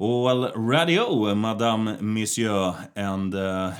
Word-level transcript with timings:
All 0.00 0.44
radio, 0.44 1.34
madame, 1.34 1.96
monsieur 2.00 2.74
and 2.96 3.34
uh, 3.34 3.70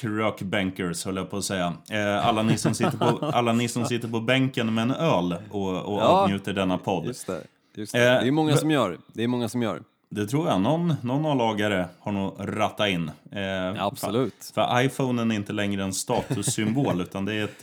krökbänkers, 0.00 1.04
höll 1.04 1.16
jag 1.16 1.30
på 1.30 1.36
att 1.36 1.44
säga. 1.44 1.72
Uh, 1.92 2.26
alla, 2.26 2.42
ni 2.42 2.58
som 2.58 2.74
sitter 2.74 2.98
på, 2.98 3.26
alla 3.32 3.52
ni 3.52 3.68
som 3.68 3.84
sitter 3.84 4.08
på 4.08 4.20
bänken 4.20 4.74
med 4.74 4.82
en 4.82 4.90
öl 4.90 5.36
och, 5.50 5.76
och 5.76 5.98
Ja. 5.98 6.02
avnjuter 6.02 6.52
denna 6.52 6.78
podd. 6.78 7.06
Just 7.06 7.26
det. 7.26 7.40
Just 7.74 7.92
det. 7.92 8.08
Eh, 8.08 8.20
det 8.20 8.28
är 8.28 8.30
många 8.30 8.56
som 8.56 8.70
gör. 8.70 8.98
Det 9.12 9.24
är 9.24 9.28
många 9.28 9.48
som 9.48 9.62
gör. 9.62 9.82
Det 10.10 10.26
tror 10.26 10.48
jag. 10.48 10.60
Någon, 10.60 10.94
någon 11.02 11.26
A-lagare 11.26 11.88
har 12.00 12.12
nog 12.12 12.34
rattat 12.38 12.88
in. 12.88 13.10
Ja, 13.30 13.86
absolut. 13.86 14.52
För, 14.54 14.62
för 14.66 14.80
iPhonen 14.82 15.30
är 15.30 15.34
inte 15.34 15.52
längre 15.52 15.82
en 15.82 15.92
statussymbol, 15.92 17.00
utan 17.00 17.24
det 17.24 17.34
är 17.34 17.44
ett, 17.44 17.62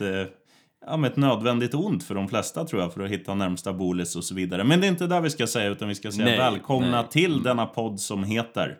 ja, 0.86 0.96
men 0.96 1.10
ett 1.10 1.16
nödvändigt 1.16 1.74
ont 1.74 2.04
för 2.04 2.14
de 2.14 2.28
flesta 2.28 2.64
tror 2.64 2.82
jag, 2.82 2.92
för 2.92 3.00
att 3.04 3.10
hitta 3.10 3.34
närmsta 3.34 3.72
bolis 3.72 4.16
och 4.16 4.24
så 4.24 4.34
vidare. 4.34 4.64
Men 4.64 4.80
det 4.80 4.86
är 4.86 4.88
inte 4.88 5.06
där 5.06 5.20
vi 5.20 5.30
ska 5.30 5.46
säga, 5.46 5.70
utan 5.70 5.88
vi 5.88 5.94
ska 5.94 6.12
säga 6.12 6.24
Nej, 6.24 6.38
välkomna 6.38 6.90
nej. 7.02 7.10
till 7.10 7.42
denna 7.42 7.66
podd 7.66 8.00
som 8.00 8.24
heter 8.24 8.78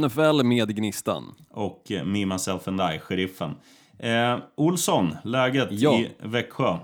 NFL 0.00 0.42
med 0.44 0.76
Gnistan. 0.76 1.34
och 1.50 1.92
eh, 1.92 2.04
Me, 2.04 2.26
Myself 2.26 2.68
and 2.68 2.80
I, 2.80 2.98
sheriffen. 2.98 3.50
Eh, 3.98 4.38
Olsson, 4.54 5.16
läget 5.24 5.68
Ja. 5.70 5.98
i 5.98 6.08
Växjö? 6.22 6.76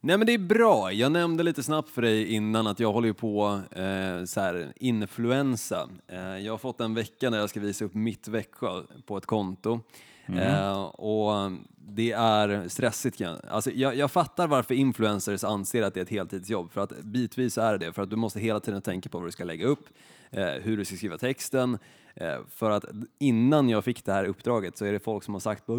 Nej 0.00 0.18
men 0.18 0.26
det 0.26 0.34
är 0.34 0.38
bra. 0.38 0.92
Jag 0.92 1.12
nämnde 1.12 1.42
lite 1.42 1.62
snabbt 1.62 1.90
för 1.90 2.02
dig 2.02 2.32
innan 2.34 2.66
att 2.66 2.80
jag 2.80 2.92
håller 2.92 3.08
ju 3.08 3.14
på 3.14 3.60
eh, 3.70 4.24
så 4.24 4.40
här, 4.40 4.72
influensa. 4.76 5.88
Eh, 6.08 6.18
jag 6.38 6.52
har 6.52 6.58
fått 6.58 6.80
en 6.80 6.94
vecka 6.94 7.30
när 7.30 7.38
jag 7.38 7.50
ska 7.50 7.60
visa 7.60 7.84
upp 7.84 7.94
mitt 7.94 8.28
Växjö 8.28 8.82
på 9.06 9.16
ett 9.16 9.26
konto. 9.26 9.80
Mm. 10.28 10.38
Eh, 10.38 10.82
och 10.84 11.52
det 11.88 12.12
är 12.12 12.68
stressigt. 12.68 13.20
jag- 13.20 13.36
Alltså, 13.48 13.70
jag, 13.70 13.96
jag 13.96 14.10
fattar 14.10 14.46
varför 14.48 14.74
influencers 14.74 15.44
anser 15.44 15.82
att 15.82 15.94
det 15.94 16.00
är 16.00 16.02
ett 16.04 16.10
heltidsjobb. 16.10 16.72
För 16.72 16.80
att 16.80 17.02
bitvis 17.02 17.58
är 17.58 17.72
det 17.78 17.86
det. 17.86 17.92
För 17.92 18.02
att 18.02 18.10
du 18.10 18.16
måste 18.16 18.40
hela 18.40 18.60
tiden 18.60 18.82
tänka 18.82 19.08
på 19.08 19.18
vad 19.18 19.26
du 19.26 19.32
ska 19.32 19.44
lägga 19.44 19.66
upp, 19.66 19.84
eh, 20.30 20.46
hur 20.46 20.76
du 20.76 20.84
ska 20.84 20.96
skriva 20.96 21.18
texten. 21.18 21.78
Eh, 22.14 22.36
för 22.50 22.70
att 22.70 22.84
innan 23.18 23.68
jag 23.68 23.84
fick 23.84 24.04
det 24.04 24.12
här 24.12 24.24
uppdraget 24.24 24.78
så 24.78 24.84
är 24.84 24.92
det 24.92 24.98
folk 24.98 25.24
som 25.24 25.34
har 25.34 25.40
sagt 25.40 25.62
att 25.62 25.78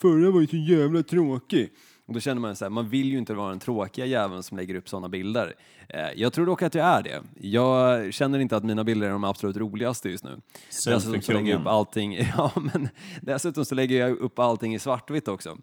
förra 0.00 0.30
var 0.30 0.40
ju 0.40 0.46
så 0.46 0.56
jävla 0.56 1.02
tråkig. 1.02 1.70
Och 2.08 2.14
då 2.14 2.20
känner 2.20 2.40
man 2.40 2.56
så 2.56 2.64
här, 2.64 2.70
man 2.70 2.88
vill 2.88 3.12
ju 3.12 3.18
inte 3.18 3.34
vara 3.34 3.48
den 3.48 3.58
tråkiga 3.58 4.06
jäveln 4.06 4.42
som 4.42 4.56
lägger 4.56 4.74
upp 4.74 4.88
sådana 4.88 5.08
bilder. 5.08 5.54
Eh, 5.88 6.08
jag 6.16 6.32
tror 6.32 6.46
dock 6.46 6.62
att 6.62 6.74
jag 6.74 6.86
är 6.86 7.02
det. 7.02 7.22
Jag 7.40 8.14
känner 8.14 8.38
inte 8.38 8.56
att 8.56 8.64
mina 8.64 8.84
bilder 8.84 9.06
är 9.06 9.10
de 9.10 9.24
absolut 9.24 9.56
roligaste 9.56 10.08
just 10.08 10.24
nu. 10.24 10.40
Dessutom 10.66 11.22
så 11.22 11.32
lägger 11.32 11.52
jag 11.52 11.60
upp 11.60 11.66
allting, 11.66 12.14
ja 12.36 12.52
men 12.56 12.88
dessutom 13.20 13.64
så 13.64 13.74
lägger 13.74 14.00
jag 14.00 14.18
upp 14.18 14.38
allting 14.38 14.74
i 14.74 14.78
svartvitt 14.78 15.28
också. 15.28 15.58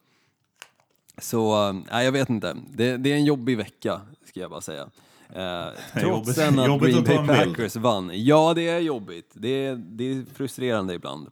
Så, 1.17 1.67
eh, 1.67 1.75
nej 1.91 2.05
jag 2.05 2.11
vet 2.11 2.29
inte. 2.29 2.57
Det, 2.69 2.97
det 2.97 3.11
är 3.11 3.15
en 3.15 3.25
jobbig 3.25 3.57
vecka, 3.57 4.01
ska 4.25 4.39
jag 4.39 4.49
bara 4.49 4.61
säga. 4.61 4.89
Eh, 5.33 5.67
trots 6.01 6.33
sen 6.33 6.59
att 6.59 6.81
Green 6.81 7.03
Bay. 7.03 7.27
Packers 7.27 7.75
vann. 7.75 8.11
Ja, 8.13 8.53
det 8.53 8.69
är 8.69 8.79
jobbigt. 8.79 9.31
Det 9.33 9.65
är, 9.65 9.75
det 9.75 10.03
är 10.03 10.25
frustrerande 10.35 10.93
ibland. 10.93 11.27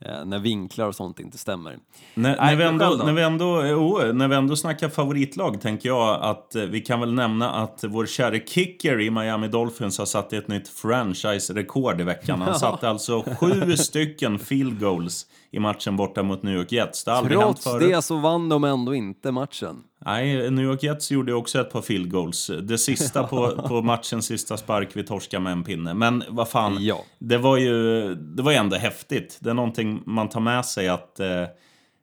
Eh, 0.00 0.24
när 0.24 0.38
vinklar 0.38 0.86
och 0.86 0.94
sånt 0.94 1.20
inte 1.20 1.38
stämmer. 1.38 1.78
När, 2.14 2.36
Nej, 2.36 2.36
när, 2.38 2.56
vi 2.56 2.64
ändå, 2.64 3.04
när, 3.04 3.12
vi 3.12 3.22
ändå, 3.22 3.46
oh, 3.46 4.12
när 4.12 4.28
vi 4.28 4.36
ändå 4.36 4.56
snackar 4.56 4.88
favoritlag 4.88 5.60
tänker 5.60 5.88
jag 5.88 6.22
att 6.22 6.54
eh, 6.54 6.62
vi 6.62 6.80
kan 6.80 7.00
väl 7.00 7.14
nämna 7.14 7.50
att 7.50 7.84
vår 7.88 8.06
käre 8.06 8.40
kicker 8.46 9.00
i 9.00 9.10
Miami 9.10 9.48
Dolphins 9.48 9.98
har 9.98 10.06
satt 10.06 10.32
ett 10.32 10.48
nytt 10.48 10.68
franchise-rekord 10.68 12.00
i 12.00 12.04
veckan. 12.04 12.42
Han 12.42 12.58
satte 12.58 12.88
alltså 12.88 13.24
sju 13.40 13.76
stycken 13.76 14.38
field 14.38 14.80
goals 14.80 15.26
i 15.50 15.58
matchen 15.58 15.96
borta 15.96 16.22
mot 16.22 16.42
New 16.42 16.54
York 16.54 16.72
Jets. 16.72 17.04
Det 17.04 17.10
har 17.10 17.28
Trots 17.28 17.64
det 17.64 18.02
så 18.02 18.16
vann 18.16 18.48
de 18.48 18.64
ändå 18.64 18.94
inte 18.94 19.32
matchen. 19.32 19.82
Nej, 20.06 20.50
New 20.50 20.64
York 20.64 20.82
Jets 20.82 21.10
gjorde 21.10 21.34
också 21.34 21.60
ett 21.60 21.70
par 21.70 21.82
field 21.82 22.10
goals. 22.12 22.50
Det 22.62 22.78
sista 22.78 23.24
på, 23.24 23.50
på 23.68 23.82
matchens 23.82 24.26
sista 24.26 24.56
spark, 24.56 24.88
vi 24.96 25.04
torskade 25.04 25.42
med 25.42 25.52
en 25.52 25.64
pinne. 25.64 25.94
Men 25.94 26.24
vad 26.28 26.48
fan, 26.48 26.76
Ja. 26.80 26.98
det 27.18 27.38
var 27.38 27.56
ju 27.56 28.14
det 28.14 28.42
var 28.42 28.50
ju 28.52 28.56
ändå 28.56 28.76
häftigt. 28.76 29.38
Det 29.40 29.50
är 29.50 29.54
någonting 29.54 30.02
man 30.06 30.28
tar 30.28 30.40
med 30.40 30.64
sig 30.66 30.88
att... 30.88 31.20
Eh, 31.20 31.26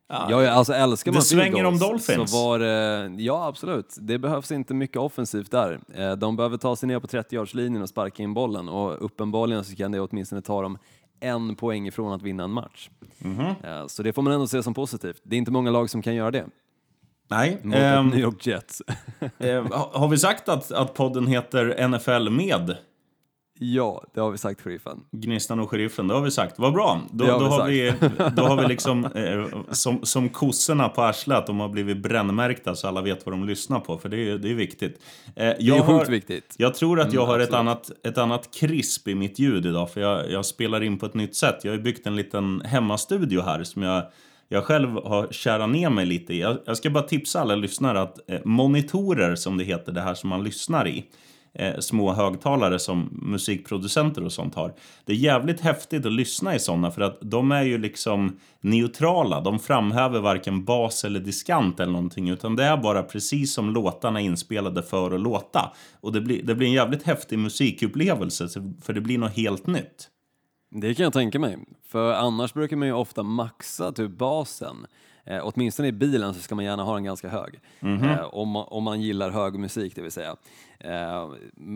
Ja, 0.08 0.50
alltså 0.50 0.72
älskar 0.72 1.12
Det 1.12 1.16
man 1.16 1.22
field 1.22 1.42
svänger 1.42 1.64
om 1.64 1.78
Dolphins. 1.78 2.30
Så 2.30 2.36
var 2.48 2.58
det, 2.58 3.10
ja, 3.22 3.46
absolut. 3.46 3.96
Det 4.00 4.18
behövs 4.18 4.52
inte 4.52 4.74
mycket 4.74 4.96
offensivt 4.96 5.50
där. 5.50 5.80
Eh, 5.94 6.12
De 6.12 6.36
behöver 6.36 6.56
ta 6.56 6.76
sig 6.76 6.86
ner 6.86 6.98
på 7.00 7.06
30-yardslinjen 7.06 7.82
och 7.82 7.88
sparka 7.88 8.22
in 8.22 8.34
bollen 8.34 8.68
och 8.68 9.04
uppenbarligen 9.04 9.64
så 9.64 9.76
kan 9.76 9.92
det 9.92 10.00
åtminstone 10.00 10.42
ta 10.42 10.62
dem 10.62 10.78
en 11.20 11.56
poäng 11.56 11.86
ifrån 11.86 12.12
att 12.12 12.22
vinna 12.22 12.44
en 12.44 12.50
match. 12.50 12.90
Mhm. 13.18 13.40
Eh, 13.40 13.86
Så 13.86 14.02
det 14.02 14.12
får 14.12 14.22
man 14.22 14.32
ändå 14.32 14.46
se 14.46 14.62
som 14.62 14.74
positivt. 14.74 15.20
Det 15.24 15.36
är 15.36 15.38
inte 15.38 15.50
många 15.52 15.70
lag 15.70 15.90
som 15.90 16.02
kan 16.02 16.14
göra 16.14 16.30
det 16.30 16.44
nej, 17.28 17.58
mot 17.62 17.74
ehm, 17.76 18.08
New 18.08 18.18
York 18.20 18.46
Jets. 18.46 18.82
Eh, 19.38 19.62
ha- 19.66 19.90
har 19.94 20.08
vi 20.08 20.18
sagt 20.18 20.48
att, 20.48 20.72
att 20.72 20.94
podden 20.94 21.26
heter 21.26 21.88
NFL 21.88 22.30
med 22.30 22.76
ja, 23.58 24.04
det 24.14 24.20
har 24.20 24.30
vi 24.30 24.38
sagt 24.38 24.60
sheriffen. 24.60 25.00
Gnistan 25.12 25.60
och 25.60 25.70
Sheriffen? 25.70 26.08
Det 26.08 26.14
har 26.14 26.20
vi 26.20 26.30
sagt. 26.30 26.58
Vad 26.58 26.72
bra. 26.72 27.00
Då, 27.10 27.24
har 27.24 27.40
då, 27.40 27.64
vi 27.66 27.88
har, 27.90 27.96
vi, 28.00 28.36
då 28.36 28.42
har 28.42 28.56
vi 28.62 28.68
liksom 28.68 29.04
eh, 29.04 29.62
som, 29.70 30.04
som 30.04 30.28
kossorna 30.28 30.88
på 30.88 31.02
arslet, 31.02 31.46
de 31.46 31.60
har 31.60 31.68
blivit 31.68 31.96
brännmärkta 32.02 32.74
så 32.74 32.88
alla 32.88 33.00
vet 33.02 33.26
vad 33.26 33.32
de 33.32 33.44
lyssnar 33.46 33.80
på, 33.80 33.98
för 33.98 34.08
det 34.08 34.30
är, 34.30 34.38
det 34.38 34.50
är 34.50 34.54
viktigt. 34.54 35.00
Eh, 35.26 35.32
Det 35.34 35.42
är 35.44 35.56
jag, 35.60 35.76
sjukt 35.86 35.88
har, 36.06 36.06
viktigt. 36.06 36.54
jag 36.58 36.74
tror 36.74 37.00
att 37.00 37.12
jag 37.12 37.22
Mm, 37.24 37.32
har 37.32 37.38
ett 37.38 37.52
annat, 37.52 37.90
ett 38.06 38.18
annat 38.18 38.54
krisp 38.54 39.08
i 39.08 39.14
mitt 39.14 39.38
ljud 39.38 39.66
idag, 39.66 39.90
för 39.90 40.00
jag, 40.00 40.30
jag 40.30 40.46
spelar 40.46 40.82
in 40.82 40.98
på 40.98 41.06
ett 41.06 41.14
nytt 41.14 41.36
sätt. 41.36 41.56
Jag 41.64 41.72
har 41.72 41.78
byggt 41.78 42.06
en 42.06 42.16
liten 42.16 42.60
hemmastudio 42.60 43.40
här 43.42 43.64
som 43.64 43.82
jag 43.82 44.02
jag 44.48 44.64
själv 44.64 44.90
har 44.90 45.28
kärat 45.30 45.70
ner 45.70 45.90
mig 45.90 46.06
lite 46.06 46.34
i. 46.34 46.40
Jag, 46.40 46.58
jag 46.64 46.76
ska 46.76 46.90
bara 46.90 47.04
tipsa 47.04 47.40
alla 47.40 47.54
lyssnare 47.54 48.00
att 48.00 48.30
eh, 48.30 48.40
monitorer, 48.44 49.34
som 49.34 49.56
det 49.56 49.64
heter, 49.64 49.92
det 49.92 50.00
här 50.00 50.14
som 50.14 50.30
man 50.30 50.44
lyssnar 50.44 50.88
i, 50.88 51.04
eh, 51.54 51.78
små 51.78 52.12
högtalare 52.12 52.78
som 52.78 53.08
musikproducenter 53.12 54.24
och 54.24 54.32
sånt 54.32 54.54
har. 54.54 54.74
Det 55.04 55.12
är 55.12 55.16
jävligt 55.16 55.60
häftigt 55.60 56.06
att 56.06 56.12
lyssna 56.12 56.54
i 56.54 56.58
sådana 56.58 56.90
för 56.90 57.02
att 57.02 57.18
de 57.20 57.52
är 57.52 57.62
ju 57.62 57.78
liksom 57.78 58.36
neutrala. 58.60 59.40
De 59.40 59.58
framhäver 59.58 60.20
varken 60.20 60.64
bas 60.64 61.04
eller 61.04 61.20
diskant 61.20 61.80
eller 61.80 61.92
någonting 61.92 62.28
utan 62.28 62.56
det 62.56 62.64
är 62.64 62.76
bara 62.76 63.02
precis 63.02 63.54
som 63.54 63.70
låtarna 63.70 64.20
är 64.20 64.24
inspelade 64.24 64.82
för 64.82 65.14
att 65.14 65.20
låta. 65.20 65.72
Och 66.00 66.12
det 66.12 66.20
blir, 66.20 66.42
det 66.42 66.54
blir 66.54 66.68
en 66.68 66.74
jävligt 66.74 67.02
häftig 67.02 67.38
musikupplevelse 67.38 68.48
för 68.82 68.92
det 68.92 69.00
blir 69.00 69.18
något 69.18 69.36
helt 69.36 69.66
nytt. 69.66 70.10
Det 70.76 70.94
kan 70.94 71.04
jag 71.04 71.12
tänka 71.12 71.38
mig. 71.38 71.58
För 71.82 72.12
annars 72.12 72.52
brukar 72.54 72.76
man 72.76 72.88
ju 72.88 72.94
ofta 72.94 73.22
maxa 73.22 73.92
typ 73.92 74.10
basen. 74.10 74.86
Eh, 75.24 75.40
åtminstone 75.42 75.88
i 75.88 75.92
bilen 75.92 76.34
så 76.34 76.40
ska 76.40 76.54
man 76.54 76.64
gärna 76.64 76.82
ha 76.82 76.94
den 76.94 77.04
ganska 77.04 77.28
hög. 77.28 77.60
Eh, 78.04 78.24
om, 78.34 78.48
man, 78.48 78.64
om 78.68 78.84
man 78.84 79.00
gillar 79.00 79.30
hög 79.30 79.58
musik, 79.58 79.96
det 79.96 80.02
vill 80.02 80.12
säga. 80.12 80.36
Eh, 80.78 81.28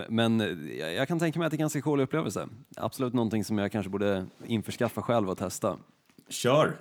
men 0.09 0.41
jag- 0.79 0.95
jag 0.95 1.09
kan 1.09 1.19
tänka 1.19 1.39
mig 1.39 1.47
att 1.47 1.51
det 1.51 1.55
är 1.55 1.59
en 1.59 1.63
ganska 1.63 1.81
cool 1.83 2.01
upplevelse. 2.01 2.49
Absolut 2.77 3.15
någonting 3.15 3.45
som 3.45 3.59
jag 3.59 3.73
kanske 3.73 3.91
borde 3.91 4.27
införskaffa 4.47 5.03
själv 5.03 5.31
och 5.31 5.39
testa. 5.39 5.77
Kör! 6.29 6.77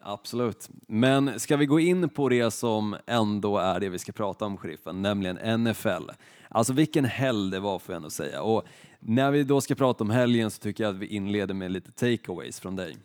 Absolut. 0.00 0.68
Men 0.88 1.40
ska 1.40 1.56
vi 1.56 1.66
gå 1.66 1.80
in 1.80 2.08
på 2.08 2.28
det 2.28 2.50
som 2.50 2.96
ändå 3.06 3.58
är 3.58 3.80
det 3.80 3.88
vi 3.88 3.98
ska 3.98 4.12
prata 4.12 4.44
om, 4.46 4.56
sheriffen, 4.56 5.02
nämligen 5.02 5.36
NFL. 5.60 6.10
Alltså 6.48 6.72
vilken 6.72 7.04
helg 7.04 7.50
det 7.50 7.60
var 7.60 7.78
får 7.78 7.92
jag 7.92 7.96
ändå 7.96 8.10
säga. 8.10 8.42
Och 8.42 8.62
när 9.00 9.30
vi 9.30 9.44
då 9.44 9.60
ska 9.60 9.74
prata 9.74 10.04
om 10.04 10.10
helgen 10.10 10.50
så 10.50 10.62
tycker 10.62 10.84
jag 10.84 10.94
att 10.94 11.00
vi 11.00 11.06
inleder 11.06 11.54
med 11.54 11.70
lite 11.70 11.92
takeaways 11.92 12.60
från 12.60 12.76
dig. 12.76 12.96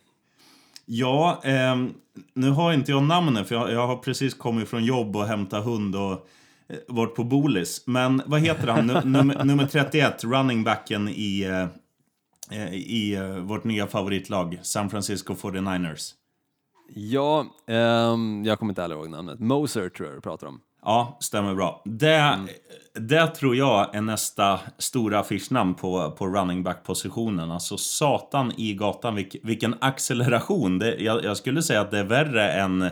Ja, 0.86 1.42
ehm, 1.44 1.94
nu 2.34 2.50
har 2.50 2.74
inte 2.74 2.92
jag 2.92 3.04
namnet 3.04 3.48
för 3.48 3.56
jag, 3.56 3.72
jag 3.72 3.88
har 3.88 3.98
precis 3.98 4.34
kommit 4.34 4.70
från 4.70 4.86
jobb 4.86 5.16
och 5.16 5.26
hämtat 5.26 5.66
hund 5.66 5.96
och 5.96 6.12
eh, 6.12 6.78
varit 6.88 7.16
på 7.16 7.24
Bolis. 7.24 7.84
Men 7.88 8.22
vad 8.26 8.42
heter 8.42 8.68
han? 8.68 8.88
Nu, 8.88 9.02
nummer, 9.06 9.44
nummer 9.44 9.66
31, 9.68 10.24
running 10.24 10.64
backen 10.64 11.10
i, 11.10 11.44
eh, 11.44 12.60
eh, 12.60 12.74
i 12.74 13.16
eh, 13.16 13.38
vårt 13.38 13.64
nya 13.64 13.88
favoritlag, 13.88 14.60
San 14.64 14.90
Francisco 14.90 15.34
49ers. 15.34 16.12
Ja, 16.96 17.46
ehm, 17.68 18.44
jag 18.46 18.60
kommer 18.60 18.72
inte 18.72 18.82
heller 18.82 18.96
ihåg 18.96 19.10
namnet. 19.10 19.40
Moser 19.40 19.90
tror 19.90 20.08
jag 20.08 20.18
du 20.18 20.22
pratar 20.22 20.48
om. 20.48 20.62
Ja, 20.86 21.18
stämmer 21.20 21.56
bra. 21.56 21.82
Det, 21.86 22.40
det 22.94 23.28
tror 23.28 23.56
jag 23.56 23.96
är 23.96 24.02
nästa 24.02 24.60
stora 24.78 25.20
affischnamn 25.20 25.74
på, 25.74 26.12
på 26.12 26.28
running 26.28 26.64
back-positionen. 26.64 27.52
Alltså 27.52 27.78
satan 27.78 28.52
i 28.58 28.74
gatan, 28.74 29.16
vilk, 29.16 29.36
vilken 29.44 29.76
acceleration. 29.80 30.80
Det, 30.80 30.96
jag, 30.96 31.24
jag 31.24 31.38
skulle 31.38 31.62
säga 31.62 31.82
att 31.82 31.92
det 31.92 32.00
är 32.00 32.04
värre 32.04 32.52
än 32.52 32.90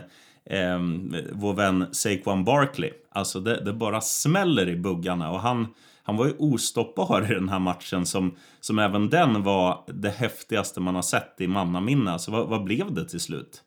ehm, 0.50 1.16
vår 1.32 1.54
vän 1.54 1.86
Saquon 1.92 2.44
Barkley. 2.44 2.90
Alltså 3.10 3.40
det, 3.40 3.64
det 3.64 3.72
bara 3.72 4.00
smäller 4.00 4.68
i 4.68 4.76
buggarna 4.76 5.30
och 5.30 5.40
han, 5.40 5.66
han 6.02 6.16
var 6.16 6.26
ju 6.26 6.32
ostoppbar 6.38 7.26
i 7.30 7.34
den 7.34 7.48
här 7.48 7.58
matchen 7.58 8.06
som, 8.06 8.36
som 8.60 8.78
även 8.78 9.10
den 9.10 9.42
var 9.42 9.84
det 9.86 10.10
häftigaste 10.10 10.80
man 10.80 10.94
har 10.94 11.02
sett 11.02 11.34
i 11.38 11.46
mannaminne. 11.46 12.12
Alltså 12.12 12.30
vad, 12.30 12.48
vad 12.48 12.64
blev 12.64 12.94
det 12.94 13.08
till 13.08 13.20
slut? 13.20 13.62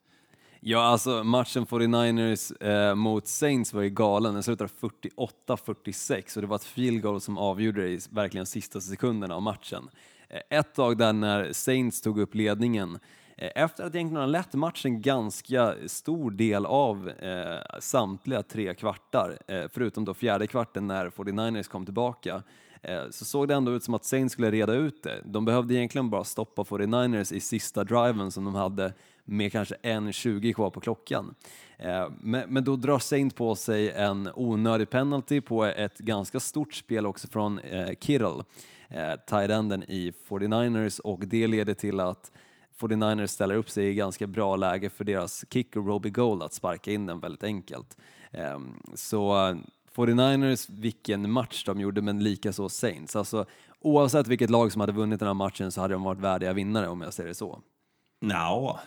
Ja, 0.67 0.83
alltså 0.83 1.23
matchen 1.23 1.65
49ers 1.65 2.63
eh, 2.63 2.95
mot 2.95 3.27
Saints 3.27 3.73
var 3.73 3.81
ju 3.81 3.89
galen. 3.89 4.33
Den 4.33 4.43
slutade 4.43 4.69
48-46 5.17 6.35
och 6.35 6.41
det 6.41 6.47
var 6.47 6.55
ett 6.55 6.63
field 6.63 7.01
goal 7.01 7.21
som 7.21 7.37
avgjorde 7.37 7.81
det 7.81 7.89
i 7.89 7.99
verkligen 8.11 8.45
sista 8.45 8.81
sekunderna 8.81 9.35
av 9.35 9.41
matchen. 9.41 9.89
Eh, 10.29 10.57
ett 10.57 10.73
tag 10.73 10.97
där 10.97 11.13
när 11.13 11.53
Saints 11.53 12.01
tog 12.01 12.19
upp 12.19 12.35
ledningen 12.35 12.99
eh, 13.37 13.49
efter 13.55 13.83
att 13.83 13.95
egentligen 13.95 14.21
ha 14.21 14.25
lett 14.25 14.53
matchen 14.53 15.01
ganska 15.01 15.75
stor 15.87 16.31
del 16.31 16.65
av 16.65 17.09
eh, 17.09 17.79
samtliga 17.79 18.43
tre 18.43 18.73
kvartar, 18.73 19.37
eh, 19.47 19.63
förutom 19.73 20.05
då 20.05 20.13
fjärde 20.13 20.47
kvarten 20.47 20.87
när 20.87 21.09
49ers 21.09 21.69
kom 21.69 21.85
tillbaka, 21.85 22.43
eh, 22.81 23.03
så 23.11 23.25
såg 23.25 23.47
det 23.47 23.53
ändå 23.53 23.71
ut 23.71 23.83
som 23.83 23.93
att 23.93 24.05
Saints 24.05 24.33
skulle 24.33 24.51
reda 24.51 24.73
ut 24.73 25.03
det. 25.03 25.21
De 25.25 25.45
behövde 25.45 25.73
egentligen 25.73 26.09
bara 26.09 26.23
stoppa 26.23 26.63
49ers 26.63 27.33
i 27.33 27.39
sista 27.39 27.83
driven 27.83 28.31
som 28.31 28.45
de 28.45 28.55
hade 28.55 28.93
med 29.25 29.51
kanske 29.51 29.75
1.20 29.75 30.53
kvar 30.53 30.69
på 30.69 30.79
klockan. 30.79 31.35
Eh, 31.77 32.07
men, 32.19 32.49
men 32.49 32.63
då 32.63 32.75
drar 32.75 32.99
Saint 32.99 33.35
på 33.35 33.55
sig 33.55 33.91
en 33.91 34.29
onödig 34.35 34.89
penalty 34.89 35.41
på 35.41 35.65
ett 35.65 35.97
ganska 35.97 36.39
stort 36.39 36.73
spel 36.73 37.05
också 37.05 37.27
från 37.27 37.59
eh, 37.59 37.89
Kittle, 37.99 38.43
eh, 38.89 39.13
tight-enden 39.27 39.83
i 39.83 40.13
49ers 40.27 40.99
och 40.99 41.27
det 41.27 41.47
leder 41.47 41.73
till 41.73 41.99
att 41.99 42.31
49ers 42.79 43.27
ställer 43.27 43.55
upp 43.55 43.69
sig 43.69 43.87
i 43.87 43.93
ganska 43.93 44.27
bra 44.27 44.55
läge 44.55 44.89
för 44.89 45.03
deras 45.03 45.45
kicker 45.49 45.79
Robbie 45.79 46.09
Gold 46.09 46.43
att 46.43 46.53
sparka 46.53 46.91
in 46.91 47.05
den 47.05 47.19
väldigt 47.19 47.43
enkelt. 47.43 47.97
Ehm, 48.31 48.73
så 48.93 49.33
49ers, 49.95 50.67
vilken 50.69 51.31
match 51.31 51.63
de 51.65 51.79
gjorde, 51.79 52.01
men 52.01 52.23
likaså 52.23 52.69
Saints. 52.69 53.15
Alltså, 53.15 53.45
oavsett 53.79 54.27
vilket 54.27 54.49
lag 54.49 54.71
som 54.71 54.81
hade 54.81 54.93
vunnit 54.93 55.19
den 55.19 55.27
här 55.27 55.33
matchen 55.33 55.71
så 55.71 55.81
hade 55.81 55.93
de 55.93 56.03
varit 56.03 56.19
värdiga 56.19 56.53
vinnare 56.53 56.87
om 56.87 57.01
jag 57.01 57.13
säger 57.13 57.27
det 57.27 57.35
så. 57.35 57.61
Ja, 58.29 58.79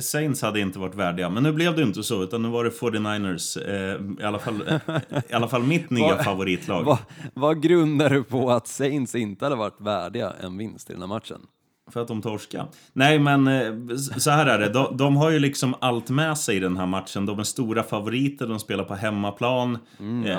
Saints 0.00 0.42
hade 0.42 0.60
inte 0.60 0.78
varit 0.78 0.94
värdiga, 0.94 1.30
men 1.30 1.42
nu 1.42 1.52
blev 1.52 1.76
det 1.76 1.82
inte 1.82 2.02
så, 2.02 2.22
utan 2.22 2.42
nu 2.42 2.48
var 2.48 2.64
det 2.64 2.70
49ers, 2.70 3.68
eh, 3.68 4.22
i, 4.22 4.26
alla 4.26 4.38
fall, 4.38 4.80
i 5.28 5.32
alla 5.32 5.48
fall 5.48 5.62
mitt 5.62 5.90
nya 5.90 6.16
favoritlag. 6.22 6.84
Vad, 6.84 6.98
vad 7.34 7.62
grundar 7.62 8.10
du 8.10 8.24
på 8.24 8.50
att 8.50 8.66
Saints 8.66 9.14
inte 9.14 9.44
hade 9.44 9.56
varit 9.56 9.80
värdiga 9.80 10.32
en 10.40 10.58
vinst 10.58 10.90
i 10.90 10.92
den 10.92 11.02
här 11.02 11.08
matchen? 11.08 11.40
För 11.90 12.02
att 12.02 12.08
de 12.08 12.22
torskar. 12.22 12.66
Nej, 12.92 13.18
men 13.18 13.48
eh, 13.48 13.96
så 13.96 14.30
här 14.30 14.46
är 14.46 14.58
det. 14.58 14.68
De, 14.68 14.96
de, 14.96 15.16
har 15.16 15.30
ju 15.30 15.38
liksom 15.38 15.74
allt 15.80 16.10
med 16.10 16.38
sig 16.38 16.56
i 16.56 16.60
den 16.60 16.76
här 16.76 16.86
matchen. 16.86 17.26
De 17.26 17.38
är 17.38 17.44
stora 17.44 17.82
favoriter, 17.82 18.46
de 18.46 18.58
spelar 18.58 18.84
på 18.84 18.94
hemmaplan. 18.94 19.78
Mm, 19.98 20.26
eh, 20.26 20.38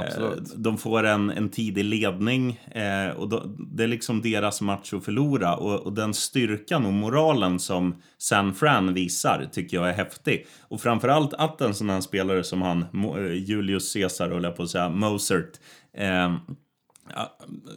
de 0.56 0.78
får 0.78 1.04
en, 1.04 1.30
en 1.30 1.50
tidig 1.50 1.84
ledning. 1.86 2.60
Eh, 2.72 3.18
och 3.18 3.30
då, 3.30 3.44
det 3.58 3.84
är 3.84 3.88
liksom 3.88 4.22
deras 4.22 4.62
match 4.62 4.94
att 4.94 5.06
förlora. 5.06 5.56
Och, 5.56 5.80
och, 5.80 5.94
den 5.94 6.14
styrkan 6.14 6.86
och 6.86 6.94
moralen 6.94 7.60
som 7.60 7.96
San 8.18 8.54
Fran 8.54 8.94
visar 8.94 9.50
tycker 9.52 9.78
jag 9.78 9.90
är 9.90 9.94
häftig. 9.94 10.46
Och 10.62 10.82
framförallt 10.82 11.34
att 11.34 11.62
en 11.62 11.74
sån 11.74 11.90
här 11.90 12.02
spelare 12.02 12.44
som 12.44 12.62
han, 12.62 12.82
eh, 12.82 13.34
Julius 13.34 13.94
Caesar, 13.94 14.30
höll 14.30 14.44
jag 14.44 14.56
på 14.56 14.64
att 14.64 14.70
säga, 14.70 14.90
Mozart, 14.90 15.52
eh, 15.98 16.34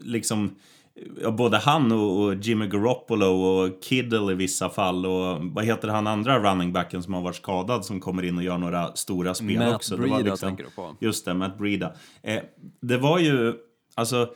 liksom 0.03 0.50
både 1.32 1.56
han 1.58 1.93
och, 1.93 2.23
och, 2.23 2.35
Jimmy 2.35 2.67
Garoppolo 2.67 3.26
och 3.26 3.85
Kiddle 3.85 4.32
i 4.32 4.35
vissa 4.35 4.69
fall 4.70 5.06
och 5.06 5.44
vad 5.44 5.64
heter 5.64 5.88
han 5.88 6.06
andra 6.06 6.38
running 6.38 6.73
backen 6.73 7.02
som 7.02 7.14
har 7.14 7.23
varit 7.23 7.37
skadad 7.37 7.85
som 7.85 8.00
kommer 8.00 8.23
in 8.23 8.38
och 8.38 8.44
gör 8.44 8.58
några 8.58 8.96
stora 8.96 9.35
spel 9.35 9.58
Matt 9.58 9.75
också. 9.75 9.96
Breida 9.96 10.19
liksom, 10.19 10.49
tänker 10.49 10.64
du 10.64 10.70
på. 10.70 10.96
Just 11.00 11.25
det, 11.25 11.35
Matt 11.35 11.58
Breida. 11.58 11.93
Eh, 12.23 12.43
det 12.81 12.96
var 12.96 13.19
ju, 13.19 13.55
alltså 13.94 14.29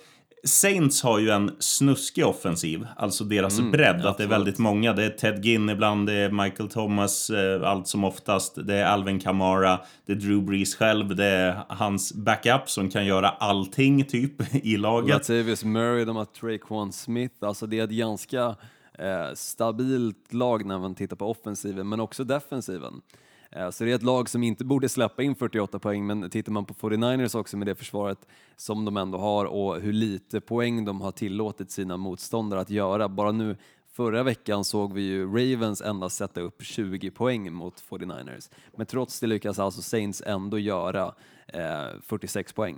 Saints 0.44 1.02
har 1.02 1.18
ju 1.18 1.30
en 1.30 1.50
snuskig 1.58 2.26
offensiv, 2.26 2.86
alltså 2.96 3.24
deras 3.24 3.58
mm, 3.58 3.70
bredd. 3.72 4.06
Att 4.06 4.18
det 4.18 4.24
är 4.24 4.28
väldigt 4.28 4.58
många. 4.58 4.92
Det 4.92 5.04
är 5.04 5.10
Ted 5.10 5.44
Ginn 5.44 5.68
ibland, 5.68 6.06
det 6.06 6.12
är 6.12 6.30
Michael 6.30 6.68
Thomas 6.68 7.30
eh, 7.30 7.70
allt 7.70 7.88
som 7.88 8.04
oftast. 8.04 8.66
Det 8.66 8.74
är 8.74 8.84
Alvin 8.84 9.20
Kamara, 9.20 9.80
det 10.06 10.12
är 10.12 10.16
Drew 10.16 10.42
Brees 10.42 10.74
själv, 10.74 11.16
det 11.16 11.24
är 11.24 11.64
hans 11.68 12.14
backup 12.14 12.70
som 12.70 12.90
kan 12.90 13.06
göra 13.06 13.28
allting 13.28 14.04
typ 14.04 14.54
i 14.64 14.76
laget. 14.76 15.14
Latavius 15.14 15.64
Murray, 15.64 16.04
de 16.04 16.16
har 16.16 16.24
Traquan 16.24 16.92
Smith. 16.92 17.34
Alltså 17.40 17.66
det 17.66 17.78
är 17.78 17.84
ett 17.84 17.90
ganska 17.90 18.56
eh, 18.98 19.34
stabilt 19.34 20.32
lag 20.32 20.66
när 20.66 20.78
man 20.78 20.94
tittar 20.94 21.16
på 21.16 21.30
offensiven, 21.30 21.88
men 21.88 22.00
också 22.00 22.24
defensiven. 22.24 23.02
Eh, 23.50 23.70
så 23.70 23.84
det 23.84 23.90
är 23.90 23.94
ett 23.94 24.02
lag 24.02 24.28
som 24.28 24.42
inte 24.42 24.64
borde 24.64 24.88
släppa 24.88 25.22
in 25.22 25.34
48 25.34 25.78
poäng, 25.78 26.06
men 26.06 26.30
tittar 26.30 26.52
man 26.52 26.64
på 26.64 26.74
49ers 26.74 27.36
också 27.36 27.56
med 27.56 27.66
det 27.66 27.74
försvaret 27.74 28.18
som 28.56 28.84
de 28.84 28.96
ändå 28.96 29.18
har 29.18 29.44
och 29.44 29.80
hur 29.80 29.92
lite 29.92 30.40
poäng 30.40 30.84
de 30.84 31.00
har 31.00 31.12
tillåtit 31.12 31.70
sina 31.70 31.96
motståndare 31.96 32.60
att 32.60 32.70
göra. 32.70 33.08
Bara 33.08 33.32
nu 33.32 33.56
förra 33.92 34.22
veckan 34.22 34.64
såg 34.64 34.92
vi 34.92 35.02
ju 35.02 35.26
Ravens 35.26 35.82
endast 35.82 36.16
sätta 36.16 36.40
upp 36.40 36.62
20 36.62 37.10
poäng 37.10 37.52
mot 37.52 37.84
49ers. 37.90 38.50
Men 38.76 38.86
trots 38.86 39.20
det 39.20 39.26
lyckas 39.26 39.58
alltså 39.58 39.82
Saints 39.82 40.22
ändå 40.26 40.58
göra 40.58 41.14
eh, 41.46 42.00
46 42.02 42.52
poäng. 42.52 42.76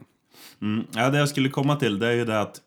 Mm. 0.62 0.86
Ja, 0.94 1.10
det 1.10 1.18
jag 1.18 1.28
skulle 1.28 1.48
komma 1.48 1.76
till 1.76 1.98
det 1.98 2.06
är 2.06 2.12
ju 2.12 2.24
det 2.24 2.40
att 2.40 2.60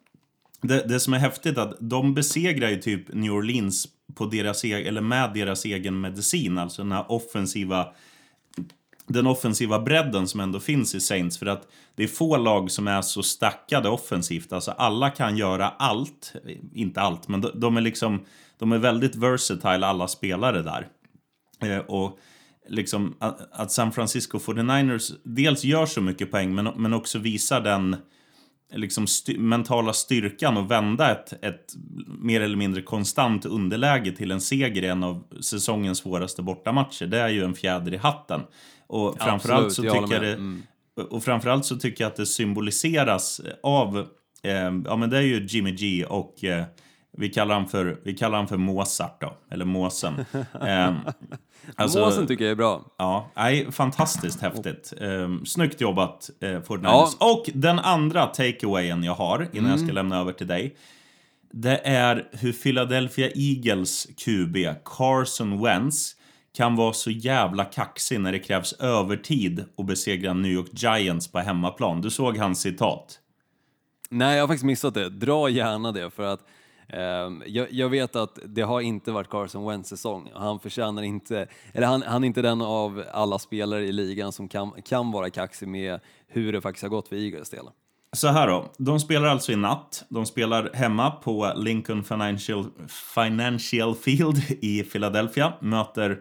det, 0.61 0.87
det 0.87 0.99
som 0.99 1.13
är 1.13 1.17
häftigt 1.17 1.57
är 1.57 1.61
att 1.61 1.77
de 1.79 2.13
besegrar 2.13 2.69
ju 2.69 2.77
typ 2.77 3.13
New 3.13 3.31
Orleans 3.31 3.87
på 4.15 4.25
deras, 4.25 4.65
e- 4.65 4.87
eller 4.87 5.01
med 5.01 5.33
deras 5.33 5.65
egen 5.65 6.01
medicin, 6.01 6.57
alltså 6.57 6.81
den 6.81 6.91
här 6.91 7.11
offensiva 7.11 7.87
den 9.07 9.27
offensiva 9.27 9.79
bredden 9.79 10.27
som 10.27 10.39
ändå 10.39 10.59
finns 10.59 10.95
i 10.95 10.99
Saints. 10.99 11.37
För 11.37 11.45
att 11.45 11.67
det 11.95 12.03
är 12.03 12.07
få 12.07 12.37
lag 12.37 12.71
som 12.71 12.87
är 12.87 13.01
så 13.01 13.23
stackade 13.23 13.89
offensivt. 13.89 14.53
Alltså 14.53 14.71
alla 14.71 15.09
kan 15.09 15.37
göra 15.37 15.69
allt. 15.69 16.33
Inte 16.73 17.01
allt, 17.01 17.27
men 17.27 17.45
de, 17.53 17.77
är 17.77 17.81
liksom... 17.81 18.25
De 18.57 18.71
är 18.71 18.77
väldigt 18.77 19.15
versatile 19.15 19.85
alla 19.85 20.07
spelare 20.07 20.61
där. 20.61 20.87
Eh, 21.69 21.77
och 21.77 22.19
liksom 22.69 23.15
att, 23.19 23.51
att 23.51 23.71
San 23.71 23.91
Francisco 23.91 24.37
49ers 24.37 25.13
dels 25.23 25.63
gör 25.63 25.85
så 25.85 26.01
mycket 26.01 26.31
poäng 26.31 26.55
men, 26.55 26.65
men 26.75 26.93
också 26.93 27.19
visar 27.19 27.61
den 27.61 27.95
liksom 28.73 29.07
styr 29.07 29.37
mentala 29.37 29.93
styrkan 29.93 30.57
att 30.57 30.71
vända 30.71 31.11
ett, 31.11 31.43
ett 31.43 31.73
mer 32.19 32.41
eller 32.41 32.57
mindre 32.57 32.81
konstant 32.81 33.45
underläge 33.45 34.11
till 34.11 34.31
en 34.31 34.41
seger 34.41 34.83
i 34.83 34.87
en 34.87 35.03
av 35.03 35.23
säsongens 35.41 35.97
svåraste 35.97 36.41
bortamatcher. 36.41 37.05
Det 37.05 37.19
är 37.19 37.29
ju 37.29 37.43
en 37.43 37.55
fjäder 37.55 37.93
i 37.93 37.97
hatten. 37.97 38.41
Och 38.87 39.17
framförallt, 39.19 39.65
Absolut, 39.65 39.93
så 39.93 40.01
tycker 40.01 40.13
jag 40.13 40.23
det, 40.23 40.33
mm. 40.33 40.63
och 41.09 41.23
framförallt 41.23 41.65
så 41.65 41.75
tycker 41.75 42.03
jag 42.03 42.09
att 42.09 42.15
det 42.15 42.25
symboliseras 42.25 43.41
av, 43.63 43.97
eh, 44.43 44.71
ja 44.85 44.95
men 44.95 45.09
det 45.09 45.17
är 45.17 45.21
ju 45.21 45.45
Jimmy 45.45 45.71
G 45.71 46.05
och 46.05 46.43
eh, 46.43 46.65
vi 47.17 47.29
kallar 47.29 47.55
han 47.55 47.67
för, 47.67 47.99
vi 48.03 48.13
kallar 48.13 48.37
han 48.37 48.47
för 48.47 48.57
Mozart 48.57 49.21
då, 49.21 49.37
eller 49.51 49.65
Måsen. 49.65 50.25
eh, 50.61 50.93
alltså, 51.75 51.99
Måsen 51.99 52.27
tycker 52.27 52.43
jag 52.43 52.51
är 52.51 52.55
bra. 52.55 52.85
Ja, 52.97 53.31
nej, 53.35 53.71
fantastiskt 53.71 54.41
häftigt. 54.41 54.93
Eh, 55.01 55.29
snyggt 55.45 55.81
jobbat, 55.81 56.29
eh, 56.39 56.61
Ja. 56.81 57.09
Och 57.19 57.49
den 57.53 57.79
andra 57.79 58.25
takeawayen 58.25 59.03
jag 59.03 59.15
har, 59.15 59.39
innan 59.39 59.57
mm. 59.57 59.69
jag 59.69 59.79
ska 59.79 59.83
mm. 59.83 59.95
lämna 59.95 60.19
över 60.19 60.33
till 60.33 60.47
dig. 60.47 60.75
Det 61.51 61.77
är 61.77 62.29
hur 62.31 62.53
Philadelphia 62.53 63.29
Eagles 63.35 64.07
QB, 64.17 64.57
Carson 64.85 65.63
Wentz, 65.63 66.15
kan 66.57 66.75
vara 66.75 66.93
så 66.93 67.11
jävla 67.11 67.65
kaxig 67.65 68.19
när 68.19 68.31
det 68.31 68.39
krävs 68.39 68.73
övertid 68.73 69.65
och 69.75 69.85
besegra 69.85 70.33
New 70.33 70.51
York 70.51 70.69
Giants 70.71 71.31
på 71.31 71.39
hemmaplan. 71.39 72.01
Du 72.01 72.09
såg 72.09 72.37
hans 72.37 72.61
citat. 72.61 73.19
Nej, 74.09 74.35
jag 74.35 74.43
har 74.43 74.47
faktiskt 74.47 74.65
missat 74.65 74.93
det. 74.93 75.09
Dra 75.09 75.49
gärna 75.49 75.91
det, 75.91 76.09
för 76.09 76.23
att 76.23 76.39
Ehm, 76.89 77.43
jag, 77.45 77.71
jag, 77.71 77.89
vet 77.89 78.15
att 78.15 78.39
det 78.45 78.61
har 78.61 78.81
inte 78.81 79.11
varit 79.11 79.29
Carson 79.29 79.67
Wentz 79.67 79.89
säsong. 79.89 80.31
Han 80.33 80.59
förtjänar 80.59 81.03
inte, 81.03 81.47
eller 81.73 81.87
han, 81.87 82.01
han 82.01 82.23
är 82.23 82.27
inte 82.27 82.41
den 82.41 82.61
av 82.61 83.03
alla 83.11 83.39
spelare 83.39 83.83
i 83.83 83.91
ligan 83.91 84.31
som 84.31 84.47
kan, 84.47 84.71
kan 84.85 85.11
vara 85.11 85.29
kaxig 85.29 85.67
med 85.67 85.99
hur 86.27 86.53
det 86.53 86.61
faktiskt 86.61 86.83
har 86.83 86.89
gått 86.89 87.07
för 87.07 87.15
Eagles 87.15 87.49
del. 87.49 87.65
Så 88.15 88.27
här 88.27 88.47
då, 88.47 88.71
de 88.77 88.99
spelar 88.99 89.27
alltså 89.27 89.51
i 89.51 89.55
natt. 89.55 90.05
De 90.09 90.25
spelar 90.25 90.73
hemma 90.73 91.11
på 91.11 91.53
Lincoln 91.55 92.03
Financial, 92.03 92.65
Financial 93.15 93.95
Field 93.95 94.37
i 94.49 94.83
Philadelphia. 94.83 95.53
Möter 95.61 96.19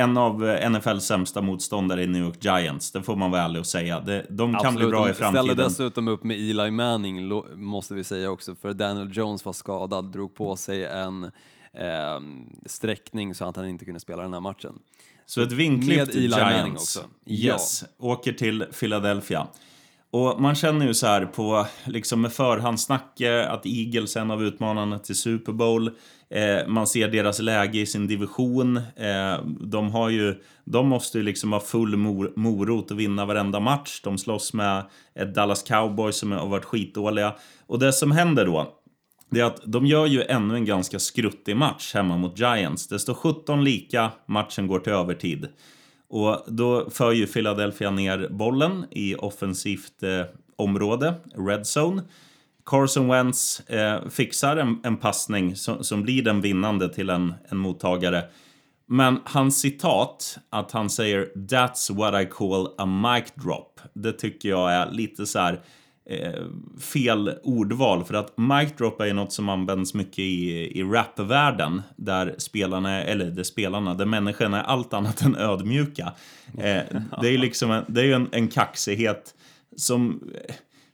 en 0.00 0.16
av 0.16 0.42
NFLs 0.70 1.04
sämsta 1.04 1.42
motståndare 1.42 2.02
i 2.02 2.06
New 2.06 2.22
York 2.22 2.44
Giants, 2.44 2.92
det 2.92 3.02
får 3.02 3.16
man 3.16 3.30
vara 3.30 3.42
ärlig 3.42 3.60
och 3.60 3.66
säga. 3.66 4.00
De, 4.00 4.22
de 4.28 4.54
kan 4.54 4.74
bli 4.74 4.86
bra 4.86 5.10
i 5.10 5.12
framtiden. 5.12 5.46
De 5.46 5.54
ställde 5.54 5.64
dessutom 5.64 6.08
upp 6.08 6.24
med 6.24 6.36
Eli 6.36 6.70
Manning, 6.70 7.28
måste 7.54 7.94
vi 7.94 8.04
säga 8.04 8.30
också, 8.30 8.54
för 8.54 8.72
Daniel 8.72 9.10
Jones 9.12 9.44
var 9.44 9.52
skadad, 9.52 10.12
drog 10.12 10.34
på 10.34 10.56
sig 10.56 10.84
en 10.84 11.24
eh, 11.24 12.20
sträckning 12.66 13.34
så 13.34 13.44
att 13.44 13.56
han 13.56 13.68
inte 13.68 13.84
kunde 13.84 14.00
spela 14.00 14.22
den 14.22 14.32
här 14.32 14.40
matchen. 14.40 14.78
Så 15.26 15.42
ett 15.42 15.52
vinklipp 15.52 16.10
till 16.10 16.30
Giants. 16.30 16.96
också. 16.96 17.08
Yes, 17.26 17.84
ja. 17.98 18.06
åker 18.06 18.32
till 18.32 18.64
Philadelphia. 18.80 19.46
Och 20.10 20.40
man 20.40 20.54
känner 20.54 20.86
ju 20.86 20.94
så 20.94 21.06
här 21.06 21.26
på, 21.26 21.66
liksom 21.84 22.20
med 22.20 22.32
förhandssnack, 22.32 23.20
att 23.48 23.66
Eagles 23.66 24.16
är 24.16 24.20
en 24.20 24.30
av 24.30 24.42
utmanarna 24.42 24.98
till 24.98 25.16
Super 25.16 25.52
Bowl. 25.52 25.90
Eh, 26.34 26.66
man 26.66 26.86
ser 26.86 27.08
deras 27.08 27.38
läge 27.38 27.80
i 27.80 27.86
sin 27.86 28.06
division. 28.06 28.76
Eh, 28.76 29.44
de, 29.60 29.90
har 29.90 30.08
ju, 30.08 30.42
de 30.64 30.88
måste 30.88 31.18
ju 31.18 31.24
liksom 31.24 31.52
ha 31.52 31.60
full 31.60 31.96
mor 31.96 32.32
morot 32.36 32.90
och 32.90 33.00
vinna 33.00 33.26
varenda 33.26 33.60
match. 33.60 34.00
De 34.04 34.18
slåss 34.18 34.52
med 34.52 34.84
ett 35.14 35.34
Dallas 35.34 35.62
Cowboys 35.62 36.16
som 36.16 36.32
har 36.32 36.46
varit 36.46 36.64
skitdåliga. 36.64 37.34
Och 37.66 37.78
det 37.78 37.92
som 37.92 38.12
händer 38.12 38.46
då, 38.46 38.76
det 39.30 39.40
är 39.40 39.44
att 39.44 39.60
de 39.64 39.86
gör 39.86 40.06
ju 40.06 40.22
ännu 40.22 40.54
en 40.54 40.64
ganska 40.64 40.98
skruttig 40.98 41.56
match 41.56 41.94
hemma 41.94 42.16
mot 42.16 42.38
Giants. 42.38 42.88
Det 42.88 42.98
står 42.98 43.14
17 43.14 43.64
lika, 43.64 44.10
matchen 44.26 44.66
går 44.66 44.80
till 44.80 44.92
övertid. 44.92 45.48
Och 46.08 46.44
då 46.46 46.90
för 46.90 47.12
ju 47.12 47.26
Philadelphia 47.26 47.90
ner 47.90 48.28
bollen 48.30 48.84
i 48.90 49.14
offensivt 49.14 50.02
eh, 50.02 50.24
område, 50.56 51.14
red 51.34 51.64
zone. 51.78 52.02
Carson 52.70 53.08
Wentz 53.08 53.60
eh, 53.60 54.08
fixar 54.08 54.56
en, 54.56 54.80
en 54.84 54.96
passning 54.96 55.56
som, 55.56 55.84
som, 55.84 56.02
blir 56.02 56.22
den 56.22 56.40
vinnande 56.40 56.88
till 56.88 57.10
en, 57.10 57.34
en 57.48 57.58
mottagare. 57.58 58.24
Men 58.86 59.20
hans 59.24 59.60
citat, 59.60 60.38
att 60.50 60.72
han 60.72 60.90
säger 60.90 61.28
“That's 61.36 61.96
what 61.96 62.22
I 62.22 62.26
call 62.26 62.68
a 62.78 62.86
mic 62.86 63.24
drop”, 63.34 63.80
det 63.92 64.12
tycker 64.12 64.48
jag 64.48 64.72
är 64.72 64.90
lite 64.90 65.26
så 65.26 65.38
här... 65.38 65.60
eh, 66.10 66.44
fel 66.80 67.34
ordval. 67.42 68.04
För 68.04 68.14
att 68.14 68.38
mic 68.38 68.72
drop 68.78 69.00
är 69.00 69.06
ju 69.06 69.12
något 69.12 69.32
som 69.32 69.48
används 69.48 69.94
mycket 69.94 70.18
i, 70.18 70.50
i 70.78 70.82
rapvärlden. 70.82 71.82
Där 71.96 72.34
spelarna, 72.38 73.02
eller 73.02 73.30
det 73.30 73.44
spelarna, 73.44 73.94
där 73.94 74.06
människorna 74.06 74.62
är 74.62 74.64
allt 74.64 74.94
annat 74.94 75.22
än 75.22 75.36
ödmjuka. 75.36 76.12
Eh, 76.58 76.82
det 77.20 77.28
är 77.28 77.30
ju 77.30 77.38
liksom 77.38 77.70
en, 77.70 77.84
det 77.88 78.02
är 78.02 78.14
en, 78.14 78.28
en 78.32 78.48
kaxighet 78.48 79.34
som... 79.76 80.22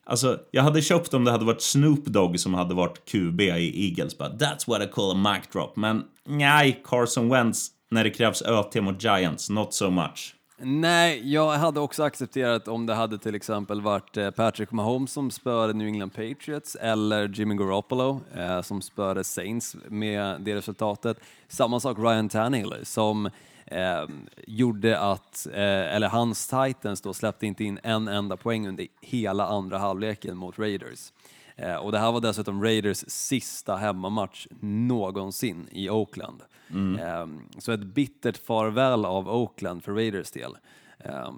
Alltså, 0.06 0.38
jag 0.50 0.62
hade 0.62 0.82
köpt 0.82 1.14
om 1.14 1.24
det 1.24 1.30
hade 1.30 1.44
varit 1.44 1.62
Snoop 1.62 2.04
Dogg 2.04 2.40
som 2.40 2.54
hade 2.54 2.74
varit 2.74 3.04
QB 3.04 3.40
i 3.40 3.88
Eagles. 3.88 4.18
But 4.18 4.32
that's 4.32 4.68
what 4.68 4.82
I 4.82 4.86
call 4.86 5.10
a 5.10 5.32
mic 5.34 5.52
drop. 5.52 5.76
Men 5.76 6.04
nej, 6.28 6.82
Carson 6.84 7.28
Wentz 7.28 7.68
när 7.90 8.04
det 8.04 8.10
krävs 8.10 8.42
ÖT 8.42 8.74
mot 8.74 9.02
Giants, 9.02 9.50
not 9.50 9.74
so 9.74 9.90
much. 9.90 10.36
Nej, 10.58 11.32
jag 11.32 11.52
hade 11.52 11.80
också 11.80 12.02
accepterat 12.02 12.68
om 12.68 12.86
det 12.86 12.94
hade 12.94 13.18
till 13.18 13.34
exempel 13.34 13.80
varit 13.80 14.16
eh, 14.16 14.30
Patrick 14.30 14.72
Mahomes 14.72 15.12
som 15.12 15.30
spöade 15.30 15.72
New 15.72 15.86
England 15.86 16.10
Patriots 16.10 16.74
eller 16.74 17.28
Jimmy 17.28 17.54
Garoppolo 17.54 18.20
eh, 18.36 18.62
som 18.62 18.82
spöade 18.82 19.24
Saints 19.24 19.76
med 19.88 20.40
det 20.40 20.54
resultatet. 20.54 21.20
Samma 21.48 21.80
sak 21.80 21.98
Ryan 21.98 22.28
Tannehill 22.28 22.74
som 22.82 23.30
eh, 23.66 24.06
gjorde 24.46 25.00
att, 25.00 25.46
eh, 25.52 25.94
eller 25.94 26.08
hans 26.08 26.48
Titans 26.48 27.00
då 27.00 27.14
släppte 27.14 27.46
inte 27.46 27.64
in 27.64 27.78
en 27.82 28.08
enda 28.08 28.36
poäng 28.36 28.68
under 28.68 28.86
hela 29.00 29.46
andra 29.46 29.78
halvleken 29.78 30.36
mot 30.36 30.58
Raiders. 30.58 31.12
Eh, 31.56 31.74
och 31.74 31.92
det 31.92 31.98
här 31.98 32.12
var 32.12 32.20
dessutom 32.20 32.62
Raiders 32.62 33.04
sista 33.06 33.76
hemmamatch 33.76 34.46
någonsin 34.60 35.68
i 35.72 35.90
Oakland. 35.90 36.42
Mm. 36.70 37.40
Så 37.58 37.72
ett 37.72 37.84
bittert 37.84 38.36
farväl 38.36 39.04
av 39.04 39.28
Oakland 39.28 39.84
för 39.84 39.92
Raiders 39.92 40.30
del. 40.30 40.56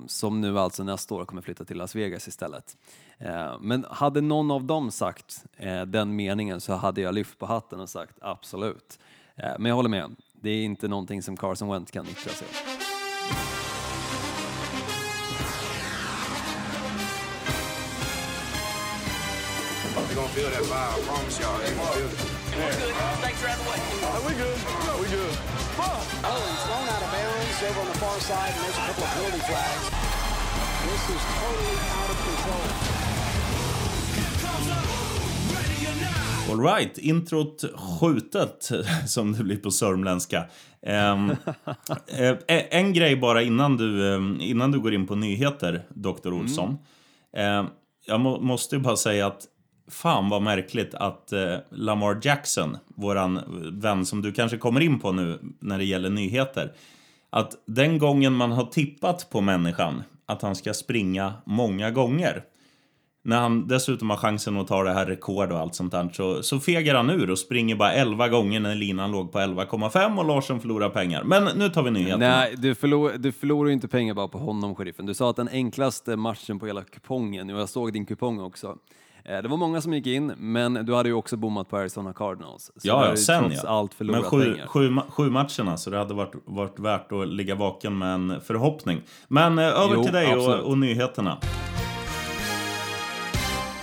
Som 0.06 0.40
nu 0.40 0.58
alltså 0.58 0.85
nästa 0.85 1.14
år 1.14 1.25
kommer 1.25 1.42
flytta 1.42 1.64
till 1.64 1.76
Las 1.76 1.94
Vegas 1.94 2.28
istället. 2.28 2.76
Men 3.61 3.87
hade 3.90 4.20
någon 4.20 4.50
av 4.50 4.64
dem 4.64 4.90
sagt 4.90 5.44
eh, 5.56 5.82
den 5.82 6.16
meningen 6.16 6.61
så 6.61 6.73
hade 6.73 7.00
jag 7.00 7.14
lyft 7.14 7.38
på 7.38 7.47
hatten 7.47 7.80
och 7.80 7.88
sagt 7.88 8.14
absolut. 8.20 8.99
Men 9.37 9.64
jag 9.64 9.75
håller 9.75 9.88
med, 9.88 10.16
det 10.40 10.50
är 10.50 10.64
inte 10.64 10.88
någonting 10.88 11.23
som 11.23 11.37
Carson 11.37 11.68
Wentz 11.68 11.90
kan 11.90 12.09
yttra 12.09 12.33
sig 12.33 12.47
om. 12.49 12.78
gonna 20.18 20.35
feel 20.35 20.50
that 20.50 20.66
vibe. 20.66 20.75
I 20.75 21.00
promise 21.07 21.38
y'all. 21.38 21.59
Feel 21.62 22.11
it. 22.11 22.18
We're 22.59 22.75
good. 22.75 22.95
Thanks 23.23 23.38
for 23.40 23.47
having 23.47 23.66
way. 23.71 23.78
Oh, 24.02 24.18
we 24.26 24.35
good. 24.35 24.59
We 24.99 25.07
good. 25.14 25.35
Oh, 25.78 26.42
he's 26.42 26.62
thrown 26.66 26.90
out 26.90 27.02
of 27.07 27.11
bounds 27.14 27.62
over 27.62 27.80
on 27.80 27.87
the 27.87 27.99
far 28.02 28.18
side, 28.18 28.50
and 28.50 28.59
there's 28.66 28.75
a 28.75 28.80
couple 28.83 29.04
of 29.04 29.11
flags. 29.47 29.85
This 30.90 31.07
is 31.14 31.23
totally 31.38 31.78
out 31.95 32.11
of 32.11 32.18
control. 32.26 32.99
Alright, 36.50 36.99
introt 36.99 37.64
skjutet 37.75 38.71
som 39.07 39.33
det 39.33 39.45
blir 39.45 39.57
på 39.57 39.71
sörmländska. 39.71 40.45
Um, 40.83 41.37
en 42.71 42.93
grej 42.93 43.17
bara 43.17 43.43
innan 43.43 43.76
du, 43.76 44.17
innan 44.40 44.73
du 44.73 44.81
går 44.81 44.95
in 44.95 45.07
på 45.07 45.14
nyheter, 45.14 45.83
Dr. 45.88 46.33
Olsson. 46.33 46.78
Mm. 47.37 47.59
Um, 47.59 47.71
jag 48.07 48.21
må, 48.21 48.40
måste 48.40 48.78
bara 48.78 48.97
säga 48.97 49.26
att 49.26 49.47
fan 49.90 50.28
vad 50.28 50.43
märkligt 50.43 50.95
att 50.95 51.33
eh, 51.33 51.57
Lamar 51.71 52.21
Jackson, 52.23 52.76
våran 52.88 53.40
vän 53.81 54.07
som 54.07 54.23
du 54.23 54.33
kanske 54.33 54.57
kommer 54.59 54.81
in 54.81 55.00
på 55.00 55.12
nu 55.12 55.38
när 55.61 55.78
det 55.78 55.85
gäller 55.85 56.11
nyheter, 56.11 56.73
att 57.31 57.52
den 57.67 57.99
gången 57.99 58.33
man 58.33 58.52
har 58.52 58.64
tippat 58.64 59.31
på 59.31 59.40
människan 59.40 60.02
att 60.26 60.43
han 60.43 60.55
ska 60.55 60.75
springa 60.75 61.33
många 61.45 61.90
gånger, 61.90 62.45
när 63.28 63.40
han 63.40 63.66
dessutom 63.66 64.11
har 64.11 64.16
chansen 64.16 64.56
att 64.56 64.68
ta 64.68 64.82
det 64.82 64.92
här 64.92 65.06
rekord 65.06 65.52
och 65.52 65.58
allt 65.58 65.75
sånt 65.75 65.92
där, 65.92 66.08
så, 66.12 66.42
så 66.42 66.61
fegar 66.61 66.94
han 66.94 67.11
ur 67.11 67.30
och 67.30 67.38
springer 67.38 67.76
bara 67.76 67.92
11 67.92 68.28
gånger 68.28 68.61
när 68.61 68.75
linan 68.75 69.12
låg 69.12 69.32
på 69.32 69.38
11,5 69.38 70.18
och 70.18 70.25
Larsson 70.25 70.61
förlorar 70.61 70.88
pengar. 70.88 71.25
Men 71.25 71.44
nu 71.58 71.68
tar 71.68 71.82
vi 71.82 71.90
nyheterna. 71.90 72.28
Nej, 72.28 72.54
du, 72.56 72.75
förlor, 72.75 73.12
du 73.18 73.32
förlorar 73.32 73.68
ju 73.68 73.75
inte 73.75 73.88
pengar 73.88 74.14
bara 74.14 74.28
på 74.28 74.38
honom, 74.38 74.75
sheriffen. 74.75 75.06
Du 75.06 75.14
sa 75.14 75.30
att 75.30 75.37
den 75.37 75.49
enklaste 75.49 76.16
matchen 76.16 76.58
på 76.58 76.66
hela 76.66 76.82
kupongen, 76.82 77.50
och 77.50 77.61
jag 77.61 77.68
såg 77.68 77.92
din 77.92 78.06
kupong 78.06 78.40
också, 78.40 78.76
Eh, 79.25 79.42
det 79.42 79.49
var 79.49 79.56
många 79.56 79.80
som 79.80 79.94
gick 79.94 80.06
in, 80.06 80.32
men 80.37 80.75
du 80.75 80.94
hade 80.94 81.08
ju 81.08 81.14
också 81.14 81.37
bommat 81.37 81.68
på 81.68 81.76
Arizona 81.76 82.12
Cardinals. 82.12 82.73
Så 82.76 82.88
ja, 82.88 83.08
ja 83.08 83.16
sen 83.16 83.40
trots 83.40 83.61
ja. 83.64 83.68
allt 83.68 84.00
men 84.00 84.23
sju, 84.23 84.56
sju, 84.66 84.97
sju, 85.08 85.30
matcherna, 85.30 85.76
så 85.76 85.90
det 85.90 85.99
hade 85.99 86.14
varit, 86.14 86.35
varit 86.44 86.78
värt 86.78 87.12
att 87.12 87.28
ligga 87.28 87.54
vaken 87.54 87.99
med 87.99 88.14
en 88.14 88.40
förhoppning. 88.40 89.00
Men 89.28 89.58
eh, 89.58 89.64
över 89.64 89.94
jo, 89.94 90.02
till 90.02 90.12
dig 90.12 90.37
och, 90.37 90.54
och, 90.54 90.78
nyheterna. 90.78 91.38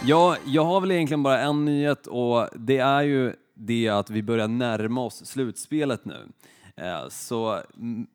Ja, 0.07 0.37
jag 0.45 0.65
har 0.65 0.81
väl 0.81 0.91
egentligen 0.91 1.23
bara 1.23 1.39
en 1.39 1.65
nyhet 1.65 2.07
och 2.07 2.47
det 2.55 2.77
är 2.77 3.01
ju 3.01 3.33
det 3.53 3.89
att 3.89 4.09
vi 4.09 4.23
börjar 4.23 4.47
närma 4.47 5.01
oss 5.01 5.25
slutspelet 5.25 6.05
nu. 6.05 6.27
Eh, 6.75 7.07
så 7.09 7.61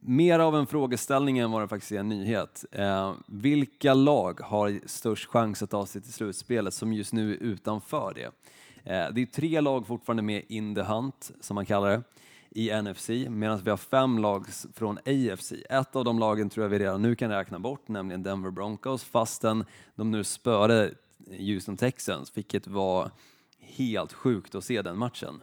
mer 0.00 0.38
av 0.38 0.56
en 0.56 0.66
frågeställning 0.66 1.38
än 1.38 1.50
vad 1.50 1.62
det 1.62 1.68
faktiskt 1.68 1.92
är 1.92 1.98
en 1.98 2.08
nyhet. 2.08 2.64
Eh, 2.72 3.12
vilka 3.26 3.94
lag 3.94 4.40
har 4.40 4.80
störst 4.86 5.28
chans 5.28 5.62
att 5.62 5.70
ta 5.70 5.86
sig 5.86 6.02
till 6.02 6.12
slutspelet 6.12 6.74
som 6.74 6.92
just 6.92 7.12
nu 7.12 7.32
är 7.32 7.36
utanför 7.36 8.12
det? 8.14 8.24
Eh, 8.92 9.12
det 9.12 9.22
är 9.22 9.26
tre 9.26 9.60
lag 9.60 9.86
fortfarande 9.86 10.22
med 10.22 10.42
in 10.48 10.74
the 10.74 10.82
hunt, 10.82 11.30
som 11.40 11.54
man 11.54 11.66
kallar 11.66 11.90
det, 11.90 12.02
i 12.50 12.82
NFC, 12.82 13.08
medan 13.28 13.60
vi 13.64 13.70
har 13.70 13.76
fem 13.76 14.18
lag 14.18 14.46
från 14.74 14.98
AFC. 14.98 15.52
Ett 15.70 15.96
av 15.96 16.04
de 16.04 16.18
lagen 16.18 16.50
tror 16.50 16.64
jag 16.64 16.70
vi 16.70 16.78
redan 16.78 17.02
nu 17.02 17.14
kan 17.14 17.30
räkna 17.30 17.58
bort, 17.58 17.88
nämligen 17.88 18.22
Denver 18.22 18.50
Broncos, 18.50 19.04
fastän 19.04 19.64
de 19.94 20.10
nu 20.10 20.24
spöade 20.24 20.90
Houston 21.26 21.76
Texans, 21.76 22.36
vilket 22.36 22.66
var 22.66 23.10
helt 23.58 24.12
sjukt 24.12 24.54
att 24.54 24.64
se 24.64 24.82
den 24.82 24.98
matchen. 24.98 25.42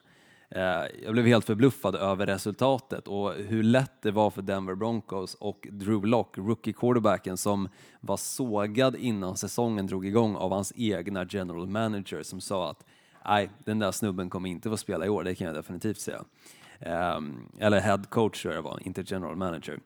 Eh, 0.49 0.83
jag 1.03 1.13
blev 1.13 1.25
helt 1.25 1.45
förbluffad 1.45 1.95
över 1.95 2.25
resultatet 2.25 3.07
och 3.07 3.33
hur 3.33 3.63
lätt 3.63 4.01
det 4.01 4.11
var 4.11 4.29
för 4.29 4.41
Denver 4.41 4.75
Broncos 4.75 5.33
och 5.33 5.67
Drew 5.71 6.05
Lock, 6.05 6.37
rookie 6.37 6.73
quarterbacken 6.73 7.37
som 7.37 7.69
var 7.99 8.17
sågad 8.17 8.95
innan 8.95 9.37
säsongen 9.37 9.87
drog 9.87 10.05
igång 10.05 10.35
av 10.35 10.51
hans 10.51 10.73
egna 10.75 11.25
general 11.29 11.67
manager 11.67 12.23
som 12.23 12.41
sa 12.41 12.69
att 12.69 12.85
nej, 13.25 13.49
den 13.65 13.79
där 13.79 13.91
snubben 13.91 14.29
kommer 14.29 14.49
inte 14.49 14.69
få 14.69 14.77
spela 14.77 15.05
i 15.05 15.09
år, 15.09 15.23
det 15.23 15.35
kan 15.35 15.47
jag 15.47 15.55
definitivt 15.55 15.99
säga. 15.99 16.23
Ehm, 16.79 17.49
eller 17.59 17.79
head 17.79 18.03
coach 18.09 18.41
tror 18.41 18.53
jag 18.53 18.63
det 18.63 18.69
var, 18.69 18.79
inte 18.87 19.03
general 19.05 19.35
manager. 19.35 19.79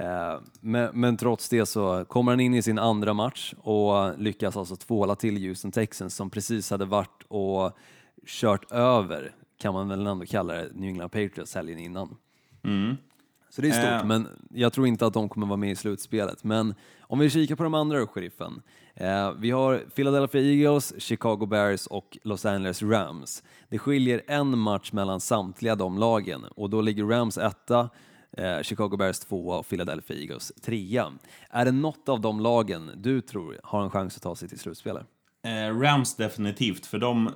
Uh, 0.00 0.40
men, 0.60 1.00
men, 1.00 1.16
trots 1.16 1.48
det 1.48 1.66
så 1.66 2.04
kommer 2.04 2.32
han 2.32 2.40
in 2.40 2.54
i 2.54 2.62
sin 2.62 2.78
andra 2.78 3.14
match 3.14 3.54
och 3.58 4.18
lyckas 4.18 4.56
alltså 4.56 4.76
tvåla 4.76 5.16
till 5.16 5.46
Houston 5.46 5.72
Texans 5.72 6.14
som 6.14 6.30
precis 6.30 6.70
hade 6.70 6.84
varit 6.84 7.22
och 7.28 7.78
kört 8.26 8.72
över 8.72 9.32
kan 9.58 9.74
man 9.74 9.88
väl 9.88 10.06
ändå 10.06 10.26
kalla 10.26 10.54
det, 10.54 10.68
New 10.74 10.88
England 10.88 11.10
Patriots 11.10 11.54
helgen 11.54 11.78
innan. 11.78 12.16
Mm. 12.64 12.96
Så 13.50 13.62
det 13.62 13.68
är 13.68 13.72
stort, 13.72 14.02
äh. 14.02 14.04
men 14.04 14.28
jag 14.50 14.72
tror 14.72 14.86
inte 14.86 15.06
att 15.06 15.14
de 15.14 15.28
kommer 15.28 15.46
vara 15.46 15.56
med 15.56 15.70
i 15.70 15.76
slutspelet. 15.76 16.44
Men 16.44 16.74
om 17.00 17.18
vi 17.18 17.30
kikar 17.30 17.56
på 17.56 17.62
de 17.62 17.74
andra, 17.74 18.06
sheriffen. 18.06 18.62
Eh, 18.94 19.32
vi 19.32 19.50
har 19.50 19.78
Philadelphia 19.94 20.40
Eagles, 20.42 20.94
Chicago 20.98 21.46
Bears 21.46 21.86
och 21.86 22.18
Los 22.22 22.46
Angeles 22.46 22.82
Rams. 22.82 23.42
Det 23.68 23.78
skiljer 23.78 24.22
en 24.26 24.58
match 24.58 24.92
mellan 24.92 25.20
samtliga 25.20 25.74
de 25.74 25.98
lagen 25.98 26.44
och 26.44 26.70
då 26.70 26.80
ligger 26.80 27.04
Rams 27.04 27.38
etta, 27.38 27.90
eh, 28.36 28.62
Chicago 28.62 28.96
Bears 28.96 29.18
tvåa 29.18 29.58
och 29.58 29.68
Philadelphia 29.68 30.16
Eagles 30.16 30.52
trea. 30.62 31.12
Är 31.50 31.64
det 31.64 31.72
något 31.72 32.08
av 32.08 32.20
de 32.20 32.40
lagen 32.40 32.90
du 32.96 33.20
tror 33.20 33.60
har 33.62 33.82
en 33.82 33.90
chans 33.90 34.16
att 34.16 34.22
ta 34.22 34.36
sig 34.36 34.48
till 34.48 34.58
slutspelet? 34.58 35.06
Eh, 35.44 35.78
Rams 35.78 36.16
definitivt, 36.16 36.86
för 36.86 36.98
de... 36.98 37.30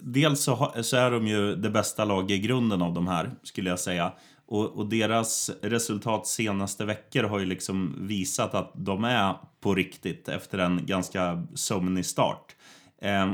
Dels 0.00 0.40
så, 0.40 0.54
ha, 0.54 0.82
så, 0.82 0.96
är 0.96 1.10
de 1.10 1.26
ju 1.26 1.56
det 1.56 1.70
bästa 1.70 2.04
laget 2.04 2.30
i 2.30 2.38
grunden 2.38 2.82
av 2.82 2.94
de 2.94 3.06
här, 3.06 3.30
skulle 3.42 3.70
jag 3.70 3.80
säga. 3.80 4.12
Och, 4.46 4.76
och, 4.76 4.86
deras 4.86 5.50
resultat 5.62 6.26
senaste 6.26 6.84
veckor 6.84 7.22
har 7.22 7.38
ju 7.38 7.46
liksom 7.46 7.96
visat 8.00 8.54
att 8.54 8.72
de 8.74 9.04
är 9.04 9.34
på 9.60 9.74
riktigt 9.74 10.28
efter 10.28 10.58
en 10.58 10.86
ganska 10.86 11.46
sömnig 11.54 12.06
start. 12.06 12.56
Eh, 13.02 13.32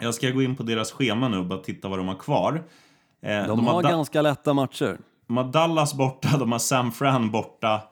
jag 0.00 0.14
ska 0.14 0.30
gå 0.30 0.42
in 0.42 0.56
på 0.56 0.62
deras 0.62 0.92
schema 0.92 1.28
nu 1.28 1.38
och 1.38 1.46
bara 1.46 1.58
titta 1.58 1.88
vad 1.88 1.98
de 1.98 2.08
har 2.08 2.18
kvar. 2.18 2.62
Eh, 3.22 3.30
de, 3.30 3.48
de, 3.48 3.66
har, 3.66 3.74
har 3.74 3.82
ganska 3.82 4.22
lätta 4.22 4.54
matcher. 4.54 4.98
De 5.26 5.36
har 5.36 5.44
Dallas 5.44 5.94
borta, 5.94 6.38
de 6.38 6.52
har 6.52 6.58
San 6.58 6.92
Fran 6.92 7.30
borta 7.30 7.82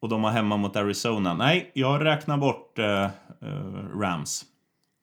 och 0.00 0.08
de 0.08 0.24
har 0.24 0.30
hemma 0.30 0.56
mot 0.56 0.76
Arizona. 0.76 1.34
Nej, 1.34 1.70
jag 1.74 2.04
räknar 2.04 2.36
bort 2.38 2.78
eh, 2.78 3.04
eh 3.04 3.10
Rams. 4.00 4.44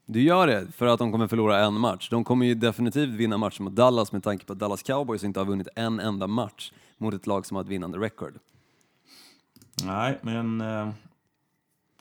Du 0.06 0.22
gör 0.22 0.48
det 0.48 0.68
för 0.76 0.86
att 0.86 1.00
de 1.00 1.12
kommer 1.12 1.28
förlora 1.28 1.60
en 1.60 1.74
match. 1.74 2.10
De 2.10 2.24
kommer 2.24 2.46
ju 2.46 2.56
definitivt 2.56 3.10
vinna 3.10 3.38
matchen 3.38 3.64
mot 3.64 3.76
Dallas 3.76 4.12
med 4.12 4.24
tanke 4.24 4.46
på 4.46 4.54
att 4.54 4.60
Dallas 4.60 4.84
Cowboys 4.84 5.24
inte 5.24 5.40
har 5.40 5.46
vunnit 5.46 5.68
en 5.76 6.00
enda 6.00 6.28
match 6.28 6.72
mot 6.98 7.14
ett 7.14 7.28
lag 7.28 7.46
som 7.46 7.56
har 7.56 7.64
ett 7.64 7.70
vinnande 7.70 7.98
record. 7.98 8.34
Nej, 9.84 10.20
men... 10.22 10.62
Eh, 10.62 10.90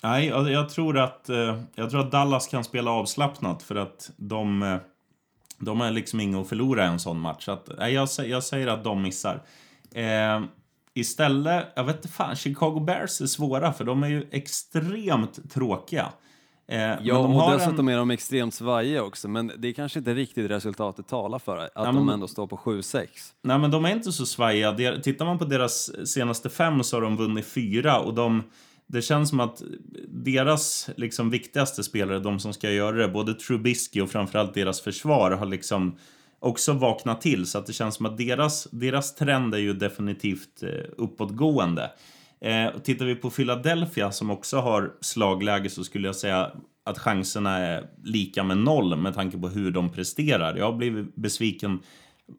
nej, 0.02 0.26
jag, 0.26 0.50
jag, 0.50 0.71
tror 0.71 0.99
att, 0.99 1.29
eh, 1.29 1.61
jag 1.75 1.91
tror 1.91 2.00
att 2.00 2.11
Dallas 2.11 2.49
kan 2.49 2.64
spela 2.64 2.91
avslappnat 2.91 3.62
för 3.62 3.75
att 3.75 4.11
de... 4.17 4.62
Eh, 4.62 4.76
de 5.59 5.81
är 5.81 5.91
liksom 5.91 6.21
inget 6.21 6.41
att 6.41 6.49
förlora 6.49 6.85
i 6.85 6.88
en 6.88 7.00
sån 7.00 7.21
match. 7.21 7.49
Att, 7.49 7.69
nej, 7.79 7.95
jag, 7.95 8.09
jag 8.25 8.43
säger 8.43 8.67
att 8.67 8.85
de 8.85 9.02
missar. 9.02 9.43
Eh, 9.95 10.43
istället, 10.95 11.67
jag 11.77 11.85
vet 11.85 11.97
inte 11.97 12.09
fan, 12.09 12.37
Chicago 12.37 12.81
Bears 12.81 13.21
är 13.21 13.27
svåra 13.27 13.73
för 13.73 13.85
de 13.85 14.03
är 14.03 14.09
ju 14.09 14.29
extremt 14.31 15.53
tråkiga. 15.53 16.13
Eh, 16.69 16.79
Ja, 16.81 16.99
de 17.15 17.37
och 17.37 17.51
dessutom 17.53 17.89
en, 17.89 17.95
är 17.95 17.99
de 17.99 18.11
extremt 18.11 18.55
svajiga 18.55 19.03
också, 19.03 19.29
men 19.29 19.53
det 19.59 19.69
är 19.69 19.73
kanske 19.73 19.99
inte 19.99 20.15
riktigt 20.15 20.51
resultatet 20.51 21.09
talar 21.09 21.39
för 21.39 21.57
att 21.59 21.71
men- 21.87 21.95
de 21.95 22.09
ändå 22.09 22.29
står 22.29 22.47
på 22.47 22.57
7-6. 22.57 23.07
Nej, 23.43 23.59
men 23.59 23.71
de 23.71 23.85
är 23.85 23.91
inte 23.93 24.13
så 24.13 24.27
svajiga. 24.27 24.73
De- 24.73 25.01
Tittar 25.03 25.25
man 25.25 25.39
på 25.39 25.45
deras 25.45 25.91
senaste 26.09 26.51
fem 26.51 26.83
så 26.83 26.97
har 26.97 27.01
de 27.03 27.17
vunnit 27.17 27.47
fyra 27.47 27.99
och 28.01 28.15
de... 28.15 28.43
Det 28.87 29.03
känns 29.03 29.29
som 29.29 29.41
att 29.41 29.63
deras 30.09 30.91
liksom 30.97 31.31
viktigaste 31.31 31.83
spelare, 31.83 32.19
de 32.19 32.39
som 32.41 32.53
ska 32.53 32.71
göra 32.71 32.97
det, 32.97 33.09
både 33.09 33.35
Trubisky 33.35 34.01
och 34.01 34.11
framförallt 34.11 34.55
deras 34.55 34.81
försvar 34.81 35.31
har 35.31 35.47
liksom 35.47 35.97
också 36.43 36.73
vaknat 36.73 37.21
till. 37.21 37.47
Så 37.47 37.59
att 37.59 37.67
det 37.67 37.73
känns 37.73 37.95
som 37.95 38.07
att 38.07 38.17
deras, 38.17 38.69
deras 38.71 39.15
trend 39.15 39.55
är 39.55 39.59
ju 39.59 39.73
definitivt 39.73 40.63
eh, 40.63 40.69
uppåtgående. 40.97 41.91
Eh, 42.41 42.67
och 42.67 42.85
tittar 42.85 43.05
vi 43.05 43.15
på 43.15 43.31
Philadelphia 43.31 44.13
som 44.13 44.31
också 44.31 44.57
har 44.57 44.93
slagläge 45.01 45.71
så 45.71 45.85
skulle 45.85 46.09
jag 46.09 46.17
säga 46.17 46.51
att 46.85 46.99
chanserna 46.99 47.59
är 47.59 47.85
lika 48.05 48.45
med 48.45 48.59
noll 48.59 48.97
med 48.97 49.15
tanke 49.15 49.39
på 49.39 49.49
hur 49.49 49.71
de 49.71 49.93
presterar. 49.93 50.57
Jag 50.57 50.65
har 50.65 50.73
blivit 50.73 51.17
besviken 51.17 51.81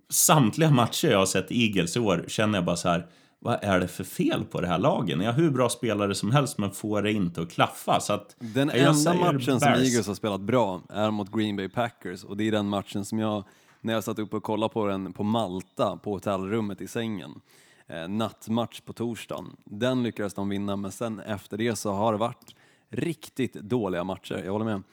samtliga 0.09 0.71
matcher 0.71 1.07
jag 1.07 1.19
har 1.19 1.25
sett 1.25 1.51
Eagles 1.51 1.97
i 1.97 1.99
år 1.99 2.25
känner 2.27 2.57
jag 2.57 2.65
bara 2.65 2.75
så 2.75 2.89
här, 2.89 3.07
vad 3.39 3.63
är 3.63 3.79
det 3.79 3.87
för 3.87 4.03
fel 4.03 4.43
på 4.43 4.61
det 4.61 4.67
här 4.67 4.79
lagen? 4.79 5.21
Jag 5.21 5.33
har 5.33 5.41
hur 5.41 5.51
bra 5.51 5.69
spelare 5.69 6.15
som 6.15 6.31
helst 6.31 6.57
men 6.57 6.71
får 6.71 7.01
det 7.01 7.11
inte 7.11 7.41
att 7.41 7.51
klaffa. 7.51 7.99
Så 7.99 8.13
att, 8.13 8.35
Den 8.39 8.69
enda 8.69 9.13
matchen 9.13 9.41
som 9.41 9.59
Bears. 9.59 9.79
Eagles 9.79 10.07
har 10.07 10.15
spelat 10.15 10.41
bra 10.41 10.81
är 10.89 11.11
mot 11.11 11.31
Green 11.31 11.55
Bay 11.55 11.69
Packers 11.69 12.23
och 12.23 12.37
det 12.37 12.47
är 12.47 12.51
den 12.51 12.69
matchen 12.69 13.05
som 13.05 13.19
jag, 13.19 13.43
när 13.83 13.93
jag 13.93 14.03
satt 14.03 14.19
upp 14.19 14.33
och 14.33 14.43
kollade 14.43 14.73
på 14.73 14.87
den 14.87 15.13
på 15.13 15.23
Malta 15.23 15.97
på 15.97 16.11
hotellrummet 16.11 16.81
i 16.81 16.87
sängen, 16.87 17.41
eh, 17.87 18.07
nattmatch 18.07 18.81
på 18.81 18.93
torsdagen, 18.93 19.55
den 19.65 20.03
lyckades 20.03 20.33
de 20.33 20.49
vinna 20.49 20.75
men 20.75 20.91
sen 20.91 21.19
efter 21.19 21.57
det 21.57 21.75
så 21.75 21.91
har 21.91 22.11
det 22.11 22.17
varit 22.17 22.55
riktigt 22.89 23.53
dåliga 23.53 24.03
matcher, 24.03 24.41
jag 24.45 24.51
håller 24.51 24.65
med. 24.65 24.83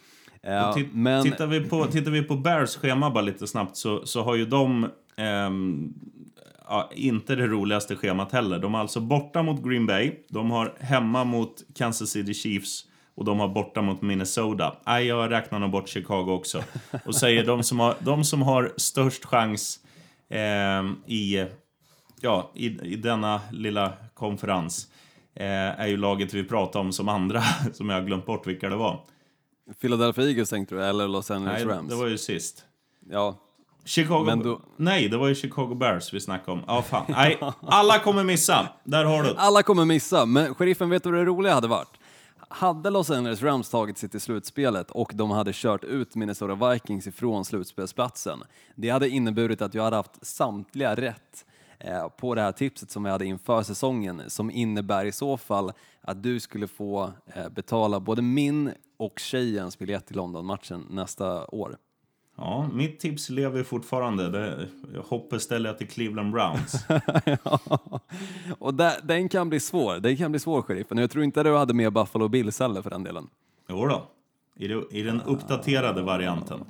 Eh, 0.43 0.77
men 0.93 1.25
tittar, 1.25 1.47
vi 1.47 1.61
på, 1.61 1.87
tittar 1.87 2.11
vi 2.11 2.23
på 2.23 2.37
Bears 2.37 2.77
schema 2.77 3.11
bara 3.11 3.25
lite 3.25 3.47
snabbt 3.47 3.77
så, 3.77 4.07
så 4.07 4.23
har 4.23 4.35
ju 4.35 4.47
de 4.47 4.87
ehm, 5.17 5.95
ja, 6.69 6.91
inte 6.95 7.37
det 7.37 7.47
roligaste 7.47 7.97
schemat 7.97 8.33
heller. 8.33 8.59
De 8.59 8.75
har 8.75 8.81
alltså 8.81 9.01
borta 9.01 9.43
mot 9.43 9.63
Green 9.65 9.87
Bay, 9.87 10.15
de 10.29 10.51
har 10.51 10.77
hemma 10.81 11.25
mot 11.25 11.65
Kansas 11.75 12.11
City 12.11 12.35
Chiefs 12.35 12.87
och 13.15 13.25
de 13.25 13.41
har 13.41 13.49
borta 13.49 13.83
mot 13.83 14.03
Minnesota. 14.03 14.77
Nej, 14.87 15.07
jag 15.07 15.31
räknar 15.31 15.59
nog 15.59 15.71
bort 15.71 15.89
Chicago 15.89 16.31
också. 16.33 16.63
Och 17.05 17.15
säger 17.15 17.45
de 17.45 17.63
som 17.63 17.81
har, 17.81 17.95
de 18.01 18.25
som 18.25 18.43
har 18.43 18.73
störst 18.77 19.25
chans 19.25 19.81
ehm, 20.29 20.97
i, 21.07 21.47
ja, 22.21 22.51
i, 22.55 22.67
i 22.67 22.97
denna 22.97 23.41
lilla 23.53 23.93
konferens 24.15 24.89
eh, 25.35 25.47
är 25.81 25.87
ju 25.87 25.97
laget 25.97 26.35
vi 26.35 26.45
pratar 26.45 26.81
om 26.81 26.93
som 26.93 27.09
andra, 27.09 27.43
som 27.73 27.89
jag 27.91 27.97
har 28.01 28.07
glömt 28.07 28.27
bort 28.27 28.47
vilka 28.47 28.69
det 28.69 28.77
var. 28.77 29.01
Philadelphia 29.81 30.25
Eagles 30.25 30.51
tänkte 30.51 30.75
du, 30.75 30.85
eller 30.85 31.09
Los 31.09 31.31
Angeles 31.31 31.65
Nej, 31.65 31.75
Rams? 31.77 31.89
det 31.89 31.95
var 31.97 32.07
ju 32.07 32.19
sist. 32.19 32.65
Ja, 33.11 33.37
Chicago... 33.85 34.41
Då- 34.45 34.61
Nej, 34.77 35.09
det 35.09 35.17
var 35.17 35.29
ju 35.29 35.35
Chicago 35.35 35.75
Bears 35.75 36.15
vi 36.15 36.21
snackade 36.21 36.53
om. 36.53 36.65
Ja, 36.67 36.83
fan. 36.83 37.05
Nej, 37.09 37.41
alla 37.63 37.99
kommer 37.99 38.25
missa. 38.25 38.69
Där 38.85 39.05
har 39.05 39.23
du. 39.23 39.35
Alla 39.37 39.63
kommer 39.63 39.85
missa, 39.85 40.27
men 40.27 40.55
sheriffen, 40.55 40.91
vet 40.91 41.03
du 41.03 41.11
vad 41.11 41.21
det 41.21 41.25
roliga 41.25 41.55
hade 41.55 41.69
varit? 41.69 41.89
Hade 42.53 42.91
Los 42.91 43.11
Angeles 43.11 43.43
Rams 43.43 43.71
tagit 43.71 43.99
sig 43.99 44.09
till 44.09 44.21
slutspelet 44.21 44.91
och 44.91 45.13
de 45.15 45.31
hade 45.31 45.51
kört 45.55 45.85
ut 45.85 46.15
Minnesota 46.15 46.71
Vikings 46.73 47.07
ifrån 47.07 47.45
slutspelsplatsen, 47.45 48.43
det 48.75 48.91
hade 48.91 49.09
inneburit 49.09 49.63
att 49.63 49.75
jag 49.75 49.83
hade 49.83 49.97
haft 49.97 50.27
samtliga 50.27 50.95
rätt 50.95 51.47
eh, 51.79 52.09
på 52.09 52.35
det 52.35 52.43
här 52.43 52.53
tipset 52.53 52.91
som 52.91 53.03
vi 53.03 53.11
hade 53.11 53.25
inför 53.25 53.63
säsongen, 53.63 54.23
som 54.27 54.51
innebär 54.51 55.05
i 55.05 55.13
så 55.13 55.37
fall 55.37 55.73
att 56.01 56.23
du 56.23 56.41
skulle 56.41 56.67
få 56.67 57.13
eh, 57.27 57.49
betala 57.49 58.01
både 58.01 58.23
min 58.23 58.73
och 58.97 59.19
tjejens 59.19 59.79
biljett 59.79 60.07
till 60.07 60.17
London-matchen 60.17 60.87
nästa 60.91 61.47
år. 61.47 61.77
Ja, 62.41 62.69
mitt 62.73 63.01
tips 63.01 63.31
lever 63.31 63.63
fortfarande. 63.63 64.29
Det, 64.31 64.69
jag 64.95 65.03
hoppas 65.03 65.43
ställer 65.43 65.71
jag 65.71 65.79
till 65.79 65.89
Cleveland 65.89 66.33
Browns. 66.33 66.87
och 68.59 68.75
där, 68.75 68.93
den 69.03 69.29
kan 69.29 69.49
bli 69.49 69.61
svår, 69.61 69.97
den 69.97 70.17
kan 70.17 70.31
bli 70.31 70.41
svår 70.41 70.63
sheriffen. 70.63 70.99
Jag 70.99 71.11
tror 71.11 71.25
inte 71.25 71.43
du 71.43 71.57
hade 71.57 71.75
med 71.75 71.93
Buffalo 71.93 72.29
Bills 72.29 72.61
heller 72.61 72.83
för 72.83 72.91
den 72.91 73.05
delen. 73.05 73.29
Jo 73.69 73.87
då. 73.87 74.11
I, 74.57 74.69
det, 74.69 74.83
I 74.91 75.03
den 75.03 75.23
uppdaterade 75.23 76.03
varianten. 76.03 76.61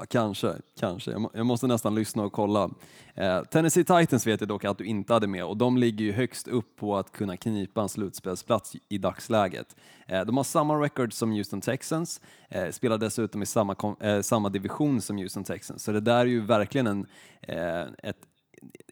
Ja, 0.00 0.06
kanske, 0.06 0.54
kanske. 0.78 1.10
Jag, 1.10 1.20
må, 1.20 1.30
jag 1.34 1.46
måste 1.46 1.66
nästan 1.66 1.94
lyssna 1.94 2.22
och 2.22 2.32
kolla. 2.32 2.70
Eh, 3.14 3.42
Tennessee 3.42 3.84
Titans 3.84 4.26
vet 4.26 4.40
jag 4.40 4.48
dock 4.48 4.64
att 4.64 4.78
du 4.78 4.84
inte 4.84 5.12
hade 5.12 5.26
med 5.26 5.44
och 5.44 5.56
de 5.56 5.78
ligger 5.78 6.04
ju 6.04 6.12
högst 6.12 6.48
upp 6.48 6.76
på 6.76 6.96
att 6.96 7.12
kunna 7.12 7.36
knipa 7.36 7.82
en 7.82 7.88
slutspelsplats 7.88 8.76
i 8.88 8.98
dagsläget. 8.98 9.76
Eh, 10.06 10.24
de 10.24 10.36
har 10.36 10.44
samma 10.44 10.74
record 10.74 11.12
som 11.12 11.32
Houston 11.32 11.60
Texans, 11.60 12.20
eh, 12.48 12.70
spelar 12.70 12.98
dessutom 12.98 13.42
i 13.42 13.46
samma, 13.46 13.96
eh, 14.00 14.20
samma 14.20 14.48
division 14.48 15.00
som 15.00 15.18
Houston 15.18 15.44
Texans, 15.44 15.84
så 15.84 15.92
det 15.92 16.00
där 16.00 16.20
är 16.20 16.24
ju 16.24 16.40
verkligen 16.40 16.86
en, 16.86 17.06
eh, 17.42 17.82
ett 18.02 18.29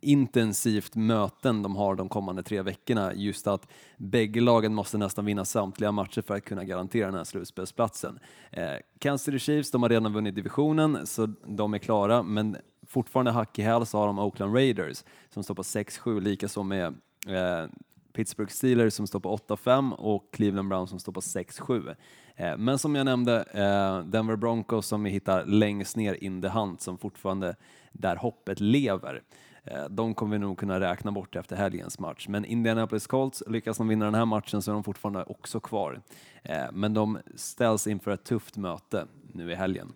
intensivt 0.00 0.94
möten 0.94 1.62
de 1.62 1.76
har 1.76 1.94
de 1.94 2.08
kommande 2.08 2.42
tre 2.42 2.62
veckorna. 2.62 3.14
Just 3.14 3.46
att 3.46 3.68
bägge 3.96 4.40
lagen 4.40 4.74
måste 4.74 4.98
nästan 4.98 5.24
vinna 5.24 5.44
samtliga 5.44 5.92
matcher 5.92 6.22
för 6.22 6.34
att 6.34 6.44
kunna 6.44 6.64
garantera 6.64 7.06
den 7.06 7.14
här 7.14 7.24
slutspelsplatsen. 7.24 8.18
Eh, 8.50 8.72
Kansas 8.98 9.24
City 9.24 9.38
Chiefs, 9.38 9.70
de 9.70 9.82
har 9.82 9.88
redan 9.88 10.12
vunnit 10.12 10.34
divisionen 10.34 11.06
så 11.06 11.26
de 11.46 11.74
är 11.74 11.78
klara, 11.78 12.22
men 12.22 12.56
fortfarande 12.86 13.30
hack 13.30 13.58
i 13.58 13.62
häl 13.62 13.86
så 13.86 13.98
har 13.98 14.06
de 14.06 14.18
Oakland 14.18 14.54
Raiders 14.54 15.04
som 15.30 15.42
står 15.42 15.54
på 15.54 15.62
6-7, 15.62 16.20
likaså 16.20 16.62
med 16.62 16.86
eh, 17.26 17.70
Pittsburgh 18.12 18.50
Steelers 18.50 18.94
som 18.94 19.06
står 19.06 19.20
på 19.20 19.36
8-5 19.36 19.92
och 19.92 20.28
Cleveland 20.32 20.68
Browns 20.68 20.90
som 20.90 20.98
står 20.98 21.12
på 21.12 21.20
6-7. 21.20 21.94
Eh, 22.36 22.56
Men 22.56 22.78
som 22.78 22.94
jag 22.94 23.04
nämnde, 23.04 23.42
eh, 23.42 24.10
Denver 24.10 24.36
Broncos 24.36 24.86
som 24.86 25.02
vi 25.02 25.10
hittar 25.10 25.44
längst 25.46 25.96
ner 25.96 26.24
in 26.24 26.42
the 26.42 26.48
hunt 26.48 26.80
som 26.80 26.98
fortfarande 26.98 27.56
där 27.92 28.16
hoppet 28.16 28.60
lever. 28.60 29.22
Eh, 29.70 29.84
De 29.90 30.14
kommer 30.14 30.32
vi 30.32 30.38
nog 30.38 30.58
kunna 30.58 30.80
räkna 30.80 31.12
bort 31.12 31.36
efter 31.36 31.56
helgens 31.56 31.98
match. 31.98 32.28
Men 32.28 32.44
Indianapolis 32.44 33.06
Colts, 33.06 33.42
lyckas 33.46 33.76
de 33.78 33.88
vinna 33.88 34.04
den 34.04 34.14
här 34.14 34.24
matchen 34.24 34.62
så 34.62 34.70
är 34.70 34.72
de 34.72 34.84
fortfarande 34.84 35.22
också 35.24 35.60
kvar. 35.60 36.00
Eh, 36.42 36.64
Men 36.72 36.94
de 36.94 37.18
ställs 37.36 37.86
inför 37.86 38.10
ett 38.10 38.24
tufft 38.24 38.56
möte 38.56 39.06
nu 39.32 39.52
i 39.52 39.54
helgen. 39.54 39.92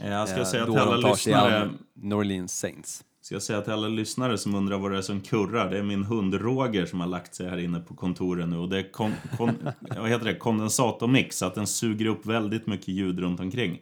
Jag 0.00 0.28
ska 0.28 0.38
Eh, 0.38 0.44
säga 0.44 0.66
då 0.66 0.72
till 0.72 0.80
alla 0.82 0.96
de 0.96 1.02
tar 1.02 1.14
sig 1.14 1.32
lyssnare... 1.32 1.62
an 1.62 1.78
New 1.94 2.18
Orleans 2.18 2.58
Saints. 2.58 3.04
Ska 3.20 3.34
jag 3.34 3.42
säga 3.42 3.60
till 3.60 3.72
alla 3.72 3.88
lyssnare 3.88 4.38
som 4.38 4.54
undrar 4.54 4.78
vad 4.78 4.90
det 4.92 4.98
är 4.98 5.02
som 5.02 5.20
kurrar. 5.20 5.70
Det 5.70 5.78
är 5.78 5.82
min 5.82 6.04
hund 6.04 6.34
Roger 6.34 6.86
som 6.86 7.00
har 7.00 7.06
lagt 7.06 7.34
sig 7.34 7.48
här 7.48 7.58
inne 7.58 7.80
på 7.80 7.94
kontoret 7.94 8.48
nu. 8.48 8.56
Och 8.56 8.68
det 8.68 8.78
är 8.78 8.92
kon, 8.92 9.12
kon, 9.36 9.50
vad 9.98 10.08
heter 10.08 10.24
det? 10.24 10.34
kondensatormix, 10.34 11.38
så 11.38 11.46
att 11.46 11.54
den 11.54 11.66
suger 11.66 12.06
upp 12.06 12.26
väldigt 12.26 12.66
mycket 12.66 12.88
ljud 12.88 13.18
runt 13.20 13.40
omkring. 13.40 13.78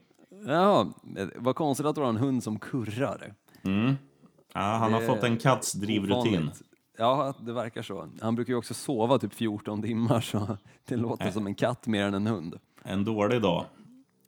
Ja, 0.47 0.93
vad 1.37 1.57
konstigt 1.57 1.87
att 1.87 1.95
du 1.95 2.01
har 2.01 2.09
en 2.09 2.17
hund 2.17 2.43
som 2.43 2.59
kurrar. 2.59 3.35
Ja, 4.57 4.77
han 4.77 4.93
har 4.93 5.01
Det 5.01 5.07
fått 5.07 5.23
en 5.23 5.37
katts 5.37 5.73
drivrutin. 5.73 6.51
Ja, 6.99 7.35
det 7.41 7.53
verkar 7.53 7.83
så. 7.83 8.09
Han 8.21 8.35
brukar 8.35 8.53
ju 8.53 8.57
också 8.59 8.75
sova 8.75 9.19
typ 9.19 9.35
14 9.35 9.83
timmar 9.83 10.21
så 10.21 10.57
det 10.89 10.97
låter 10.97 11.31
som 11.31 11.47
en 11.47 11.55
katt 11.55 11.87
mer 11.87 12.05
än 12.05 12.15
en 12.15 12.27
hund. 12.27 12.59
En 12.83 13.05
dålig 13.05 13.43
dag, 13.43 13.65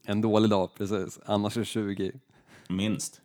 En 0.06 0.20
dålig 0.20 0.50
dag, 0.50 0.70
precis. 0.78 1.18
Annars 1.26 1.56
är 1.56 1.60
det 1.60 1.64
20. 1.64 2.12
minst. 2.68 3.20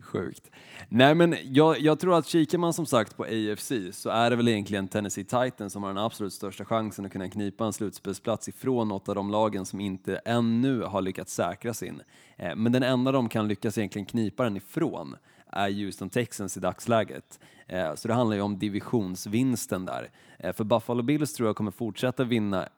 Sjukt. 0.00 0.50
Nej 0.88 1.14
men 1.14 1.34
jag, 1.44 1.80
jag 1.80 1.98
tror 2.00 2.18
att 2.18 2.26
kikar 2.26 2.58
man 2.58 2.72
som 2.72 2.86
sagt 2.86 3.16
på 3.16 3.22
AFC 3.24 3.72
så 3.92 4.10
är 4.10 4.30
det 4.30 4.36
väl 4.36 4.48
egentligen 4.48 4.88
Tennessee 4.88 5.24
Titans 5.24 5.72
som 5.72 5.82
har 5.82 5.90
den 5.90 5.98
absolut 6.04 6.32
största 6.32 6.64
chansen 6.64 7.06
att 7.06 7.12
kunna 7.12 7.30
knipa 7.30 7.64
en 7.64 7.72
slutspelsplats 7.72 8.48
ifrån 8.48 8.88
något 8.88 9.08
av 9.08 9.14
de 9.14 9.30
lagen 9.30 9.66
som 9.66 9.80
inte 9.80 10.16
ännu 10.16 10.82
har 10.82 11.02
lyckats 11.02 11.34
säkra 11.34 11.74
sin. 11.74 12.02
Eh, 12.36 12.56
Men 12.56 12.72
den 12.72 12.82
enda 12.82 13.12
de 13.12 13.28
kan 13.28 13.48
lyckas 13.48 13.78
egentligen 13.78 14.06
knipa 14.06 14.44
den 14.44 14.56
ifrån 14.56 15.16
är 15.52 15.70
Houston 15.70 16.10
Texans 16.10 16.56
i 16.56 16.60
dagsläget. 16.60 17.40
Eh, 17.66 17.94
så 17.94 18.08
det 18.08 18.14
handlar 18.14 18.36
ju 18.36 18.42
om 18.42 18.58
divisionsvinsten 18.58 19.84
där. 19.84 20.10
Eh, 20.38 20.52
för 20.52 20.64
Buffalo 20.64 21.02
Bills 21.02 21.34
tror 21.34 21.48
jag 21.48 21.56
kommer 21.56 21.70
fortsätta 21.70 22.24
vinna 22.24 22.68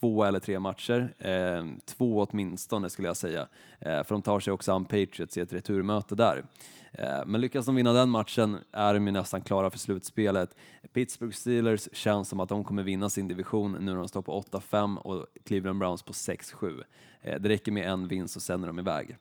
två 0.00 0.24
eller 0.24 0.40
tre 0.40 0.58
matcher. 0.58 1.14
Eh, 1.18 1.64
två 1.84 2.26
åtminstone 2.30 2.90
skulle 2.90 3.08
jag 3.08 3.16
säga. 3.16 3.48
Eh, 3.80 4.04
för 4.04 4.14
de 4.14 4.22
tar 4.22 4.40
sig 4.40 4.52
också 4.52 4.72
an 4.72 4.84
Patriots 4.84 5.36
i 5.36 5.40
ett 5.40 5.52
returmöte 5.52 6.14
där. 6.14 6.44
Eh, 6.92 7.26
men 7.26 7.40
lyckas 7.40 7.66
de 7.66 7.74
vinna 7.74 7.92
den 7.92 8.10
matchen 8.10 8.58
är 8.72 8.94
de 8.94 9.06
ju 9.06 9.12
nästan 9.12 9.40
klara 9.40 9.70
för 9.70 9.78
slutspelet. 9.78 10.56
Pittsburgh 10.92 11.34
Steelers 11.34 11.88
känns 11.92 12.28
som 12.28 12.40
att 12.40 12.48
de 12.48 12.64
kommer 12.64 12.82
vinna 12.82 13.10
sin 13.10 13.28
division 13.28 13.72
nu 13.72 13.78
när 13.80 13.96
de 13.96 14.08
står 14.08 14.22
på 14.22 14.40
8-5 14.40 14.96
och 14.96 15.26
Cleveland 15.44 15.78
Browns 15.78 16.02
på 16.02 16.12
6-7. 16.12 16.82
Eh, 17.22 17.40
det 17.40 17.48
räcker 17.48 17.72
med 17.72 17.88
en 17.90 18.08
vinst 18.08 18.36
och 18.36 18.42
sen 18.42 18.62
är 18.62 18.66
de 18.66 18.78
iväg. 18.78 19.16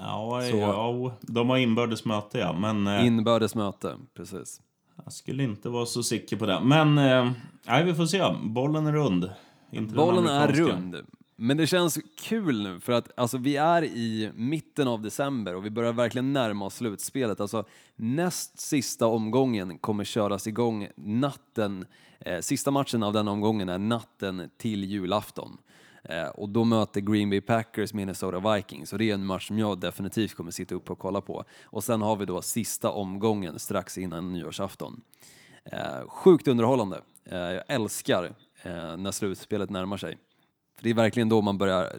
Ja, 0.00 0.42
Så- 0.50 0.56
ja, 0.56 1.12
de 1.20 1.50
har 1.50 1.56
inbördes 1.56 2.04
möte 2.04 2.38
ja, 2.38 2.52
men 2.52 2.86
eh, 2.86 3.06
Inbördes 3.06 3.54
möte, 3.54 3.96
precis. 4.14 4.60
jag 5.04 5.12
skulle 5.12 5.42
inte 5.42 5.68
vara 5.68 5.86
så 5.86 6.02
säker 6.02 6.36
på 6.36 6.46
det. 6.46 6.60
Men, 6.62 6.98
eh, 6.98 7.30
nej, 7.66 7.84
vi 7.84 7.94
får 7.94 8.06
se. 8.06 8.22
Bollen 8.42 8.86
är 8.86 8.92
rund. 8.92 9.30
Inte 9.72 9.94
Bollen 9.94 10.26
är 10.26 10.48
rund. 10.48 10.96
Men 11.36 11.56
det 11.56 11.66
känns 11.66 11.98
kul 12.20 12.62
nu 12.62 12.80
för 12.80 12.92
att 12.92 13.18
alltså, 13.18 13.38
vi 13.38 13.56
är 13.56 13.84
i 13.84 14.30
mitten 14.34 14.88
av 14.88 15.02
december 15.02 15.54
och 15.54 15.64
vi 15.64 15.70
börjar 15.70 15.92
verkligen 15.92 16.32
närma 16.32 16.64
oss 16.64 16.74
slutspelet. 16.74 17.40
Alltså, 17.40 17.64
näst 17.96 18.60
sista 18.60 19.06
omgången 19.06 19.78
kommer 19.78 20.04
köras 20.04 20.46
igång 20.46 20.88
natten, 20.96 21.86
eh, 22.20 22.40
sista 22.40 22.70
matchen 22.70 23.02
av 23.02 23.12
den 23.12 23.28
omgången 23.28 23.68
är 23.68 23.78
natten 23.78 24.50
till 24.58 24.84
julafton. 24.84 25.58
Eh, 26.02 26.28
och 26.28 26.48
då 26.48 26.64
möter 26.64 27.00
Green 27.00 27.30
Bay 27.30 27.40
Packers 27.40 27.94
Minnesota 27.94 28.54
Vikings 28.54 28.92
och 28.92 28.98
det 28.98 29.10
är 29.10 29.14
en 29.14 29.26
match 29.26 29.46
som 29.46 29.58
jag 29.58 29.80
definitivt 29.80 30.34
kommer 30.34 30.50
sitta 30.50 30.74
upp 30.74 30.90
och 30.90 30.98
kolla 30.98 31.20
på. 31.20 31.44
Och 31.64 31.84
sen 31.84 32.02
har 32.02 32.16
vi 32.16 32.24
då 32.24 32.42
sista 32.42 32.90
omgången 32.90 33.58
strax 33.58 33.98
innan 33.98 34.32
nyårsafton. 34.32 35.00
Eh, 35.64 36.08
sjukt 36.08 36.48
underhållande. 36.48 37.00
Eh, 37.24 37.38
jag 37.38 37.62
älskar 37.68 38.24
eh, 38.62 38.96
när 38.96 39.10
slutspelet 39.10 39.70
närmar 39.70 39.96
sig. 39.96 40.18
För 40.76 40.84
det 40.84 40.90
är 40.90 40.94
verkligen 40.94 41.28
då 41.28 41.40
man 41.42 41.58
börjar 41.58 41.92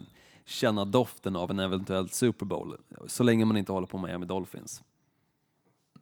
känna 0.44 0.84
doften 0.84 1.36
av 1.36 1.50
en 1.50 1.58
eventuell 1.58 2.08
Super 2.08 2.46
Bowl, 2.46 2.76
så 3.06 3.22
länge 3.22 3.44
man 3.44 3.56
inte 3.56 3.72
håller 3.72 3.86
på 3.86 3.98
Miami 3.98 4.26
Dolphins. 4.26 4.82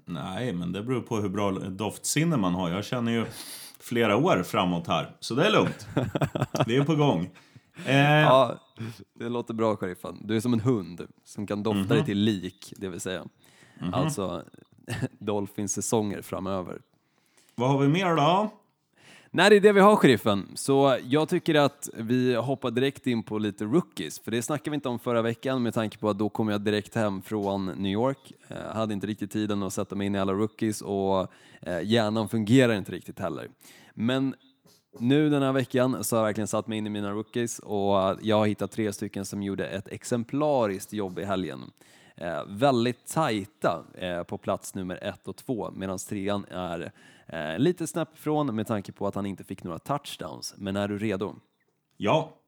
Nej, 0.04 0.52
men 0.52 0.72
det 0.72 0.82
beror 0.82 1.00
på 1.00 1.16
hur 1.16 1.28
bra 1.28 1.50
doftsinne 1.50 2.36
man 2.36 2.54
har. 2.54 2.70
Jag 2.70 2.84
känner 2.84 3.12
ju 3.12 3.26
flera 3.80 4.16
år 4.16 4.42
framåt 4.42 4.86
här, 4.86 5.16
så 5.20 5.34
det 5.34 5.46
är 5.46 5.50
lugnt. 5.50 5.86
Vi 6.66 6.76
är 6.76 6.84
på 6.84 6.96
gång. 6.96 7.30
Eh... 7.86 8.20
Ja, 8.20 8.58
det 9.14 9.28
låter 9.28 9.54
bra, 9.54 9.76
sheriffen. 9.76 10.18
Du 10.24 10.36
är 10.36 10.40
som 10.40 10.52
en 10.52 10.60
hund 10.60 11.06
som 11.24 11.46
kan 11.46 11.62
dofta 11.62 11.78
mm 11.78 11.86
-hmm. 11.86 11.94
dig 11.94 12.04
till 12.04 12.18
lik, 12.18 12.72
det 12.76 12.88
vill 12.88 13.00
säga. 13.00 13.20
Mm 13.20 13.30
-hmm. 13.78 13.94
Alltså, 13.94 14.44
Dolphins 15.18 15.72
säsonger 15.72 16.22
framöver. 16.22 16.80
Vad 17.54 17.70
har 17.70 17.78
vi 17.78 17.88
mer 17.88 18.16
då? 18.16 18.50
Nej, 19.32 19.50
det 19.50 19.56
är 19.56 19.60
det 19.60 19.72
vi 19.72 19.80
har, 19.80 19.96
sheriffen. 19.96 20.48
Så 20.54 20.98
jag 21.04 21.28
tycker 21.28 21.54
att 21.54 21.88
vi 21.94 22.34
hoppar 22.34 22.70
direkt 22.70 23.06
in 23.06 23.22
på 23.22 23.38
lite 23.38 23.64
rookies, 23.64 24.20
för 24.20 24.30
det 24.30 24.42
snackade 24.42 24.70
vi 24.70 24.74
inte 24.74 24.88
om 24.88 24.98
förra 24.98 25.22
veckan 25.22 25.62
med 25.62 25.74
tanke 25.74 25.98
på 25.98 26.10
att 26.10 26.18
då 26.18 26.28
kom 26.28 26.48
jag 26.48 26.60
direkt 26.60 26.94
hem 26.94 27.22
från 27.22 27.66
New 27.66 27.92
York. 27.92 28.32
Jag 28.48 28.58
eh, 28.58 28.74
hade 28.74 28.94
inte 28.94 29.06
riktigt 29.06 29.30
tiden 29.30 29.62
att 29.62 29.72
sätta 29.72 29.94
mig 29.94 30.06
in 30.06 30.14
i 30.14 30.18
alla 30.18 30.32
rookies 30.32 30.82
och 30.82 31.32
eh, 31.60 31.82
hjärnan 31.82 32.28
fungerar 32.28 32.74
inte 32.74 32.92
riktigt 32.92 33.18
heller. 33.18 33.48
Men 33.94 34.34
nu 34.98 35.30
den 35.30 35.42
här 35.42 35.52
veckan 35.52 36.04
så 36.04 36.16
har 36.16 36.20
jag 36.20 36.26
verkligen 36.26 36.48
satt 36.48 36.66
mig 36.66 36.78
in 36.78 36.86
i 36.86 36.90
mina 36.90 37.10
rookies 37.10 37.58
och 37.58 38.18
jag 38.22 38.38
har 38.38 38.46
hittat 38.46 38.70
tre 38.70 38.92
stycken 38.92 39.24
som 39.24 39.42
gjorde 39.42 39.66
ett 39.66 39.88
exemplariskt 39.88 40.92
jobb 40.92 41.18
i 41.18 41.24
helgen. 41.24 41.70
Eh, 42.16 42.44
väldigt 42.46 43.06
tajta 43.06 43.84
eh, 43.94 44.22
på 44.22 44.38
plats 44.38 44.74
nummer 44.74 45.04
ett 45.04 45.28
och 45.28 45.36
två 45.36 45.70
medan 45.70 45.98
trean 45.98 46.44
är 46.50 46.92
eh, 47.26 47.58
lite 47.58 47.86
snäpp 47.86 48.14
ifrån 48.14 48.56
med 48.56 48.66
tanke 48.66 48.92
på 48.92 49.06
att 49.06 49.14
han 49.14 49.26
inte 49.26 49.44
fick 49.44 49.64
några 49.64 49.78
touchdowns. 49.78 50.54
Men 50.56 50.76
är 50.76 50.88
du 50.88 50.98
redo? 50.98 51.34
Ja. 51.96 52.39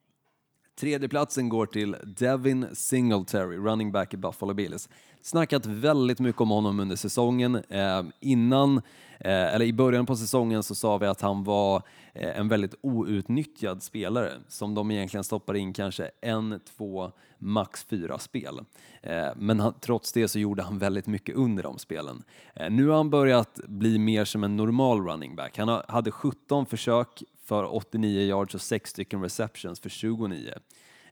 Tredjeplatsen 0.81 1.49
går 1.49 1.67
till 1.67 1.97
Devin 2.03 2.67
Singletary, 2.73 3.57
running 3.57 3.93
back 3.93 4.15
i 4.15 4.17
Buffalo 4.17 4.55
Bills. 4.55 4.89
Snackat 5.23 5.67
väldigt 5.67 6.21
mycket 6.21 6.41
om 6.41 6.51
honom 6.51 6.81
under 6.81 6.97
säsongen. 6.97 7.55
Eh, 7.55 8.03
innan, 8.21 8.77
eh, 9.21 9.55
eller 9.55 9.65
i 9.65 9.73
början 9.73 10.07
på 10.07 10.17
säsongen 10.17 10.63
så 10.63 10.75
sa 10.75 10.99
vi 10.99 11.07
att 11.07 11.21
han 11.21 11.45
var 11.45 11.83
eh, 12.15 12.39
en 12.39 12.49
väldigt 12.49 12.75
outnyttjad 12.81 13.83
spelare 13.83 14.33
som 14.49 14.75
de 14.75 14.91
egentligen 14.91 15.25
stoppar 15.25 15.55
in 15.55 15.73
kanske 15.73 16.11
en, 16.21 16.61
två, 16.77 17.13
max 17.43 17.85
fyra 17.85 18.19
spel. 18.19 18.61
Eh, 19.03 19.29
men 19.37 19.61
han, 19.61 19.75
trots 19.81 20.13
det 20.13 20.29
så 20.29 20.39
gjorde 20.39 20.63
han 20.63 20.79
väldigt 20.79 21.07
mycket 21.07 21.35
under 21.35 21.63
de 21.63 21.79
spelen. 21.79 22.23
Eh, 22.55 22.71
nu 22.71 22.89
har 22.89 22.97
han 22.97 23.11
börjat 23.11 23.61
bli 23.67 23.99
mer 23.99 24.25
som 24.25 24.45
en 24.45 24.57
normal 24.57 25.01
running 25.07 25.37
back. 25.37 25.59
Han 25.59 25.83
hade 25.89 26.11
17 26.11 26.67
försök 26.67 27.23
för 27.45 27.75
89 27.75 28.21
yards 28.21 28.55
och 28.55 28.61
6 28.61 28.91
stycken 28.91 29.23
receptions 29.23 29.81
för 29.81 29.89
29. 29.89 30.53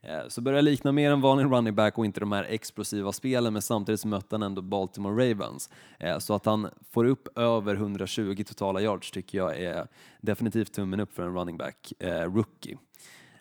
Eh, 0.02 0.28
så 0.28 0.40
börjar 0.40 0.62
likna 0.62 0.92
mer 0.92 1.10
en 1.10 1.20
vanlig 1.20 1.44
running 1.44 1.74
back 1.74 1.98
och 1.98 2.04
inte 2.04 2.20
de 2.20 2.32
här 2.32 2.44
explosiva 2.44 3.12
spelen, 3.12 3.52
men 3.52 3.62
samtidigt 3.62 4.00
så 4.00 4.08
mötte 4.08 4.34
han 4.34 4.42
ändå 4.42 4.62
Baltimore 4.62 5.30
Ravens. 5.30 5.70
Så 6.18 6.34
att 6.34 6.46
han 6.46 6.68
får 6.90 7.04
upp 7.04 7.38
över 7.38 7.74
120 7.74 8.44
totala 8.46 8.80
yards 8.80 9.10
tycker 9.10 9.38
jag 9.38 9.60
är 9.60 9.86
definitivt 10.20 10.72
tummen 10.72 11.00
upp 11.00 11.12
för 11.12 11.22
en 11.22 11.34
running 11.34 11.56
back, 11.56 11.92
eh, 11.98 12.32
rookie. 12.32 12.78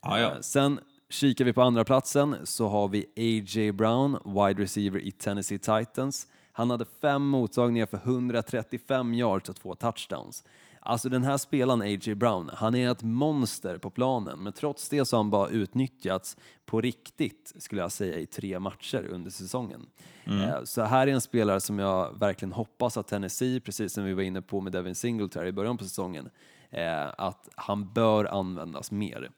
Ah, 0.01 0.19
ja. 0.19 0.41
Sen 0.41 0.79
kikar 1.09 1.45
vi 1.45 1.53
på 1.53 1.61
andra 1.61 1.83
platsen 1.83 2.35
så 2.43 2.67
har 2.67 2.87
vi 2.87 3.05
A.J. 3.17 3.71
Brown, 3.71 4.19
wide 4.25 4.63
receiver 4.63 4.99
i 4.99 5.11
Tennessee 5.11 5.57
Titans. 5.57 6.27
Han 6.51 6.69
hade 6.69 6.85
fem 7.01 7.27
mottagningar 7.27 7.85
för 7.85 7.97
135 7.97 9.13
yards 9.13 9.49
och 9.49 9.55
två 9.55 9.75
touchdowns. 9.75 10.43
Alltså 10.81 11.09
den 11.09 11.23
här 11.23 11.37
spelaren, 11.37 11.81
A.J. 11.81 12.15
Brown, 12.15 12.49
han 12.53 12.75
är 12.75 12.91
ett 12.91 13.03
monster 13.03 13.77
på 13.77 13.89
planen, 13.89 14.39
men 14.39 14.53
trots 14.53 14.89
det 14.89 15.05
så 15.05 15.15
har 15.15 15.23
han 15.23 15.29
bara 15.29 15.49
utnyttjats 15.49 16.37
på 16.65 16.81
riktigt, 16.81 17.53
skulle 17.57 17.81
jag 17.81 17.91
säga, 17.91 18.17
i 18.17 18.25
tre 18.25 18.59
matcher 18.59 19.07
under 19.09 19.31
säsongen. 19.31 19.85
Mm. 20.25 20.41
Eh, 20.41 20.63
så 20.63 20.81
här 20.81 21.07
är 21.07 21.11
en 21.11 21.21
spelare 21.21 21.59
som 21.59 21.79
jag 21.79 22.19
verkligen 22.19 22.51
hoppas 22.51 22.97
att 22.97 23.07
Tennessee, 23.07 23.59
precis 23.59 23.93
som 23.93 24.03
vi 24.03 24.13
var 24.13 24.23
inne 24.23 24.41
på 24.41 24.61
med 24.61 24.73
Devin 24.73 24.95
Singletary 24.95 25.47
i 25.47 25.51
början 25.51 25.77
på 25.77 25.83
säsongen, 25.83 26.29
eh, 26.69 27.07
att 27.17 27.49
han 27.55 27.93
bör 27.93 28.25
användas 28.25 28.91
mer. 28.91 29.29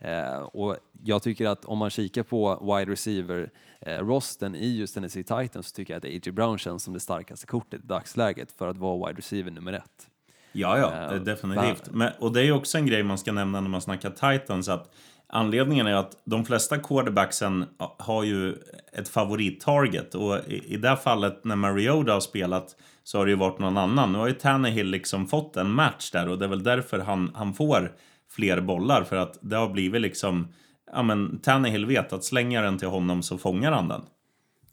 Eh, 0.00 0.38
och 0.38 0.76
jag 1.04 1.22
tycker 1.22 1.46
att 1.46 1.64
om 1.64 1.78
man 1.78 1.90
kikar 1.90 2.22
på 2.22 2.74
wide 2.76 2.92
receiver-rosten 2.92 4.54
i 4.54 4.76
just 4.76 4.94
Tennessee 4.94 5.22
Titans 5.22 5.68
så 5.68 5.74
tycker 5.74 5.94
jag 5.94 5.98
att 5.98 6.04
A.J. 6.04 6.30
Brown 6.32 6.58
känns 6.58 6.82
som 6.82 6.94
det 6.94 7.00
starkaste 7.00 7.46
kortet 7.46 7.84
i 7.84 7.86
dagsläget 7.86 8.52
för 8.52 8.68
att 8.68 8.76
vara 8.76 9.06
wide 9.06 9.18
receiver 9.18 9.50
nummer 9.50 9.72
ett. 9.72 10.08
Ja, 10.52 10.78
ja, 10.78 11.14
uh, 11.14 11.22
definitivt. 11.22 11.90
Men, 11.90 12.12
och 12.18 12.32
det 12.32 12.42
är 12.42 12.52
också 12.52 12.78
en 12.78 12.86
grej 12.86 13.02
man 13.02 13.18
ska 13.18 13.32
nämna 13.32 13.60
när 13.60 13.68
man 13.68 13.80
snackar 13.80 14.10
Titans, 14.10 14.68
att 14.68 14.94
anledningen 15.26 15.86
är 15.86 15.94
att 15.94 16.16
de 16.24 16.44
flesta 16.44 16.78
quarterbacksen 16.78 17.64
har 17.98 18.24
ju 18.24 18.56
ett 18.92 19.08
favorittarget 19.08 20.14
och 20.14 20.38
i, 20.46 20.74
i 20.74 20.76
det 20.76 20.96
fallet 20.96 21.44
när 21.44 21.56
Mariota 21.56 22.12
har 22.12 22.20
spelat 22.20 22.76
så 23.04 23.18
har 23.18 23.24
det 23.26 23.30
ju 23.30 23.36
varit 23.36 23.58
någon 23.58 23.76
annan. 23.76 24.12
Nu 24.12 24.18
har 24.18 24.26
ju 24.26 24.32
Tannehill 24.32 24.86
liksom 24.86 25.26
fått 25.26 25.56
en 25.56 25.70
match 25.70 26.10
där 26.10 26.28
och 26.28 26.38
det 26.38 26.44
är 26.44 26.48
väl 26.48 26.62
därför 26.62 26.98
han, 26.98 27.32
han 27.34 27.54
får 27.54 27.92
fler 28.28 28.60
bollar 28.60 29.04
för 29.04 29.16
att 29.16 29.38
det 29.40 29.56
har 29.56 29.68
blivit 29.68 30.00
liksom, 30.00 30.48
ja 30.92 31.02
men 31.02 31.38
Tannehill 31.38 31.86
vet 31.86 32.12
att 32.12 32.24
slänger 32.24 32.62
den 32.62 32.78
till 32.78 32.88
honom 32.88 33.22
så 33.22 33.38
fångar 33.38 33.72
han 33.72 33.88
den. 33.88 34.02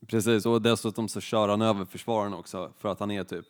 Precis, 0.07 0.45
och 0.45 0.61
dessutom 0.61 1.07
så 1.07 1.21
kör 1.21 1.49
han 1.49 1.61
över 1.61 1.85
försvararen 1.85 2.33
också 2.33 2.71
för 2.77 2.89
att 2.89 2.99
han 2.99 3.11
är 3.11 3.23
typ 3.23 3.45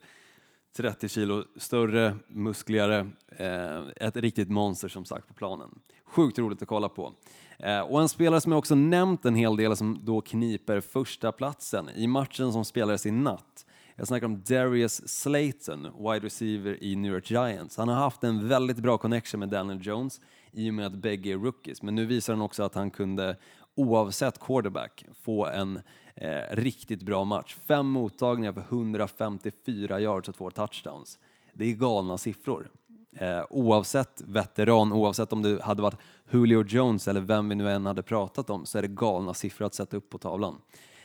30 0.77 1.09
kilo 1.09 1.43
större, 1.57 2.15
muskligare, 2.27 3.07
eh, 3.37 4.07
ett 4.07 4.17
riktigt 4.17 4.49
monster 4.49 4.87
som 4.87 5.05
sagt 5.05 5.27
på 5.27 5.33
planen. 5.33 5.69
Sjukt 6.05 6.39
roligt 6.39 6.61
att 6.61 6.67
kolla 6.67 6.89
på. 6.89 7.13
Eh, 7.59 7.79
och 7.79 8.01
en 8.01 8.09
spelare 8.09 8.41
som 8.41 8.51
jag 8.51 8.59
också 8.59 8.75
nämnt 8.75 9.25
en 9.25 9.35
hel 9.35 9.55
del 9.55 9.77
som 9.77 9.99
då 10.05 10.21
kniper 10.21 10.81
första 10.81 11.31
platsen 11.31 11.89
i 11.95 12.07
matchen 12.07 12.53
som 12.53 12.65
spelades 12.65 13.05
i 13.05 13.11
natt. 13.11 13.64
Jag 13.95 14.07
snackar 14.07 14.25
om 14.25 14.41
Darius 14.41 15.07
Slayton, 15.07 15.83
wide 15.83 16.25
receiver 16.25 16.83
i 16.83 16.95
New 16.95 17.13
York 17.13 17.31
Giants. 17.31 17.77
Han 17.77 17.87
har 17.87 17.95
haft 17.95 18.23
en 18.23 18.47
väldigt 18.47 18.77
bra 18.77 18.97
connection 18.97 19.39
med 19.39 19.49
Daniel 19.49 19.79
Jones 19.81 20.21
i 20.51 20.69
och 20.69 20.73
med 20.73 20.85
att 20.85 20.95
bägge 20.95 21.29
är 21.29 21.37
rookies, 21.37 21.81
men 21.81 21.95
nu 21.95 22.05
visar 22.05 22.33
han 22.33 22.41
också 22.41 22.63
att 22.63 22.75
han 22.75 22.91
kunde 22.91 23.37
oavsett 23.75 24.39
quarterback 24.39 25.05
få 25.23 25.45
en 25.45 25.79
Eh, 26.17 26.55
riktigt 26.55 27.01
bra 27.03 27.23
match. 27.23 27.55
Fem 27.67 27.85
mottagningar 27.85 28.53
för 28.53 28.61
154 28.61 29.99
yards 29.99 30.29
och 30.29 30.35
två 30.35 30.51
touchdowns. 30.51 31.19
Det 31.53 31.65
är 31.65 31.73
galna 31.73 32.17
siffror. 32.17 32.69
Eh, 33.17 33.43
oavsett 33.49 34.21
veteran, 34.25 34.93
oavsett 34.93 35.33
om 35.33 35.41
det 35.41 35.61
hade 35.63 35.81
varit 35.81 35.99
Julio 36.31 36.65
Jones 36.67 37.07
eller 37.07 37.21
vem 37.21 37.49
vi 37.49 37.55
nu 37.55 37.71
än 37.71 37.85
hade 37.85 38.03
pratat 38.03 38.49
om, 38.49 38.65
så 38.65 38.77
är 38.77 38.81
det 38.81 38.87
galna 38.87 39.33
siffror 39.33 39.65
att 39.65 39.73
sätta 39.73 39.97
upp 39.97 40.09
på 40.09 40.17
tavlan. 40.17 40.61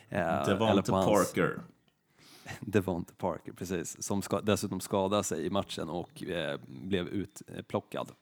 Eh, 0.09 0.47
Devonte 0.47 0.91
Parker. 0.93 1.61
Devonte 2.61 3.15
Parker, 3.15 3.53
precis. 3.53 4.03
Som 4.03 4.23
ska, 4.23 4.41
dessutom 4.41 4.81
skadade 4.81 5.25
sig 5.25 5.47
i 5.47 5.51
matchen 5.51 5.89
och 5.89 6.23
eh, 6.23 6.61
blev 6.67 7.09
utplockad. 7.09 8.13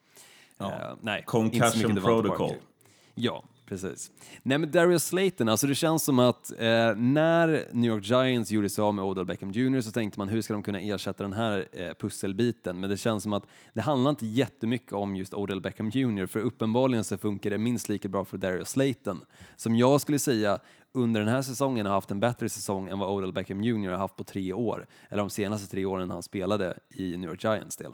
Ja. 0.59 0.73
Eh, 0.73 0.97
nej, 1.01 1.23
Concussion 1.27 1.97
protocol. 1.97 2.55
Ja, 3.15 3.45
Precis. 3.69 4.11
Nej 4.43 4.59
men 4.59 4.71
Darius 4.71 5.05
Slayton, 5.05 5.49
alltså 5.49 5.67
det 5.67 5.75
känns 5.75 6.05
som 6.05 6.19
att 6.19 6.51
eh, 6.51 6.95
när 6.97 7.69
New 7.73 7.91
York 7.91 8.05
Giants 8.05 8.51
gjorde 8.51 8.69
sig 8.69 8.83
av 8.83 8.95
med 8.95 9.05
Odell 9.05 9.25
Beckham 9.25 9.51
Jr 9.51 9.81
så 9.81 9.91
tänkte 9.91 10.21
man 10.21 10.29
hur 10.29 10.43
ska 10.43 10.53
de 10.53 10.63
kunna 10.63 10.81
ersätta 10.81 11.23
den 11.23 11.33
här 11.33 11.69
eh, 11.73 11.95
pusselbiten? 12.01 12.81
Men 12.81 12.91
det 12.91 12.97
känns 12.97 13.23
som 13.23 13.33
att 13.33 13.47
det 13.75 13.81
handlar 13.81 14.11
inte 14.11 14.27
jättemycket 14.27 14.93
om 14.93 15.17
just 15.17 15.35
Odell 15.35 15.61
Beckham 15.61 15.91
Jr 15.91 16.27
för 16.27 16.41
uppenbarligen 16.41 17.05
så 17.05 17.19
funkar 17.19 17.51
det 17.51 17.59
minst 17.59 17.89
lika 17.89 18.09
bra 18.09 18.25
för 18.25 18.39
Darius 18.39 18.69
Slayton 18.69 19.21
som 19.57 19.77
jag 19.77 20.01
skulle 20.01 20.19
säga 20.19 20.59
under 20.93 21.21
den 21.21 21.29
här 21.29 21.43
säsongen 21.43 21.87
har 21.87 21.93
haft 21.93 22.11
en 22.11 22.21
bättre 22.21 22.49
säsong 22.49 22.89
än 22.89 22.99
vad 22.99 23.11
Odell 23.11 23.33
Beckham 23.33 23.63
Jr 23.63 23.91
har 23.91 23.99
haft 23.99 24.17
på 24.17 24.25
tre 24.25 24.53
år, 24.53 24.87
eller 25.09 25.23
de 25.23 25.31
senaste 25.31 25.71
tre 25.71 25.85
åren 25.85 26.11
han 26.11 26.23
spelade 26.23 26.75
i 26.95 27.17
New 27.17 27.31
York 27.31 27.45
Giants 27.45 27.77
del. 27.77 27.93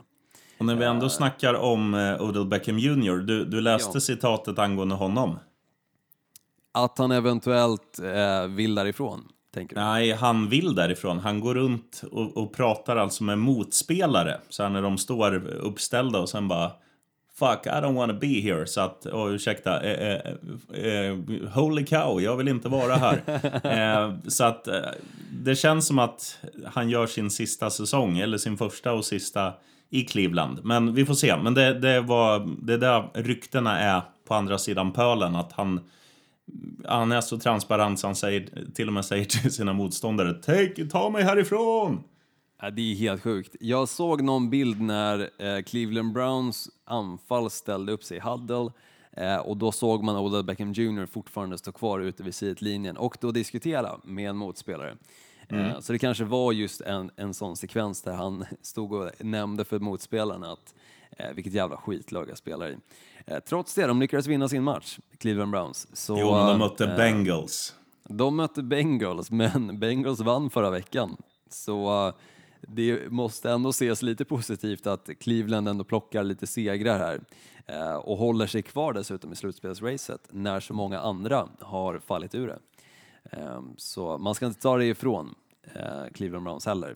Och 0.57 0.65
när 0.65 0.75
vi 0.75 0.85
ändå 0.85 1.05
uh, 1.05 1.09
snackar 1.09 1.53
om 1.53 1.93
uh, 1.93 2.21
Odell 2.21 2.45
Beckham 2.45 2.79
Jr, 2.79 3.17
du, 3.17 3.45
du 3.45 3.61
läste 3.61 3.91
ja. 3.93 3.99
citatet 3.99 4.59
angående 4.59 4.95
honom? 4.95 5.39
Att 6.75 6.97
han 6.97 7.11
eventuellt 7.11 7.99
eh, 7.99 8.47
vill 8.47 8.75
därifrån? 8.75 9.23
Tänker 9.53 9.75
du? 9.75 9.81
Nej, 9.81 10.11
han 10.11 10.49
vill 10.49 10.75
därifrån. 10.75 11.19
Han 11.19 11.39
går 11.39 11.55
runt 11.55 12.03
och, 12.11 12.37
och 12.37 12.53
pratar 12.53 12.95
alltså 12.95 13.23
med 13.23 13.39
motspelare. 13.39 14.37
Så 14.49 14.69
när 14.69 14.81
de 14.81 14.97
står 14.97 15.35
uppställda 15.47 16.19
och 16.19 16.29
sen 16.29 16.47
bara 16.47 16.71
Fuck, 17.39 17.65
I 17.65 17.69
don't 17.69 17.95
wanna 17.95 18.13
be 18.13 18.27
here. 18.27 18.67
Så 18.67 18.81
att, 18.81 19.05
oh, 19.05 19.33
ursäkta, 19.33 19.81
eh, 19.81 20.21
eh, 20.71 20.85
eh, 20.85 21.17
holy 21.53 21.85
cow, 21.85 22.21
jag 22.21 22.37
vill 22.37 22.47
inte 22.47 22.69
vara 22.69 22.95
här. 22.95 23.21
eh, 23.63 24.13
så 24.27 24.43
att 24.43 24.67
eh, 24.67 24.79
det 25.31 25.55
känns 25.55 25.87
som 25.87 25.99
att 25.99 26.37
han 26.65 26.89
gör 26.89 27.07
sin 27.07 27.31
sista 27.31 27.69
säsong, 27.69 28.17
eller 28.17 28.37
sin 28.37 28.57
första 28.57 28.93
och 28.93 29.05
sista 29.05 29.53
i 29.89 30.03
Cleveland. 30.03 30.59
Men 30.63 30.93
vi 30.93 31.05
får 31.05 31.13
se. 31.13 31.37
Men 31.37 31.53
det, 31.53 31.79
det 31.79 32.01
var 32.01 32.49
det 32.61 32.77
där 32.77 33.09
ryktena 33.13 33.79
är 33.79 34.01
på 34.27 34.33
andra 34.33 34.57
sidan 34.57 34.91
pölen, 34.91 35.35
att 35.35 35.51
han 35.51 35.79
han 36.85 37.11
är 37.11 37.21
så 37.21 37.37
transparent 37.37 37.99
så 37.99 38.07
han 38.07 38.15
säger, 38.15 38.49
till 38.73 38.87
och 38.87 38.93
med 38.93 39.05
säger 39.05 39.25
till 39.25 39.53
sina 39.53 39.73
motståndare 39.73 40.33
Take, 40.33 40.85
ta 40.85 41.09
mig 41.09 41.23
härifrån! 41.23 42.03
Ja, 42.61 42.69
det 42.69 42.91
är 42.91 42.95
helt 42.95 43.23
sjukt. 43.23 43.55
Jag 43.59 43.89
såg 43.89 44.21
någon 44.21 44.49
bild 44.49 44.81
när 44.81 45.29
eh, 45.37 45.61
Cleveland 45.61 46.13
Browns 46.13 46.69
anfall 46.85 47.49
ställde 47.49 47.91
upp 47.91 48.03
sig 48.03 48.17
i 48.17 48.19
huddle 48.19 48.71
eh, 49.11 49.37
och 49.37 49.57
då 49.57 49.71
såg 49.71 50.03
man 50.03 50.15
Odell 50.15 50.43
Beckham 50.43 50.73
Jr 50.73 51.05
fortfarande 51.05 51.57
stå 51.57 51.71
kvar 51.71 51.99
ute 51.99 52.23
vid 52.23 52.35
sidlinjen 52.35 52.97
och 52.97 53.17
då 53.21 53.31
diskutera 53.31 53.91
med 54.03 54.29
en 54.29 54.37
motspelare. 54.37 54.97
Mm. 55.49 55.65
Eh, 55.65 55.79
så 55.79 55.93
det 55.93 55.99
kanske 55.99 56.23
var 56.23 56.51
just 56.51 56.81
en, 56.81 57.11
en 57.15 57.33
sån 57.33 57.55
sekvens 57.55 58.01
där 58.01 58.13
han 58.13 58.45
stod 58.61 58.93
och 58.93 59.11
nämnde 59.19 59.65
för 59.65 59.79
motspelarna 59.79 60.51
att 60.51 60.73
eh, 61.15 61.33
vilket 61.33 61.53
jävla 61.53 61.77
skitlag 61.77 62.29
jag 62.29 62.37
spelar 62.37 62.69
i. 62.69 62.77
Eh, 63.25 63.39
trots 63.39 63.75
det, 63.75 63.87
de 63.87 63.99
lyckades 63.99 64.27
vinna 64.27 64.49
sin 64.49 64.63
match, 64.63 64.99
Cleveland 65.17 65.51
Browns. 65.51 65.87
Så, 65.93 66.19
jo, 66.19 66.31
men 66.31 66.47
de 66.47 66.59
mötte 66.59 66.85
eh, 66.85 66.95
Bengals. 66.95 67.75
De 68.03 68.35
mötte 68.35 68.63
Bengals, 68.63 69.31
men 69.31 69.79
Bengals 69.79 70.19
vann 70.19 70.49
förra 70.49 70.69
veckan. 70.69 71.17
Så 71.49 72.13
det 72.67 73.11
måste 73.11 73.51
ändå 73.51 73.69
ses 73.69 74.01
lite 74.01 74.25
positivt 74.25 74.87
att 74.87 75.09
Cleveland 75.19 75.67
ändå 75.67 75.83
plockar 75.83 76.23
lite 76.23 76.47
segrar 76.47 76.99
här 76.99 77.21
eh, 77.65 77.95
och 77.95 78.17
håller 78.17 78.47
sig 78.47 78.61
kvar 78.61 78.93
dessutom 78.93 79.33
i 79.33 79.35
slutspelsracet 79.35 80.27
när 80.31 80.59
så 80.59 80.73
många 80.73 80.99
andra 80.99 81.47
har 81.59 81.99
fallit 81.99 82.35
ur 82.35 82.47
det. 82.47 82.59
Eh, 83.31 83.61
så 83.77 84.17
man 84.17 84.35
ska 84.35 84.45
inte 84.45 84.61
ta 84.61 84.77
det 84.77 84.85
ifrån 84.85 85.35
eh, 85.73 86.11
Cleveland 86.13 86.43
Browns 86.43 86.65
heller. 86.65 86.95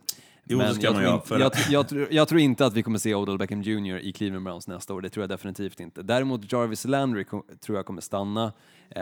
Jo, 0.52 0.58
Men 0.58 0.76
ska 0.76 0.84
jag, 0.84 0.94
man 0.94 1.04
tror, 1.04 1.20
för... 1.20 1.40
jag, 1.40 1.52
jag, 1.70 2.08
jag, 2.12 2.28
tror 2.28 2.42
inte 2.42 2.66
att 2.66 2.74
vi 2.74 2.84
kommer 2.84 2.98
se 2.98 3.16
Odell 3.16 3.38
Beckham 3.38 3.62
Jr 3.62 3.98
i 3.98 4.14
Cleveland 4.14 4.46
Browns 4.46 4.68
nästa 4.68 4.94
år, 4.94 5.02
det 5.02 5.10
tror 5.10 5.24
jag 5.24 5.30
definitivt 5.30 5.80
inte. 5.80 6.04
Däremot 6.04 6.52
Jarvis 6.52 6.86
Landry 6.86 7.26
tror 7.60 7.78
jag 7.78 7.86
kommer 7.86 8.02
stanna 8.02 8.54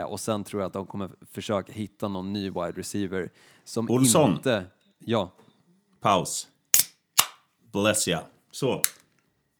och 0.06 0.20
sen 0.20 0.44
tror 0.44 0.62
jag 0.62 0.66
att 0.66 0.72
de 0.72 0.86
kommer 0.86 1.10
försöka 1.32 1.72
hitta 1.72 2.08
någon 2.08 2.32
ny 2.32 2.50
wide 2.50 2.72
receiver 2.72 3.30
som 3.64 3.90
Olsson. 3.90 4.32
inte... 4.32 4.64
Ja. 4.98 5.32
Paus. 6.00 6.48
Bless 7.72 8.08
ya. 8.08 8.20
Så. 8.50 8.82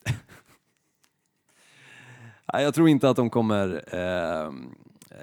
jag 2.53 2.75
tror 2.75 2.89
inte 2.89 3.11
att 3.11 3.17
de 3.17 3.31
kommer... 3.31 3.85
Eh, 3.93 4.53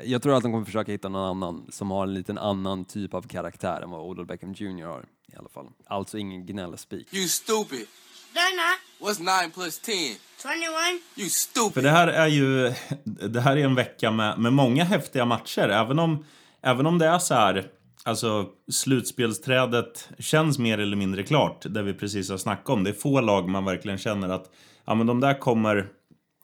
jag 0.04 0.22
tror 0.22 0.38
att 0.38 0.44
de 0.44 0.52
kommer 0.52 0.66
försöka 0.66 0.92
hitta 0.92 1.10
någon 1.10 1.30
annan 1.30 1.66
som 1.70 1.92
har 1.92 2.04
en 2.04 2.14
liten 2.14 2.38
annan 2.38 2.86
typ 2.86 3.14
av 3.14 3.22
karaktär 3.22 3.82
än 3.82 3.90
vad 3.90 4.02
Odell 4.02 4.26
Beckham 4.26 4.54
Jr 4.54 4.86
har 4.86 5.06
i 5.36 5.38
alla 5.38 5.50
fall. 5.50 5.66
Alltså 5.88 6.18
ingen 6.18 6.46
gnällspik. 6.46 7.14
You 7.14 7.28
stupid. 7.28 7.88
They're 8.34 8.76
What's 9.00 9.20
9 9.20 9.52
plus 9.54 9.80
10? 9.80 10.16
21. 10.42 11.02
You 11.16 11.30
stupid. 11.30 11.74
För 11.74 11.82
det 11.82 11.90
här 11.90 12.08
är 12.08 12.28
ju... 12.28 12.74
Det 13.04 13.42
här 13.42 13.58
är 13.58 13.66
en 13.66 13.76
vecka 13.76 14.12
med, 14.12 14.40
med 14.40 14.54
många 14.54 14.84
häftiga 14.84 15.26
matcher. 15.26 15.70
Även 15.70 16.00
om, 16.00 16.26
även 16.62 16.86
om 16.86 16.98
det 16.98 17.08
är 17.08 17.20
så 17.20 17.34
här 17.34 17.72
Alltså, 18.08 18.46
slutspelsträdet 18.72 20.10
känns 20.20 20.60
mer 20.60 20.78
eller 20.78 20.98
mindre 20.98 21.24
klart, 21.24 21.66
det 21.70 21.84
vi 21.84 21.94
precis 21.94 22.30
har 22.30 22.38
snackat 22.38 22.70
om. 22.70 22.84
Det 22.84 22.90
är 22.90 22.94
få 22.94 23.22
lag 23.22 23.50
man 23.50 23.66
verkligen 23.66 23.98
känner 23.98 24.30
att 24.30 24.52
ja, 24.86 24.96
men 24.96 25.08
de 25.08 25.20
där 25.20 25.40
kommer 25.40 25.88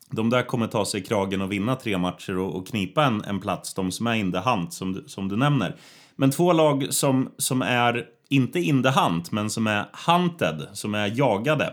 de 0.09 0.29
där 0.29 0.43
kommer 0.43 0.67
ta 0.67 0.85
sig 0.85 1.01
i 1.01 1.03
kragen 1.03 1.41
och 1.41 1.51
vinna 1.51 1.75
tre 1.75 1.97
matcher 1.97 2.37
och, 2.37 2.55
och 2.55 2.67
knipa 2.67 3.05
en, 3.05 3.23
en 3.23 3.39
plats, 3.39 3.73
de 3.73 3.91
som 3.91 4.07
är 4.07 4.15
in 4.15 4.31
the 4.31 4.37
hunt, 4.37 4.73
som, 4.73 4.93
du, 4.93 5.03
som 5.07 5.29
du 5.29 5.37
nämner. 5.37 5.75
Men 6.15 6.31
två 6.31 6.53
lag 6.53 6.87
som, 6.89 7.31
som 7.37 7.61
är, 7.61 8.05
inte 8.31 8.59
in 8.59 8.83
the 8.83 8.89
hunt, 8.89 9.31
men 9.31 9.49
som 9.49 9.67
är 9.67 9.85
hunted, 10.07 10.67
som 10.73 10.95
är 10.95 11.11
jagade. 11.15 11.65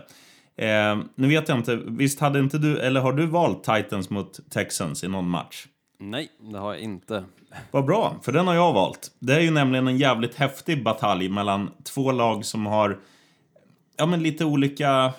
Eh, 0.57 0.97
nu 1.15 1.27
vet 1.27 1.49
jag 1.49 1.57
inte, 1.57 1.75
visst 1.75 2.19
hade 2.19 2.39
inte 2.39 2.57
du, 2.57 2.79
eller 2.79 3.01
har 3.01 3.13
du 3.13 3.25
valt 3.25 3.63
Titans 3.63 4.09
mot 4.09 4.39
Texans 4.49 5.03
i 5.03 5.07
någon 5.07 5.29
match? 5.29 5.65
Nej, 5.99 6.29
det 6.51 6.57
har 6.57 6.73
jag 6.73 6.81
inte. 6.81 7.23
Vad 7.71 7.85
bra, 7.85 8.15
för 8.23 8.31
den 8.31 8.47
har 8.47 8.55
jag 8.55 8.73
valt. 8.73 9.11
Det 9.19 9.33
är 9.33 9.39
ju 9.39 9.51
nämligen 9.51 9.87
en 9.87 9.97
jävligt 9.97 10.35
häftig 10.35 10.83
batalj 10.83 11.29
mellan 11.29 11.71
två 11.83 12.11
lag 12.11 12.45
som 12.45 12.65
har 12.65 12.99
ja, 13.99 14.05
men 14.05 14.23
lite 14.23 14.45
olika, 14.45 15.13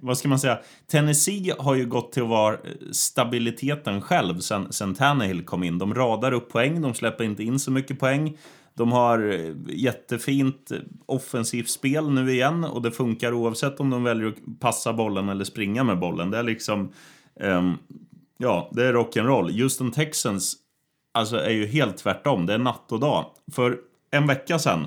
vad 0.00 0.18
ska 0.18 0.28
man 0.28 0.38
säga? 0.38 0.58
Tennessee 0.90 1.54
har 1.58 1.74
ju 1.74 1.86
gått 1.86 2.12
till 2.12 2.22
att 2.22 2.28
vara 2.28 2.56
stabiliteten 2.92 4.00
själv 4.00 4.38
sen, 4.38 4.72
sen 4.72 4.94
Tannehill 4.94 5.44
kom 5.44 5.62
in. 5.62 5.78
De 5.78 5.94
radar 5.94 6.32
upp 6.32 6.52
poäng, 6.52 6.82
de 6.82 6.94
släpper 6.94 7.24
inte 7.24 7.42
in 7.42 7.58
så 7.58 7.70
mycket 7.70 8.00
poäng. 8.00 8.38
De 8.76 8.92
har 8.92 9.32
eh, 9.32 9.54
jättefint 9.68 10.70
eh, 10.70 10.78
offensivt 11.06 11.70
spel 11.70 12.10
nu 12.10 12.32
igen 12.32 12.64
och 12.64 12.82
det 12.82 12.90
funkar 12.90 13.32
oavsett 13.32 13.80
om 13.80 13.90
de 13.90 14.02
väljer 14.02 14.28
att 14.28 14.60
passa 14.60 14.92
bollen 14.92 15.28
eller 15.28 15.44
springa 15.44 15.84
med 15.84 15.98
bollen. 15.98 16.30
Det 16.30 16.38
är 16.38 16.42
liksom, 16.42 16.92
um, 17.40 17.78
ja, 18.38 18.70
det 18.72 18.84
är 18.84 18.92
rock'n'roll. 18.92 19.62
Houston 19.62 19.90
Texans 19.90 20.56
alltså 21.12 21.36
är 21.36 21.50
ju 21.50 21.66
helt 21.66 21.96
tvärtom. 21.96 22.46
Det 22.46 22.54
är 22.54 22.58
natt 22.58 22.92
och 22.92 23.00
dag. 23.00 23.26
För 23.52 23.78
en 24.10 24.26
vecka 24.26 24.58
sedan 24.58 24.86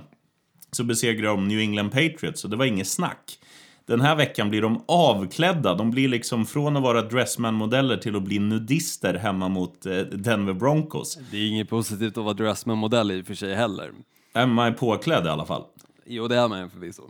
så 0.72 0.84
besegrade 0.84 1.28
de 1.28 1.48
New 1.48 1.60
England 1.60 1.90
Patriots 1.90 2.44
och 2.44 2.50
det 2.50 2.56
var 2.56 2.66
inget 2.66 2.88
snack. 2.88 3.40
Den 3.88 4.02
här 4.02 4.16
veckan 4.16 4.50
blir 4.50 4.62
de 4.62 4.84
avklädda. 4.88 5.76
De 5.76 5.92
blir 5.92 6.08
liksom 6.08 6.46
från 6.46 6.78
att 6.78 6.84
vara 6.84 7.02
dressman-modeller 7.02 7.98
till 7.98 8.16
att 8.16 8.24
bli 8.24 8.40
nudister 8.40 9.14
hemma 9.14 9.48
mot 9.48 9.86
eh, 9.86 9.98
Denver 9.98 10.54
Broncos. 10.54 11.20
Det 11.32 11.38
är 11.38 11.48
inget 11.48 11.70
positivt 11.70 12.18
att 12.18 12.24
vara 12.24 12.34
dressman-modell 12.34 13.12
i 13.12 13.22
och 13.22 13.26
för 13.26 13.34
sig 13.34 13.56
heller. 13.56 13.92
Man 14.34 14.60
är 14.60 14.72
påklädd 14.72 15.26
i 15.26 15.30
alla 15.30 15.46
fall. 15.46 15.64
Jo, 16.06 16.28
det 16.28 16.38
är 16.38 16.48
man 16.48 16.70
förvisso. 16.70 17.04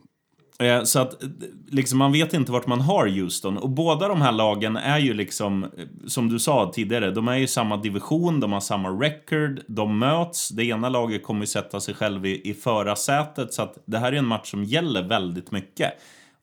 Eh, 0.59 0.83
så 0.83 0.99
att 0.99 1.23
liksom, 1.67 1.97
man 1.97 2.11
vet 2.11 2.33
inte 2.33 2.51
vart 2.51 2.67
man 2.67 2.81
har 2.81 3.07
Houston. 3.07 3.57
Och 3.57 3.69
båda 3.69 4.07
de 4.07 4.21
här 4.21 4.31
lagen 4.31 4.77
är 4.77 4.99
ju 4.99 5.13
liksom, 5.13 5.63
eh, 5.63 5.69
som 6.07 6.29
du 6.29 6.39
sa 6.39 6.71
tidigare, 6.75 7.11
de 7.11 7.27
är 7.27 7.35
ju 7.35 7.47
samma 7.47 7.77
division, 7.77 8.39
de 8.39 8.53
har 8.53 8.59
samma 8.59 8.89
record, 8.89 9.61
de 9.67 9.99
möts. 9.99 10.49
Det 10.49 10.63
ena 10.63 10.89
laget 10.89 11.23
kommer 11.23 11.45
sätta 11.45 11.79
sig 11.79 11.93
själv 11.93 12.25
i, 12.25 12.49
i 12.49 12.53
förarsätet. 12.53 13.53
Så 13.53 13.61
att 13.61 13.77
det 13.85 13.97
här 13.97 14.11
är 14.11 14.17
en 14.17 14.27
match 14.27 14.51
som 14.51 14.63
gäller 14.63 15.03
väldigt 15.03 15.51
mycket. 15.51 15.93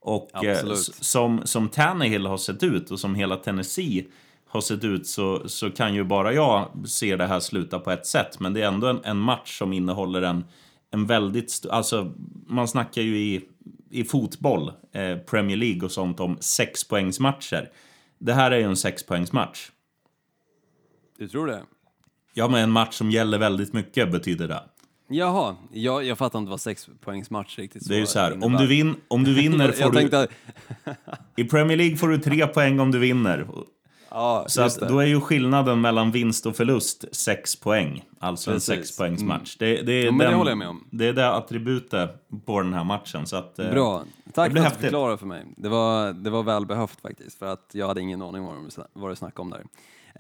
Och 0.05 0.45
eh, 0.45 0.75
som, 1.01 1.41
som 1.45 1.69
Tannehill 1.69 2.27
har 2.27 2.37
sett 2.37 2.63
ut 2.63 2.91
och 2.91 3.01
som 3.01 3.15
hela 3.15 3.37
Tennessee 3.37 4.07
har 4.47 4.61
sett 4.61 4.85
ut 4.85 5.07
så, 5.07 5.49
så 5.49 5.71
kan 5.71 5.95
ju 5.95 6.05
bara 6.05 6.33
jag 6.33 6.69
se 6.87 7.17
det 7.17 7.27
här 7.27 7.41
sluta 7.41 7.79
på 7.79 7.91
ett 7.91 8.07
sätt. 8.07 8.41
Men 8.41 8.55
det 8.55 8.63
är 8.63 8.69
ändå 8.69 8.87
en, 8.87 9.01
en 9.05 9.19
match 9.19 9.59
som 9.59 9.73
innehåller 9.73 10.23
en, 10.23 10.45
en 10.91 11.07
väldigt... 11.07 11.67
Alltså, 11.71 12.13
man 12.47 12.69
snackar 12.69 13.03
ju 13.03 13.19
i 13.19 13.43
i 13.95 14.05
fotboll, 14.05 14.73
eh, 14.93 15.19
Premier 15.19 15.57
League 15.57 15.83
och 15.83 15.93
sånt, 15.93 16.21
om 16.21 16.37
sexpoängsmatcher. 16.41 17.71
Det 18.19 18.33
här 18.33 18.51
är 18.51 18.59
ju 18.59 18.65
en 18.65 18.77
sexpoängsmatch. 18.77 19.71
Du 21.19 21.29
tror 21.29 21.47
det? 21.47 21.63
Ja, 22.33 22.49
men 22.49 22.63
en 22.63 22.71
match 22.71 22.95
som 22.95 23.11
gäller 23.11 23.39
väldigt 23.39 23.73
mycket 23.73 24.13
betyder 24.13 24.49
det. 24.49 24.63
Jaha, 25.17 25.57
jag, 25.73 26.05
jag 26.05 26.19
fattar 26.19 26.39
inte 26.39 26.51
vad 26.51 26.61
sexpoängsmatch 26.61 27.59
riktigt 27.59 27.89
Det 27.89 27.95
är 27.95 27.99
ju 27.99 28.07
så 28.07 28.19
här, 28.19 28.45
om 28.45 28.53
du, 28.53 28.67
vin, 28.67 28.97
om 29.09 29.25
du 29.25 29.35
vinner 29.35 29.73
får 29.83 29.91
du... 29.91 29.99
Tänkte... 29.99 30.29
I 31.37 31.45
Premier 31.45 31.77
League 31.77 31.97
får 31.97 32.09
du 32.09 32.19
tre 32.19 32.47
poäng 32.47 32.81
om 32.81 32.91
du 32.91 32.99
vinner. 32.99 33.47
Ja, 34.11 34.45
så 34.49 34.63
att, 34.63 34.81
då 34.81 34.99
är 34.99 35.07
ju 35.07 35.21
skillnaden 35.21 35.81
mellan 35.81 36.11
vinst 36.11 36.47
och 36.47 36.57
förlust 36.57 37.17
sex 37.17 37.57
poäng. 37.57 38.05
Alltså 38.19 38.51
Precis. 38.51 38.69
en 38.69 38.77
sexpoängsmatch. 38.77 39.57
Mm. 39.61 39.77
Det, 39.77 39.83
det, 39.83 39.93
är 39.93 40.05
ja, 40.05 40.11
den, 40.11 40.19
det 40.19 40.35
håller 40.35 40.51
jag 40.51 40.59
med 40.59 40.69
om. 40.69 40.85
Det 40.91 41.09
är 41.09 41.13
det 41.13 41.35
attributet 41.35 42.29
på 42.45 42.61
den 42.61 42.73
här 42.73 42.85
matchen. 42.85 43.27
Så 43.27 43.37
att, 43.37 43.59
eh, 43.59 43.71
Bra. 43.71 44.05
Tack 44.33 44.53
för 44.53 44.59
att 44.59 44.75
du 44.75 44.81
förklarade 44.81 45.19
för 45.19 45.27
mig. 45.27 45.45
Det 45.57 45.69
var, 45.69 46.13
det 46.13 46.31
var 46.31 46.43
välbehövt 46.43 47.01
faktiskt, 47.01 47.39
för 47.39 47.47
att 47.47 47.71
jag 47.73 47.89
hade 47.89 48.01
ingen 48.01 48.23
aning 48.23 48.43
om 48.43 48.71
vad 48.93 49.11
du 49.11 49.17
snackade 49.17 49.43
om 49.43 49.51
där. 49.51 49.65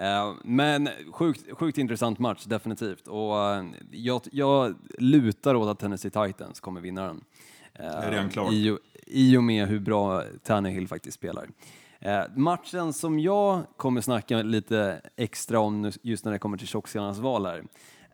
Uh, 0.01 0.35
men 0.45 0.89
sjukt, 1.13 1.59
sjukt 1.59 1.79
intressant 1.79 2.19
match, 2.19 2.45
definitivt. 2.45 3.09
Och 3.09 3.33
uh, 3.33 3.65
jag, 3.91 4.21
jag 4.33 4.75
lutar 4.99 5.55
åt 5.55 5.69
att 5.69 5.79
Tennessee 5.79 6.11
Titans 6.11 6.61
kommer 6.61 6.81
vinna 6.81 7.07
den. 7.07 7.25
Det 7.77 7.83
är 7.83 8.11
redan 8.11 8.31
klart. 8.31 8.53
I, 8.53 8.77
I 9.07 9.37
och 9.37 9.45
med 9.45 9.69
hur 9.69 9.81
bra 9.81 10.23
Tannehill 10.43 10.89
faktiskt 10.89 11.15
spelar. 11.15 11.49
Eh, 12.05 12.23
matchen 12.37 12.93
som 12.93 13.19
jag 13.19 13.63
kommer 13.77 14.01
snacka 14.01 14.43
lite 14.43 15.01
extra 15.17 15.61
om 15.61 15.93
just 16.03 16.25
när 16.25 16.33
det 16.33 16.39
kommer 16.39 16.57
till 16.57 16.67
tjockskallarnas 16.67 17.19
val 17.19 17.47
här 17.47 17.65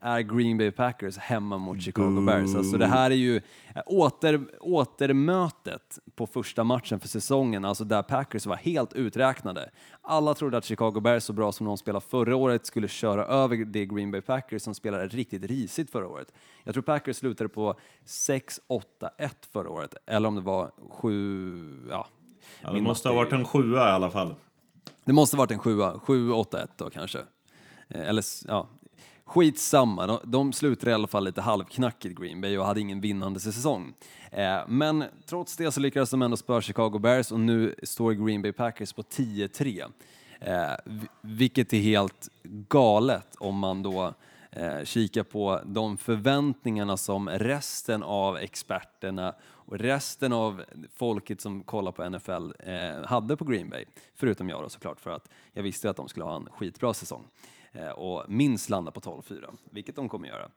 är 0.01 0.21
Green 0.21 0.59
Bay 0.59 0.71
Packers 0.71 1.19
hemma 1.19 1.59
mot 1.59 1.83
Chicago 1.83 2.21
Bears. 2.27 2.55
Alltså 2.55 2.77
det 2.77 2.87
här 2.87 3.11
är 3.11 3.15
ju 3.15 3.37
eh, 3.75 3.83
åter, 3.87 4.41
återmötet 4.61 5.99
på 6.15 6.27
första 6.27 6.65
matchen 6.65 7.01
för 7.01 7.09
säsongen, 7.09 7.65
alltså 7.65 7.85
där 7.85 8.03
Packers 8.03 8.47
var 8.47 8.57
helt 8.57 8.93
uträknade. 8.93 9.71
Alla 10.01 10.35
trodde 10.35 10.59
att 10.59 10.65
Chicago 10.65 11.01
Bears, 11.01 11.23
så 11.23 11.33
bra 11.33 11.53
som 11.53 11.67
de 11.67 11.79
spelade 11.79 12.07
förra 12.09 12.37
året, 12.37 12.67
skulle 12.67 12.89
köra 12.89 13.25
över 13.25 13.57
det 13.57 13.87
Green 13.87 14.11
Bay 14.11 14.21
Packers 14.21 14.63
som 14.63 14.75
spelade 14.75 15.09
riktigt 15.09 15.45
risigt 15.45 15.91
förra 15.91 16.09
året. 16.09 16.33
Jag 16.65 16.75
tror 16.75 16.83
Packers 16.83 17.17
slutade 17.17 17.49
på 17.49 17.75
6-8-1 18.07 18.51
förra 19.53 19.71
året, 19.71 19.95
eller 20.07 20.29
om 20.29 20.35
det 20.35 20.41
var 20.41 20.71
7, 20.91 21.87
ja, 21.91 22.07
Ja, 22.63 22.73
det 22.73 22.81
måste 22.81 23.09
ha 23.09 23.17
varit 23.17 23.33
en 23.33 23.45
sjua 23.45 23.89
i 23.89 23.93
alla 23.93 24.11
fall. 24.11 24.35
Det 25.05 25.13
måste 25.13 25.37
varit 25.37 25.51
en 25.51 25.59
sjua, 25.59 25.93
7-8-1 26.07 26.67
då 26.77 26.91
kanske. 26.91 27.19
Eh, 27.89 28.09
Eller 28.09 28.25
ja, 28.49 28.69
skitsamma, 29.25 30.07
de, 30.07 30.19
de 30.25 30.53
slutade 30.53 30.91
i 30.91 30.95
alla 30.95 31.07
fall 31.07 31.25
lite 31.25 31.41
halvknackigt 31.41 32.19
Green 32.21 32.41
Bay 32.41 32.59
och 32.59 32.67
hade 32.67 32.81
ingen 32.81 33.01
vinnande 33.01 33.41
säsong. 33.41 33.95
Eh, 34.31 34.59
Men 34.69 35.05
trots 35.27 35.57
det 35.57 35.73
så 35.73 35.81
lyckades 35.81 36.11
de 36.11 36.23
ändå 36.23 36.37
spöa 36.37 36.61
Chicago 36.61 36.99
Bears 36.99 37.33
och 37.33 37.41
nu 37.41 37.75
står 37.83 38.13
Green 38.13 38.43
Bay 38.43 38.53
Packers 38.53 38.93
på 38.93 39.03
10-3. 39.03 39.85
Eh, 40.41 40.53
vi- 40.85 41.09
vilket 41.21 41.73
är 41.73 41.79
helt 41.81 42.29
galet 42.69 43.37
om 43.39 43.59
man 43.59 43.83
då 43.83 44.15
eh, 44.51 44.85
kika 44.85 45.25
på 45.25 45.61
de 45.65 45.97
förväntningarna 45.97 46.97
som 46.97 47.29
resten 47.29 48.03
av 48.03 48.37
experterna 48.37 49.35
och 49.43 49.79
resten 49.79 50.33
av 50.33 50.65
folket 50.95 51.41
som 51.41 51.63
kollar 51.63 51.93
på 51.93 52.11
NFL 52.11 52.53
eh, 52.59 53.05
hade 53.05 53.37
på 53.37 53.45
Green 53.45 53.71
Bay. 53.71 53.85
Förutom 54.15 54.49
jag 54.49 54.63
då 54.63 54.69
såklart, 54.69 55.01
för 55.01 55.11
att 55.11 55.29
jag 55.53 55.63
visste 55.63 55.91
att 55.91 55.97
de 55.97 56.09
skulle 56.09 56.25
ha 56.25 56.37
en 56.37 56.49
skitbra 56.51 56.95
säsong 56.95 57.27
eh, 57.73 57.89
och 57.91 58.25
minst 58.29 58.71
landa 58.71 58.91
på 58.91 59.01
12-4, 59.01 59.57
vilket 59.71 59.97
de 59.97 60.09
kommer 60.09 60.29
göra. 60.29 60.51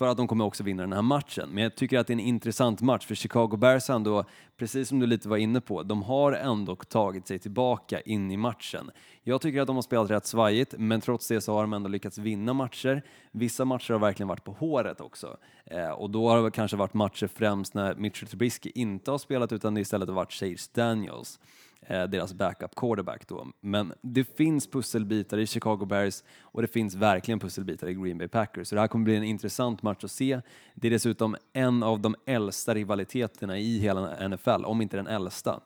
För 0.00 0.08
att 0.08 0.16
de 0.16 0.28
kommer 0.28 0.44
också 0.44 0.62
vinna 0.62 0.82
den 0.82 0.92
här 0.92 1.02
matchen. 1.02 1.48
Men 1.52 1.62
jag 1.62 1.74
tycker 1.76 1.98
att 1.98 2.06
det 2.06 2.10
är 2.10 2.14
en 2.14 2.20
intressant 2.20 2.80
match, 2.80 3.06
för 3.06 3.14
Chicago 3.14 3.56
Bears 3.56 3.88
har 3.88 3.94
ändå, 3.94 4.24
precis 4.56 4.88
som 4.88 4.98
du 4.98 5.06
lite 5.06 5.28
var 5.28 5.36
inne 5.36 5.60
på, 5.60 5.82
de 5.82 6.02
har 6.02 6.32
ändå 6.32 6.76
tagit 6.76 7.26
sig 7.26 7.38
tillbaka 7.38 8.00
in 8.00 8.30
i 8.30 8.36
matchen. 8.36 8.90
Jag 9.22 9.40
tycker 9.40 9.60
att 9.60 9.66
de 9.66 9.76
har 9.76 9.82
spelat 9.82 10.10
rätt 10.10 10.26
svajigt, 10.26 10.74
men 10.78 11.00
trots 11.00 11.28
det 11.28 11.40
så 11.40 11.54
har 11.54 11.62
de 11.62 11.72
ändå 11.72 11.88
lyckats 11.88 12.18
vinna 12.18 12.52
matcher. 12.52 13.02
Vissa 13.32 13.64
matcher 13.64 13.92
har 13.92 14.00
verkligen 14.00 14.28
varit 14.28 14.44
på 14.44 14.52
håret 14.52 15.00
också. 15.00 15.36
Eh, 15.64 15.90
och 15.90 16.10
då 16.10 16.28
har 16.28 16.42
det 16.42 16.50
kanske 16.50 16.76
varit 16.76 16.94
matcher 16.94 17.26
främst 17.26 17.74
när 17.74 17.94
Mitchell 17.94 18.28
Trubisky 18.28 18.72
inte 18.74 19.10
har 19.10 19.18
spelat, 19.18 19.52
utan 19.52 19.74
det 19.74 19.80
istället 19.80 20.08
har 20.08 20.16
varit 20.16 20.32
Chase 20.32 20.70
Daniels 20.74 21.40
Eh, 21.86 22.04
deras 22.04 22.34
backup 22.34 22.74
quarterback 22.74 23.28
då. 23.28 23.46
Men 23.60 23.92
det 24.00 24.24
finns 24.24 24.66
pusselbitar 24.66 25.38
i 25.38 25.46
Chicago 25.46 25.86
Bears 25.86 26.22
och 26.42 26.62
det 26.62 26.68
finns 26.68 26.94
verkligen 26.94 27.40
pusselbitar 27.40 27.88
i 27.88 27.94
Green 27.94 28.18
Bay 28.18 28.28
Packers. 28.28 28.68
Så 28.68 28.74
det 28.74 28.80
här 28.80 28.88
kommer 28.88 29.04
bli 29.04 29.16
en 29.16 29.24
intressant 29.24 29.82
match 29.82 30.04
att 30.04 30.10
se. 30.10 30.40
Det 30.74 30.88
är 30.88 30.90
dessutom 30.90 31.36
en 31.52 31.82
av 31.82 32.00
de 32.00 32.14
äldsta 32.26 32.74
rivaliteterna 32.74 33.58
i 33.58 33.78
hela 33.78 34.28
NFL, 34.28 34.64
om 34.64 34.82
inte 34.82 34.96
den 34.96 35.06
äldsta. 35.06 35.60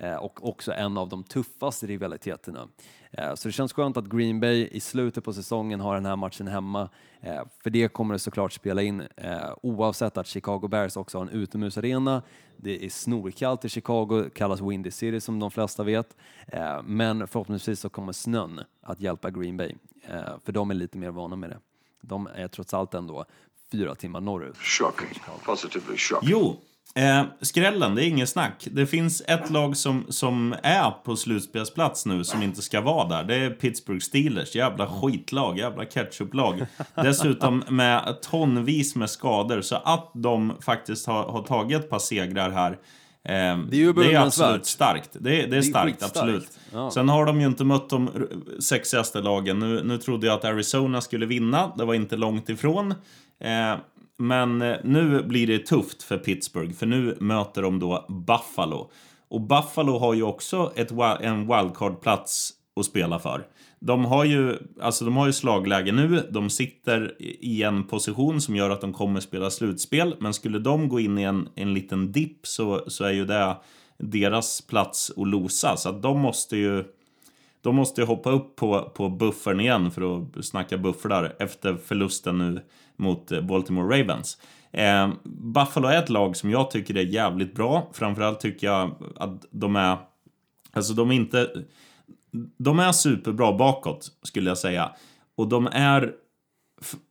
Eh, 0.00 0.14
och 0.16 0.48
också 0.48 0.72
en 0.72 0.98
av 0.98 1.08
de 1.08 1.24
tuffaste 1.24 1.86
rivaliteterna. 1.86 2.68
Eh, 3.12 3.34
Så 3.34 3.48
det 3.48 3.52
känns 3.52 3.72
skönt 3.72 3.96
att 3.96 4.04
Green 4.08 4.40
Bay 4.40 4.68
i 4.72 4.80
slutet 4.80 5.24
på 5.24 5.32
säsongen 5.32 5.80
har 5.80 5.94
den 5.94 6.06
här 6.06 6.16
matchen 6.16 6.48
hemma. 6.48 6.88
Eh, 7.20 7.42
För 7.62 7.70
det 7.70 7.88
kommer 7.88 8.14
det 8.14 8.18
såklart 8.18 8.52
spela 8.52 8.82
in 8.82 9.02
oavsett 9.62 10.16
att 10.16 10.26
Chicago 10.26 10.68
Bears 10.68 10.96
också 10.96 11.18
har 11.18 11.22
en 11.22 11.28
utomhusarena. 11.32 12.22
Det 12.56 12.84
är 12.84 12.90
snorkallt 12.90 13.64
i 13.64 13.68
Chicago, 13.68 14.30
kallas 14.34 14.60
Windy 14.60 14.90
City 14.90 15.20
som 15.20 15.38
de 15.40 15.50
flesta 15.50 15.84
vet. 15.84 16.16
Men 16.84 17.26
förhoppningsvis 17.28 17.80
så 17.80 17.88
kommer 17.88 18.12
snön 18.12 18.60
att 18.82 19.00
hjälpa 19.00 19.30
Green 19.30 19.56
Bay, 19.56 19.74
för 20.44 20.52
de 20.52 20.70
är 20.70 20.74
lite 20.74 20.98
mer 20.98 21.10
vana 21.10 21.36
med 21.36 21.50
det. 21.50 21.58
De 22.00 22.26
är 22.34 22.48
trots 22.48 22.74
allt 22.74 22.94
ändå 22.94 23.24
fyra 23.72 23.94
timmar 23.94 24.20
norrut. 24.20 24.56
Shocking. 24.56 25.22
Positively 25.44 25.96
shocking. 25.96 26.28
Jo, 26.32 26.56
eh, 26.94 27.22
skrällen, 27.40 27.94
det 27.94 28.04
är 28.04 28.08
inget 28.08 28.28
snack. 28.28 28.68
Det 28.70 28.86
finns 28.86 29.22
ett 29.26 29.50
lag 29.50 29.76
som, 29.76 30.06
som 30.08 30.54
är 30.62 30.90
på 30.90 31.16
slutspelsplats 31.16 32.06
nu 32.06 32.24
som 32.24 32.42
inte 32.42 32.62
ska 32.62 32.80
vara 32.80 33.08
där. 33.08 33.24
Det 33.24 33.34
är 33.34 33.50
Pittsburgh 33.50 34.00
Steelers. 34.00 34.54
Jävla 34.56 34.86
skitlag, 34.86 35.58
jävla 35.58 35.84
ketchuplag. 35.84 36.66
Dessutom 36.94 37.64
med 37.68 38.16
tonvis 38.22 38.96
med 38.96 39.10
skador. 39.10 39.60
Så 39.60 39.76
att 39.76 40.10
de 40.14 40.52
faktiskt 40.60 41.06
har, 41.06 41.22
har 41.22 41.42
tagit 41.42 41.80
ett 41.80 41.90
par 41.90 41.98
segrar 41.98 42.50
här. 42.50 42.70
Eh, 43.24 43.58
det 43.70 43.82
är 43.82 43.92
det 43.92 44.12
är 44.14 44.20
absolut 44.20 44.66
starkt. 44.66 45.10
Det, 45.12 45.42
är- 45.42 45.46
det 45.46 45.56
är 45.56 45.62
starkt, 45.62 45.86
skitstarkt. 45.90 46.16
absolut. 46.16 46.48
Ja. 46.72 46.90
Sen 46.90 47.08
har 47.08 47.26
de 47.26 47.40
ju 47.40 47.46
inte 47.46 47.64
mött 47.64 47.90
de 47.90 48.10
sexigaste 48.60 49.20
lagen. 49.20 49.58
Nu, 49.58 49.82
nu 49.84 49.98
trodde 49.98 50.26
jag 50.26 50.34
att 50.34 50.44
Arizona 50.44 51.00
skulle 51.00 51.26
vinna. 51.26 51.72
Det 51.78 51.84
var 51.84 51.94
inte 51.94 52.16
långt 52.16 52.48
ifrån. 52.48 52.94
Eh, 53.40 53.74
men 54.18 54.62
eh, 54.62 54.76
nu 54.84 55.22
blir 55.22 55.46
det 55.46 55.66
tufft 55.66 56.02
för 56.02 56.18
Pittsburgh, 56.18 56.72
för 56.72 56.86
nu 56.86 57.16
möter 57.20 57.62
de 57.62 57.78
då 57.78 58.06
Buffalo. 58.08 58.90
Och 59.28 59.40
Buffalo 59.40 59.98
har 59.98 60.14
ju 60.14 60.22
också 60.22 60.72
ett, 60.76 60.90
en 61.20 61.46
wildcard-plats 61.46 62.52
att 62.76 62.86
spela 62.86 63.18
för. 63.18 63.46
De 63.80 64.04
har, 64.04 64.24
ju, 64.24 64.56
alltså 64.80 65.04
de 65.04 65.16
har 65.16 65.26
ju 65.26 65.32
slagläge 65.32 65.92
nu, 65.92 66.28
de 66.30 66.50
sitter 66.50 67.22
i 67.40 67.62
en 67.62 67.84
position 67.84 68.40
som 68.40 68.56
gör 68.56 68.70
att 68.70 68.80
de 68.80 68.92
kommer 68.92 69.20
spela 69.20 69.50
slutspel. 69.50 70.16
Men 70.20 70.34
skulle 70.34 70.58
de 70.58 70.88
gå 70.88 71.00
in 71.00 71.18
i 71.18 71.22
en, 71.22 71.48
en 71.54 71.74
liten 71.74 72.12
dipp 72.12 72.46
så, 72.46 72.84
så 72.86 73.04
är 73.04 73.12
ju 73.12 73.24
det 73.24 73.56
deras 73.98 74.60
plats 74.60 75.12
att 75.16 75.28
losa. 75.28 75.76
Så 75.76 75.88
att 75.88 76.02
de 76.02 76.20
måste 76.20 76.56
ju 76.56 76.84
de 77.60 77.76
måste 77.76 78.00
ju 78.00 78.06
hoppa 78.06 78.30
upp 78.30 78.56
på, 78.56 78.92
på 78.94 79.08
buffern 79.08 79.60
igen 79.60 79.90
för 79.90 80.16
att 80.16 80.44
snacka 80.44 80.78
buffrar 80.78 81.36
efter 81.38 81.76
förlusten 81.76 82.38
nu 82.38 82.60
mot 82.96 83.32
eh, 83.32 83.40
Baltimore 83.40 84.00
Ravens. 84.00 84.38
Eh, 84.72 85.08
Buffalo 85.24 85.88
är 85.88 85.98
ett 85.98 86.08
lag 86.08 86.36
som 86.36 86.50
jag 86.50 86.70
tycker 86.70 86.96
är 86.96 87.02
jävligt 87.02 87.54
bra. 87.54 87.90
Framförallt 87.92 88.40
tycker 88.40 88.66
jag 88.66 88.94
att 89.16 89.46
de 89.50 89.76
är... 89.76 89.96
Alltså 90.72 90.92
de 90.92 91.10
är 91.10 91.14
inte... 91.14 91.50
De 92.58 92.78
är 92.78 92.92
superbra 92.92 93.52
bakåt, 93.52 94.08
skulle 94.22 94.50
jag 94.50 94.58
säga. 94.58 94.90
Och 95.36 95.48
de 95.48 95.66
är... 95.66 96.12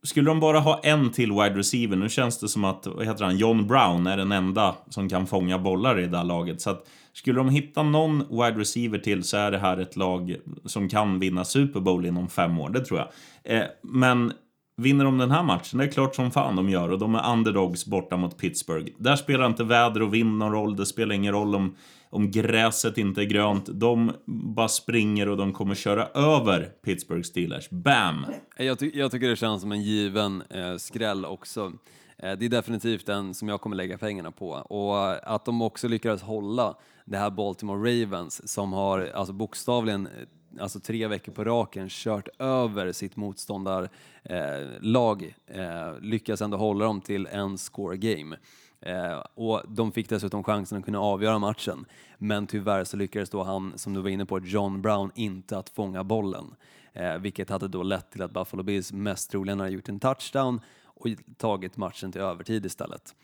Skulle 0.02 0.30
de 0.30 0.40
bara 0.40 0.60
ha 0.60 0.80
en 0.82 1.12
till 1.12 1.32
wide 1.32 1.54
receiver, 1.58 1.96
nu 1.96 2.08
känns 2.08 2.38
det 2.40 2.48
som 2.48 2.64
att, 2.64 2.86
vad 2.86 3.06
heter 3.06 3.24
han, 3.24 3.36
John 3.36 3.66
Brown 3.66 4.06
är 4.06 4.16
den 4.16 4.32
enda 4.32 4.74
som 4.88 5.08
kan 5.08 5.26
fånga 5.26 5.58
bollar 5.58 5.98
i 5.98 6.06
det 6.06 6.16
här 6.16 6.24
laget. 6.24 6.60
Så 6.60 6.70
att 6.70 6.86
skulle 7.18 7.38
de 7.38 7.48
hitta 7.48 7.82
någon 7.82 8.18
wide 8.18 8.60
receiver 8.60 8.98
till 8.98 9.24
så 9.24 9.36
är 9.36 9.50
det 9.50 9.58
här 9.58 9.78
ett 9.78 9.96
lag 9.96 10.36
som 10.64 10.88
kan 10.88 11.18
vinna 11.18 11.44
Super 11.44 11.80
Bowl 11.80 12.06
inom 12.06 12.28
fem 12.28 12.58
år, 12.58 12.70
det 12.70 12.84
tror 12.84 12.98
jag. 12.98 13.08
Eh, 13.56 13.66
men 13.82 14.32
vinner 14.76 15.04
de 15.04 15.18
den 15.18 15.30
här 15.30 15.42
matchen, 15.42 15.78
det 15.78 15.84
är 15.84 15.88
klart 15.88 16.14
som 16.14 16.30
fan 16.30 16.56
de 16.56 16.68
gör 16.68 16.88
och 16.88 16.98
de 16.98 17.14
är 17.14 17.32
underdogs 17.32 17.86
borta 17.86 18.16
mot 18.16 18.38
Pittsburgh. 18.38 18.92
Där 18.98 19.16
spelar 19.16 19.46
inte 19.46 19.64
väder 19.64 20.02
och 20.02 20.14
vind 20.14 20.38
någon 20.38 20.52
roll, 20.52 20.76
det 20.76 20.86
spelar 20.86 21.14
ingen 21.14 21.32
roll 21.32 21.54
om, 21.54 21.76
om 22.10 22.30
gräset 22.30 22.98
inte 22.98 23.22
är 23.22 23.24
grönt. 23.24 23.68
De 23.72 24.12
bara 24.26 24.68
springer 24.68 25.28
och 25.28 25.36
de 25.36 25.52
kommer 25.52 25.74
köra 25.74 26.06
över 26.06 26.68
Pittsburgh 26.84 27.22
Steelers. 27.22 27.70
Bam! 27.70 28.26
Jag, 28.58 28.78
ty 28.78 28.90
jag 28.94 29.10
tycker 29.10 29.28
det 29.28 29.36
känns 29.36 29.60
som 29.60 29.72
en 29.72 29.82
given 29.82 30.42
eh, 30.50 30.76
skräll 30.76 31.24
också. 31.24 31.72
Eh, 32.18 32.32
det 32.38 32.44
är 32.44 32.48
definitivt 32.48 33.06
den 33.06 33.34
som 33.34 33.48
jag 33.48 33.60
kommer 33.60 33.76
lägga 33.76 33.98
pengarna 33.98 34.30
på. 34.30 34.48
Och 34.48 35.32
att 35.34 35.44
de 35.44 35.62
också 35.62 35.88
lyckades 35.88 36.22
hålla 36.22 36.74
det 37.08 37.18
här 37.18 37.30
Baltimore 37.30 38.02
Ravens 38.02 38.52
som 38.52 38.72
har 38.72 39.10
alltså 39.14 39.32
bokstavligen 39.32 40.06
eh, 40.06 40.12
alltså 40.60 40.80
tre 40.80 41.06
veckor 41.06 41.32
på 41.32 41.44
raken 41.44 41.88
kört 41.88 42.28
över 42.38 42.92
sitt 42.92 43.16
motståndarlag, 43.16 45.34
eh, 45.46 45.60
eh, 45.60 46.00
lyckas 46.00 46.42
ändå 46.42 46.56
hålla 46.56 46.84
dem 46.84 47.00
till 47.00 47.26
en 47.26 47.58
score 47.58 47.96
game. 47.96 48.36
Eh, 48.80 49.18
och 49.34 49.62
de 49.68 49.92
fick 49.92 50.08
dessutom 50.08 50.44
chansen 50.44 50.78
att 50.78 50.84
kunna 50.84 51.00
avgöra 51.00 51.38
matchen. 51.38 51.86
Men 52.18 52.46
tyvärr 52.46 52.84
så 52.84 52.96
lyckades 52.96 53.30
då 53.30 53.42
han, 53.42 53.78
som 53.78 53.94
du 53.94 54.00
var 54.00 54.10
inne 54.10 54.26
på, 54.26 54.40
John 54.40 54.82
Brown, 54.82 55.10
inte 55.14 55.58
att 55.58 55.68
fånga 55.68 56.04
bollen. 56.04 56.54
Eh, 56.92 57.18
vilket 57.18 57.50
hade 57.50 57.68
då 57.68 57.82
lett 57.82 58.10
till 58.10 58.22
att 58.22 58.30
Buffalo 58.30 58.62
Bills 58.62 58.92
mest 58.92 59.30
troligen 59.30 59.60
hade 59.60 59.72
gjort 59.72 59.88
en 59.88 60.00
touchdown 60.00 60.60
och 60.84 61.06
tagit 61.36 61.76
matchen 61.76 62.12
till 62.12 62.20
övertid 62.20 62.66
istället. 62.66 63.14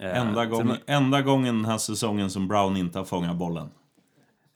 Eh, 0.00 0.18
Enda, 0.20 0.40
sen- 0.42 0.50
gången, 0.50 0.76
enda 0.86 1.22
gången 1.22 1.54
den 1.56 1.64
här 1.64 1.78
säsongen 1.78 2.30
som 2.30 2.48
Brown 2.48 2.76
inte 2.76 2.98
har 2.98 3.04
fångat 3.04 3.36
bollen. 3.36 3.68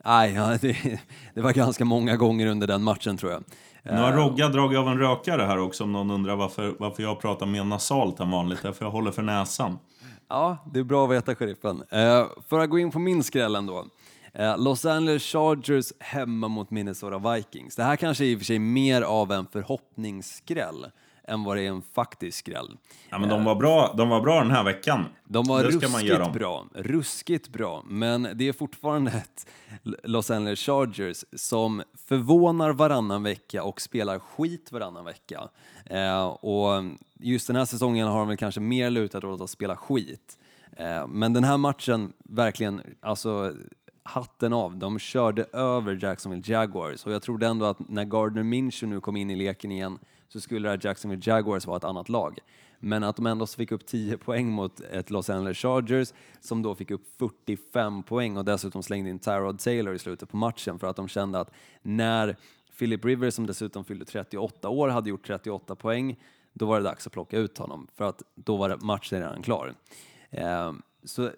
Nej, 0.05 0.33
ja, 0.33 0.59
det, 0.61 1.01
det 1.35 1.41
var 1.41 1.53
ganska 1.53 1.85
många 1.85 2.17
gånger 2.17 2.47
under 2.47 2.67
den 2.67 2.83
matchen 2.83 3.17
tror 3.17 3.33
jag. 3.33 3.45
Nu 3.83 3.93
har 4.01 4.13
Rogga 4.13 4.49
dragit 4.49 4.79
av 4.79 4.89
en 4.89 4.99
rökare 4.99 5.43
här 5.43 5.59
också 5.59 5.85
om 5.85 5.93
någon 5.93 6.11
undrar 6.11 6.37
varför, 6.37 6.75
varför 6.79 7.03
jag 7.03 7.21
pratar 7.21 7.47
mer 7.47 7.65
nasalt 7.65 8.21
än 8.21 8.31
vanligt. 8.31 8.63
Därför 8.63 8.85
jag 8.85 8.93
håller 8.93 9.11
för 9.11 9.23
näsan. 9.23 9.79
Ja, 10.29 10.57
det 10.73 10.81
är 10.81 10.85
bra 10.85 11.05
att 11.05 11.11
veta, 11.11 11.35
sheriffen. 11.35 11.83
Eh, 11.91 12.27
för 12.49 12.59
att 12.61 12.71
gå 12.71 12.79
in 12.79 12.91
på 12.91 12.99
min 12.99 13.23
skräll 13.23 13.55
ändå. 13.57 13.87
Eh, 14.35 14.59
Los 14.59 14.85
Angeles 14.85 15.23
Chargers 15.23 15.93
hemma 15.99 16.49
mot 16.49 16.71
Minnesota 16.71 17.33
Vikings. 17.35 17.77
Det 17.77 17.83
här 17.83 17.97
kanske 17.97 18.25
är 18.25 18.27
i 18.29 18.35
och 18.35 18.39
för 18.39 18.45
sig 18.47 18.59
mer 18.59 19.03
av 19.03 19.33
en 19.33 19.47
förhoppningsskräll 19.47 20.87
än 21.29 21.45
vad 21.45 21.57
det 21.57 21.63
är 21.63 21.69
en 21.69 21.83
faktisk 21.95 22.39
skräll. 22.39 22.77
Ja, 23.11 23.19
men 23.19 23.29
de 23.29 23.45
var 23.45 23.55
bra, 23.55 23.95
de 23.97 24.09
var 24.09 24.21
bra 24.21 24.41
den 24.41 24.51
här 24.51 24.65
veckan. 24.65 25.05
De 25.25 25.47
var 25.47 25.63
det 25.63 25.69
ruskigt 25.69 26.33
bra, 26.33 26.67
ruskigt 26.75 27.49
bra, 27.49 27.85
men 27.87 28.29
det 28.35 28.49
är 28.49 28.53
fortfarande 28.53 29.11
ett 29.11 29.47
Los 29.83 30.31
Angeles 30.31 30.61
Chargers 30.61 31.25
som 31.37 31.83
förvånar 31.95 32.73
varannan 32.73 33.23
vecka 33.23 33.63
och 33.63 33.81
spelar 33.81 34.19
skit 34.19 34.73
varannan 34.73 35.05
vecka. 35.05 35.49
Eh, 35.85 36.27
och 36.27 36.85
just 37.19 37.47
den 37.47 37.57
här 37.57 37.65
säsongen 37.65 38.09
har 38.09 38.19
de 38.19 38.29
väl 38.29 38.37
kanske 38.37 38.61
mer 38.61 38.91
lutat 38.91 39.25
åt 39.25 39.41
att 39.41 39.51
spela 39.51 39.77
skit. 39.77 40.39
Eh, 40.77 41.07
men 41.07 41.33
den 41.33 41.45
här 41.45 41.57
matchen, 41.57 42.13
verkligen, 42.19 42.81
alltså 43.01 43.55
hatten 44.09 44.53
av. 44.53 44.77
De 44.77 44.99
körde 44.99 45.45
över 45.53 45.99
Jacksonville 46.03 46.43
Jaguars 46.47 47.07
och 47.07 47.13
jag 47.13 47.23
trodde 47.23 47.47
ändå 47.47 47.67
att 47.67 47.89
när 47.89 48.05
Gardner 48.05 48.43
Minshew 48.43 48.95
nu 48.95 49.01
kom 49.01 49.17
in 49.17 49.31
i 49.31 49.37
leken 49.37 49.73
igen 49.73 49.99
så 50.29 50.41
skulle 50.41 50.69
det 50.69 50.71
här 50.71 50.81
Jacksonville 50.83 51.23
Jaguars 51.25 51.67
vara 51.67 51.77
ett 51.77 51.85
annat 51.85 52.09
lag. 52.09 52.39
Men 52.81 53.05
att 53.05 53.17
de 53.17 53.27
ändå 53.27 53.47
fick 53.47 53.73
upp 53.73 53.87
10 53.87 54.19
poäng 54.19 54.51
mot 54.51 54.81
ett 54.81 55.11
Los 55.11 55.31
Angeles 55.31 55.59
Chargers 55.59 56.13
som 56.41 56.63
då 56.63 56.75
fick 56.75 56.91
upp 56.91 57.03
45 57.19 58.03
poäng 58.03 58.37
och 58.37 58.45
dessutom 58.45 58.83
slängde 58.83 59.11
in 59.11 59.19
Tyrod 59.19 59.59
Taylor 59.59 59.95
i 59.95 59.99
slutet 59.99 60.29
på 60.29 60.37
matchen 60.37 60.79
för 60.79 60.87
att 60.87 60.97
de 60.97 61.09
kände 61.09 61.41
att 61.41 61.51
när 61.83 62.37
Philip 62.79 63.05
Rivers, 63.05 63.35
som 63.35 63.47
dessutom 63.47 63.85
fyllde 63.85 64.05
38 64.05 64.69
år, 64.69 64.89
hade 64.89 65.11
gjort 65.11 65.27
38 65.27 65.75
poäng, 65.77 66.17
då 66.53 66.67
var 66.67 66.77
det 66.77 66.85
dags 66.85 67.07
att 67.07 67.13
plocka 67.13 67.39
ut 67.39 67.59
honom 67.59 67.87
för 67.95 68.05
att 68.05 68.23
då 68.35 68.57
var 68.57 68.77
matchen 68.77 69.21
redan 69.21 69.43
klar. 69.43 69.75
Ehm, 70.31 70.83
så 71.05 71.31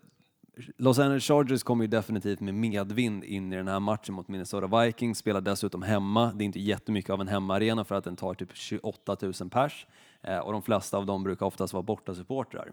Los 0.77 0.99
Angeles 0.99 1.25
Chargers 1.25 1.63
kommer 1.63 1.85
ju 1.85 1.89
definitivt 1.89 2.41
med 2.41 2.55
medvind 2.55 3.25
in 3.25 3.53
i 3.53 3.57
den 3.57 3.69
här 3.69 3.81
matchen 3.81 4.15
mot 4.15 4.29
Minnesota 4.29 4.85
Vikings, 4.85 5.19
spelar 5.19 5.41
dessutom 5.41 5.83
hemma. 5.83 6.33
Det 6.35 6.45
är 6.45 6.47
inte 6.47 6.61
jättemycket 6.61 7.11
av 7.11 7.21
en 7.21 7.29
hemmaarena 7.29 7.85
för 7.85 7.95
att 7.95 8.05
den 8.05 8.17
tar 8.17 8.35
typ 8.35 8.57
28 8.57 9.17
000 9.21 9.33
pers 9.51 9.87
eh, 10.23 10.39
och 10.39 10.53
de 10.53 10.63
flesta 10.63 10.99
av 10.99 11.07
dem 11.07 11.23
brukar 11.23 11.47
oftast 11.47 11.73
vara 11.73 11.83
borta 11.83 12.15
supportrar. 12.15 12.73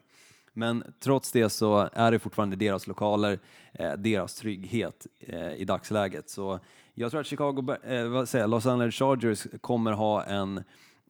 Men 0.54 0.84
trots 1.00 1.32
det 1.32 1.50
så 1.50 1.90
är 1.94 2.12
det 2.12 2.20
fortfarande 2.20 2.56
deras 2.56 2.88
lokaler, 2.88 3.40
eh, 3.74 3.94
deras 3.94 4.36
trygghet 4.36 5.08
eh, 5.20 5.54
i 5.54 5.66
dagsläget. 5.66 6.30
Så 6.30 6.60
jag 6.94 7.12
tror 7.12 7.22
att 7.22 7.28
Chicago, 7.28 7.76
eh, 7.84 8.08
vad 8.08 8.30
säger, 8.30 8.48
Los 8.48 8.66
Angeles 8.66 8.96
Chargers 8.96 9.48
kommer 9.62 9.92
ha 9.92 10.24
en 10.24 10.64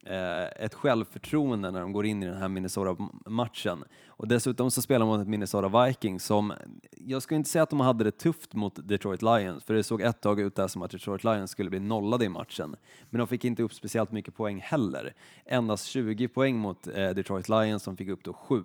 Eh, 0.04 0.64
ett 0.64 0.74
självförtroende 0.74 1.70
när 1.70 1.80
de 1.80 1.92
går 1.92 2.06
in 2.06 2.22
i 2.22 2.26
den 2.26 2.36
här 2.36 2.48
Minnesota-matchen. 2.48 3.84
Och 4.06 4.28
dessutom 4.28 4.70
så 4.70 4.82
spelar 4.82 5.06
de 5.06 5.08
mot 5.08 5.20
ett 5.20 5.28
Minnesota 5.28 5.84
Vikings 5.84 6.24
som, 6.24 6.52
jag 6.90 7.22
skulle 7.22 7.36
inte 7.36 7.50
säga 7.50 7.62
att 7.62 7.70
de 7.70 7.80
hade 7.80 8.04
det 8.04 8.10
tufft 8.10 8.54
mot 8.54 8.88
Detroit 8.88 9.22
Lions, 9.22 9.64
för 9.64 9.74
det 9.74 9.82
såg 9.82 10.00
ett 10.00 10.20
tag 10.20 10.40
ut 10.40 10.54
där 10.54 10.68
som 10.68 10.82
att 10.82 10.90
Detroit 10.90 11.24
Lions 11.24 11.50
skulle 11.50 11.70
bli 11.70 11.80
nollade 11.80 12.24
i 12.24 12.28
matchen. 12.28 12.76
Men 13.10 13.18
de 13.18 13.26
fick 13.26 13.44
inte 13.44 13.62
upp 13.62 13.74
speciellt 13.74 14.12
mycket 14.12 14.36
poäng 14.36 14.60
heller. 14.60 15.14
Endast 15.44 15.86
20 15.86 16.28
poäng 16.28 16.56
mot 16.56 16.86
eh, 16.86 17.10
Detroit 17.10 17.48
Lions 17.48 17.82
som 17.82 17.96
fick 17.96 18.08
upp 18.08 18.24
då 18.24 18.32
7. 18.32 18.62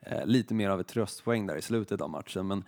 Eh, 0.00 0.26
lite 0.26 0.54
mer 0.54 0.70
av 0.70 0.80
ett 0.80 0.88
tröstpoäng 0.88 1.46
där 1.46 1.56
i 1.56 1.62
slutet 1.62 2.00
av 2.00 2.10
matchen. 2.10 2.46
Men 2.46 2.64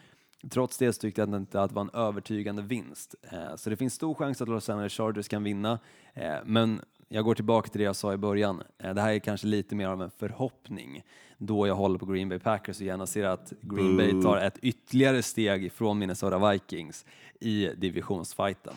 Trots 0.51 0.79
det 0.79 0.93
så 0.93 1.01
tyckte 1.01 1.21
jag 1.21 1.35
inte 1.35 1.63
att 1.63 1.71
det 1.71 1.75
var 1.75 1.83
en 1.83 1.91
övertygande 1.95 2.63
vinst. 2.63 3.15
Eh, 3.23 3.57
så 3.57 3.71
det 3.71 3.77
finns 3.77 3.95
stor 3.95 4.15
chans 4.15 4.43
att 4.43 4.49
Los 4.49 4.69
Angeles 4.69 4.93
Chargers 4.93 5.29
kan 5.29 5.43
vinna. 5.43 5.79
Eh, 6.15 6.35
men 6.45 6.81
jag 7.09 7.25
går 7.25 7.35
tillbaka 7.35 7.69
till 7.69 7.79
det 7.79 7.85
jag 7.85 7.97
sa 7.97 8.13
i 8.13 8.17
början. 8.17 8.63
Eh, 8.79 8.95
det 8.95 9.01
här 9.01 9.13
är 9.13 9.19
kanske 9.19 9.47
lite 9.47 9.75
mer 9.75 9.89
av 9.89 10.03
en 10.03 10.11
förhoppning 10.19 11.03
då 11.39 11.67
jag 11.67 11.75
håller 11.75 11.99
på 11.99 12.07
Green 12.07 12.29
Bay 12.29 12.39
Packers 12.39 12.81
och 12.81 12.87
gärna 12.87 13.07
ser 13.07 13.25
att 13.25 13.53
Green 13.61 13.97
Bay 13.97 14.23
tar 14.23 14.37
ett 14.37 14.59
ytterligare 14.63 15.23
steg 15.23 15.73
från 15.73 15.99
Minnesota 15.99 16.51
Vikings 16.51 17.05
i 17.41 17.69
divisionsfighten. 17.77 18.73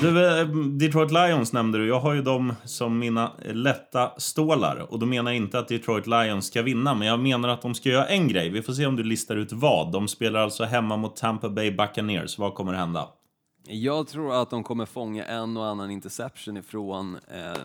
Du, 0.00 0.40
eh, 0.40 0.46
Detroit 0.78 1.10
Lions 1.10 1.52
nämnde 1.52 1.78
du. 1.78 1.88
Jag 1.88 2.00
har 2.00 2.14
ju 2.14 2.22
dem 2.22 2.54
som 2.64 2.98
mina 2.98 3.32
lätta 3.52 4.12
stålar. 4.16 4.92
Och 4.92 4.98
då 4.98 5.06
menar 5.06 5.30
jag 5.30 5.36
inte 5.36 5.58
att 5.58 5.68
Detroit 5.68 6.06
Lions 6.06 6.46
ska 6.46 6.62
vinna, 6.62 6.94
men 6.94 7.08
jag 7.08 7.20
menar 7.20 7.48
att 7.48 7.62
de 7.62 7.74
ska 7.74 7.88
göra 7.88 8.06
en 8.06 8.28
grej. 8.28 8.50
Vi 8.50 8.62
får 8.62 8.72
se 8.72 8.86
om 8.86 8.96
du 8.96 9.02
listar 9.02 9.36
ut 9.36 9.52
vad. 9.52 9.92
De 9.92 10.08
spelar 10.08 10.40
alltså 10.40 10.64
hemma 10.64 10.96
mot 10.96 11.16
Tampa 11.16 11.48
Bay 11.48 11.70
Buccaneers. 11.70 12.38
Vad 12.38 12.54
kommer 12.54 12.72
hända? 12.72 13.08
Jag 13.66 14.08
tror 14.08 14.42
att 14.42 14.50
de 14.50 14.64
kommer 14.64 14.86
fånga 14.86 15.24
en 15.24 15.56
och 15.56 15.66
annan 15.66 15.90
interception 15.90 16.56
ifrån 16.56 17.18
eh, 17.28 17.62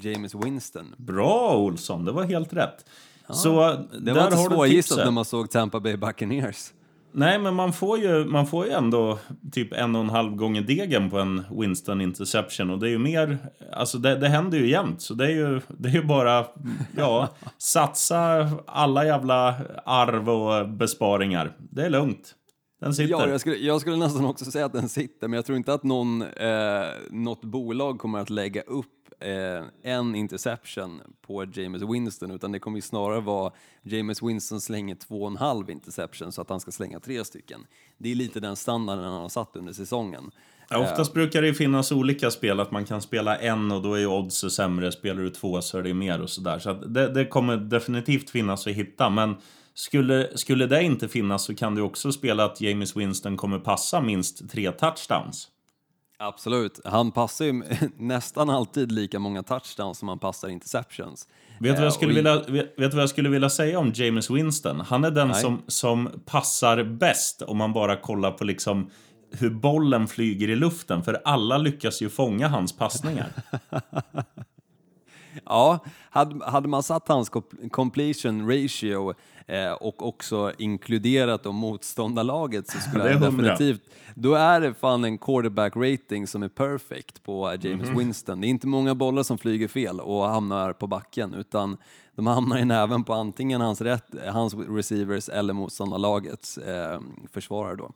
James 0.00 0.34
Winston. 0.34 0.94
Bra 0.96 1.56
Olsson, 1.56 2.04
det 2.04 2.12
var 2.12 2.24
helt 2.24 2.52
rätt. 2.52 2.84
Så 3.30 3.76
Det 4.00 4.12
var 4.12 4.24
inte 4.24 4.36
svårgissat 4.36 4.98
när 4.98 5.10
man 5.10 5.24
såg 5.24 5.50
Tampa 5.50 5.80
Bay 5.80 5.96
Buccaneers. 5.96 6.72
Nej, 7.12 7.38
men 7.38 7.54
man 7.54 7.72
får, 7.72 7.98
ju, 7.98 8.24
man 8.24 8.46
får 8.46 8.66
ju 8.66 8.72
ändå 8.72 9.18
typ 9.52 9.72
en 9.72 9.96
och 9.96 10.02
en 10.02 10.10
halv 10.10 10.34
gånger 10.36 10.62
degen 10.62 11.10
på 11.10 11.18
en 11.18 11.44
Winston 11.50 12.00
interception. 12.00 12.70
Och 12.70 12.78
det 12.78 12.86
är 12.86 12.90
ju 12.90 12.98
mer, 12.98 13.38
alltså 13.72 13.98
det, 13.98 14.16
det 14.16 14.28
händer 14.28 14.58
ju 14.58 14.70
jämt. 14.70 15.02
Så 15.02 15.14
det 15.14 15.24
är 15.24 15.30
ju, 15.30 15.60
det 15.68 15.88
är 15.88 15.92
ju 15.92 16.02
bara, 16.02 16.46
ja, 16.96 17.28
satsa 17.58 18.50
alla 18.66 19.06
jävla 19.06 19.54
arv 19.84 20.30
och 20.30 20.68
besparingar. 20.68 21.52
Det 21.58 21.84
är 21.84 21.90
lugnt. 21.90 22.34
Den 22.78 22.94
sitter. 22.94 23.10
Ja, 23.10 23.28
jag 23.28 23.40
skulle, 23.40 23.56
jag 23.56 23.80
skulle 23.80 23.96
nästan 23.96 24.24
också 24.24 24.44
säga 24.44 24.66
att 24.66 24.72
den 24.72 24.88
sitter, 24.88 25.28
men 25.28 25.36
jag 25.36 25.46
tror 25.46 25.58
inte 25.58 25.74
att 25.74 25.82
någon, 25.82 26.22
eh, 26.22 26.86
något 27.10 27.44
bolag 27.44 27.98
kommer 27.98 28.18
att 28.18 28.30
lägga 28.30 28.62
upp 28.62 28.86
eh, 29.20 29.92
en 29.92 30.14
interception 30.14 31.00
på 31.26 31.44
James 31.44 31.82
Winston, 31.82 32.30
utan 32.30 32.52
det 32.52 32.58
kommer 32.58 32.78
ju 32.78 32.82
snarare 32.82 33.20
vara 33.20 33.52
James 33.82 34.22
Winston 34.22 34.60
slänger 34.60 34.94
två 34.94 35.22
och 35.22 35.30
en 35.30 35.36
halv 35.36 35.70
interception 35.70 36.32
så 36.32 36.42
att 36.42 36.50
han 36.50 36.60
ska 36.60 36.70
slänga 36.70 37.00
tre 37.00 37.24
stycken. 37.24 37.66
Det 37.98 38.10
är 38.10 38.14
lite 38.14 38.40
den 38.40 38.56
standarden 38.56 39.04
han 39.04 39.22
har 39.22 39.28
satt 39.28 39.56
under 39.56 39.72
säsongen. 39.72 40.30
Ja, 40.70 40.78
oftast 40.78 41.14
brukar 41.14 41.42
det 41.42 41.54
finnas 41.54 41.92
olika 41.92 42.30
spel, 42.30 42.60
att 42.60 42.70
man 42.70 42.84
kan 42.84 43.02
spela 43.02 43.36
en 43.36 43.72
och 43.72 43.82
då 43.82 43.94
är 43.94 43.98
ju 43.98 44.06
oddset 44.06 44.52
sämre. 44.52 44.92
Spelar 44.92 45.22
du 45.22 45.30
två 45.30 45.60
så 45.60 45.78
är 45.78 45.82
det 45.82 45.94
mer 45.94 46.22
och 46.22 46.30
sådär. 46.30 46.58
Så 46.58 46.70
att 46.70 46.94
det, 46.94 47.14
det 47.14 47.26
kommer 47.26 47.56
definitivt 47.56 48.30
finnas 48.30 48.66
att 48.66 48.72
hitta. 48.72 49.10
Men 49.10 49.36
skulle, 49.78 50.28
skulle 50.38 50.66
det 50.66 50.82
inte 50.82 51.08
finnas 51.08 51.44
så 51.44 51.54
kan 51.54 51.74
du 51.74 51.82
också 51.82 52.12
spela 52.12 52.44
att 52.44 52.60
James 52.60 52.96
Winston 52.96 53.36
kommer 53.36 53.58
passa 53.58 54.00
minst 54.00 54.50
tre 54.50 54.72
touchdowns. 54.72 55.48
Absolut, 56.20 56.80
han 56.84 57.12
passar 57.12 57.44
ju 57.44 57.62
nästan 57.96 58.50
alltid 58.50 58.92
lika 58.92 59.18
många 59.18 59.42
touchdowns 59.42 59.98
som 59.98 60.08
han 60.08 60.18
passar 60.18 60.48
interceptions. 60.48 61.28
Vet 61.60 61.62
du 61.62 61.68
vad 61.70 61.78
Eh, 61.78 61.84
jag 61.84 61.92
skulle 61.92 62.10
och 62.10 62.12
i- 62.12 62.16
vilja, 62.16 62.62
vet, 62.62 62.78
vet 62.78 62.94
vad 62.94 63.02
jag 63.02 63.10
skulle 63.10 63.28
vilja 63.28 63.50
säga 63.50 63.78
om 63.78 63.92
James 63.94 64.30
Winston? 64.30 64.80
Han 64.80 65.04
är 65.04 65.10
den 65.10 65.28
Nej. 65.28 65.42
som, 65.42 65.62
som 65.66 66.08
passar 66.26 66.82
bäst 66.84 67.42
om 67.42 67.56
man 67.56 67.72
bara 67.72 67.96
kollar 67.96 68.30
på 68.30 68.44
liksom 68.44 68.90
hur 69.30 69.50
bollen 69.50 70.08
flyger 70.08 70.48
i 70.48 70.56
luften. 70.56 71.02
För 71.02 71.20
alla 71.24 71.58
lyckas 71.58 72.02
ju 72.02 72.08
fånga 72.08 72.48
hans 72.48 72.76
passningar. 72.76 73.32
Ja, 75.44 75.84
hade, 76.10 76.44
hade 76.50 76.68
man 76.68 76.82
satt 76.82 77.08
hans 77.08 77.28
co- 77.28 77.42
completion 77.70 78.48
ratio 78.50 79.14
eh, 79.48 79.72
och 79.72 80.06
också 80.08 80.52
inkluderat 80.58 81.42
då 81.42 81.52
motståndarlaget 81.52 82.68
så 82.70 82.78
skulle 82.78 83.04
Det 83.04 83.10
är 83.10 83.14
han 83.14 83.22
hundra. 83.22 83.50
definitivt... 83.52 83.82
Då 84.14 84.34
är 84.34 84.60
det 84.60 84.74
fan 84.74 85.04
en 85.04 85.18
quarterback 85.18 85.76
rating 85.76 86.26
som 86.26 86.42
är 86.42 86.48
perfect 86.48 87.22
på 87.22 87.54
James 87.60 87.88
Mhm. 87.88 87.98
Winston. 87.98 88.40
Det 88.40 88.46
är 88.46 88.48
inte 88.48 88.66
många 88.66 88.94
bollar 88.94 89.22
som 89.22 89.38
flyger 89.38 89.68
fel 89.68 90.00
och 90.00 90.24
hamnar 90.28 90.72
på 90.72 90.86
backen 90.86 91.34
utan 91.34 91.76
de 92.16 92.26
hamnar 92.26 92.58
i 92.58 92.64
näven 92.64 93.04
på 93.04 93.12
antingen 93.14 93.60
hans, 93.60 93.80
rätt, 93.80 94.04
hans 94.32 94.54
receivers 94.54 95.28
eller 95.28 95.52
motståndarlagets 95.54 96.58
eh, 96.58 97.00
försvarare 97.32 97.76
då. 97.76 97.90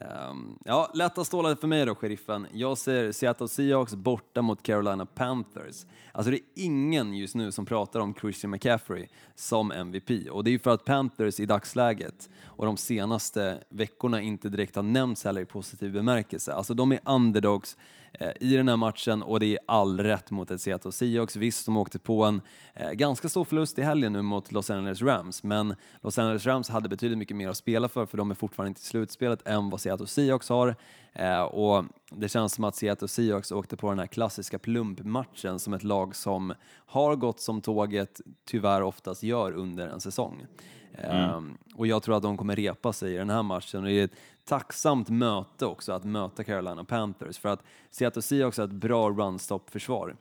Um, 0.00 0.58
ja, 0.64 0.90
lätta 0.94 1.24
stålar 1.24 1.54
för 1.54 1.66
mig 1.66 1.86
då, 1.86 1.94
sheriffen. 1.94 2.46
Jag 2.52 2.78
ser 2.78 3.12
Seattle 3.12 3.48
Seahawks 3.48 3.94
borta 3.94 4.42
mot 4.42 4.62
Carolina 4.62 5.06
Panthers. 5.06 5.86
Alltså 6.12 6.30
det 6.30 6.36
är 6.36 6.42
ingen 6.54 7.14
just 7.14 7.34
nu 7.34 7.52
som 7.52 7.66
pratar 7.66 8.00
om 8.00 8.14
Christian 8.14 8.50
McCaffrey 8.50 9.08
som 9.34 9.72
MVP 9.72 10.10
och 10.30 10.44
det 10.44 10.50
är 10.50 10.52
ju 10.52 10.58
för 10.58 10.70
att 10.70 10.84
Panthers 10.84 11.40
i 11.40 11.46
dagsläget 11.46 12.30
och 12.44 12.66
de 12.66 12.76
senaste 12.76 13.62
veckorna 13.68 14.20
inte 14.20 14.48
direkt 14.48 14.76
har 14.76 14.82
nämnts 14.82 15.24
heller 15.24 15.40
i 15.40 15.44
positiv 15.44 15.92
bemärkelse. 15.92 16.52
Alltså 16.52 16.74
de 16.74 16.92
är 16.92 17.00
underdogs 17.04 17.76
Eh, 18.12 18.30
i 18.40 18.56
den 18.56 18.68
här 18.68 18.76
matchen 18.76 19.22
och 19.22 19.40
det 19.40 19.46
är 19.46 19.58
all 19.66 20.00
rätt 20.00 20.30
mot 20.30 20.50
ett 20.50 20.60
Seattle 20.60 20.92
Seahawks. 20.92 21.36
Visst, 21.36 21.66
de 21.66 21.76
åkte 21.76 21.98
på 21.98 22.24
en 22.24 22.40
eh, 22.74 22.90
ganska 22.90 23.28
stor 23.28 23.44
förlust 23.44 23.78
i 23.78 23.82
helgen 23.82 24.12
nu 24.12 24.22
mot 24.22 24.52
Los 24.52 24.70
Angeles 24.70 25.02
Rams, 25.02 25.42
men 25.42 25.74
Los 26.00 26.18
Angeles 26.18 26.46
Rams 26.46 26.68
hade 26.68 26.88
betydligt 26.88 27.18
mycket 27.18 27.36
mer 27.36 27.48
att 27.48 27.56
spela 27.56 27.88
för, 27.88 28.06
för 28.06 28.18
de 28.18 28.30
är 28.30 28.34
fortfarande 28.34 28.68
inte 28.68 28.80
i 28.80 28.84
slutspelet 28.84 29.48
än 29.48 29.70
vad 29.70 29.80
Seattle 29.80 30.06
Seahawks 30.06 30.48
har. 30.48 30.76
Eh, 31.12 31.42
och 31.42 31.84
det 32.10 32.28
känns 32.28 32.52
som 32.52 32.64
att 32.64 32.76
Seattle 32.76 33.08
Seahawks 33.08 33.52
åkte 33.52 33.76
på 33.76 33.90
den 33.90 33.98
här 33.98 34.06
klassiska 34.06 34.58
plumpmatchen 34.58 35.58
som 35.58 35.74
ett 35.74 35.84
lag 35.84 36.16
som 36.16 36.54
har 36.86 37.16
gått 37.16 37.40
som 37.40 37.60
tåget 37.60 38.20
tyvärr 38.44 38.82
oftast 38.82 39.22
gör 39.22 39.52
under 39.52 39.88
en 39.88 40.00
säsong. 40.00 40.46
Eh, 40.94 41.40
och 41.74 41.86
jag 41.86 42.02
tror 42.02 42.16
att 42.16 42.22
de 42.22 42.36
kommer 42.36 42.56
repa 42.56 42.92
sig 42.92 43.14
i 43.14 43.16
den 43.16 43.30
här 43.30 43.42
matchen. 43.42 43.80
Och 43.80 43.86
det 43.86 43.92
är 43.92 44.04
ett 44.04 44.16
tacksamt 44.44 45.08
möte 45.08 45.66
också 45.66 45.92
att 45.92 46.04
möta 46.04 46.44
Carolina 46.44 46.84
Panthers 46.84 47.38
för 47.38 47.48
att 47.48 47.62
Seattle 47.90 48.22
Seahawks 48.22 48.58
har 48.58 48.64
ett 48.64 48.70
bra 48.70 49.10
run-stop-försvar. 49.10 50.16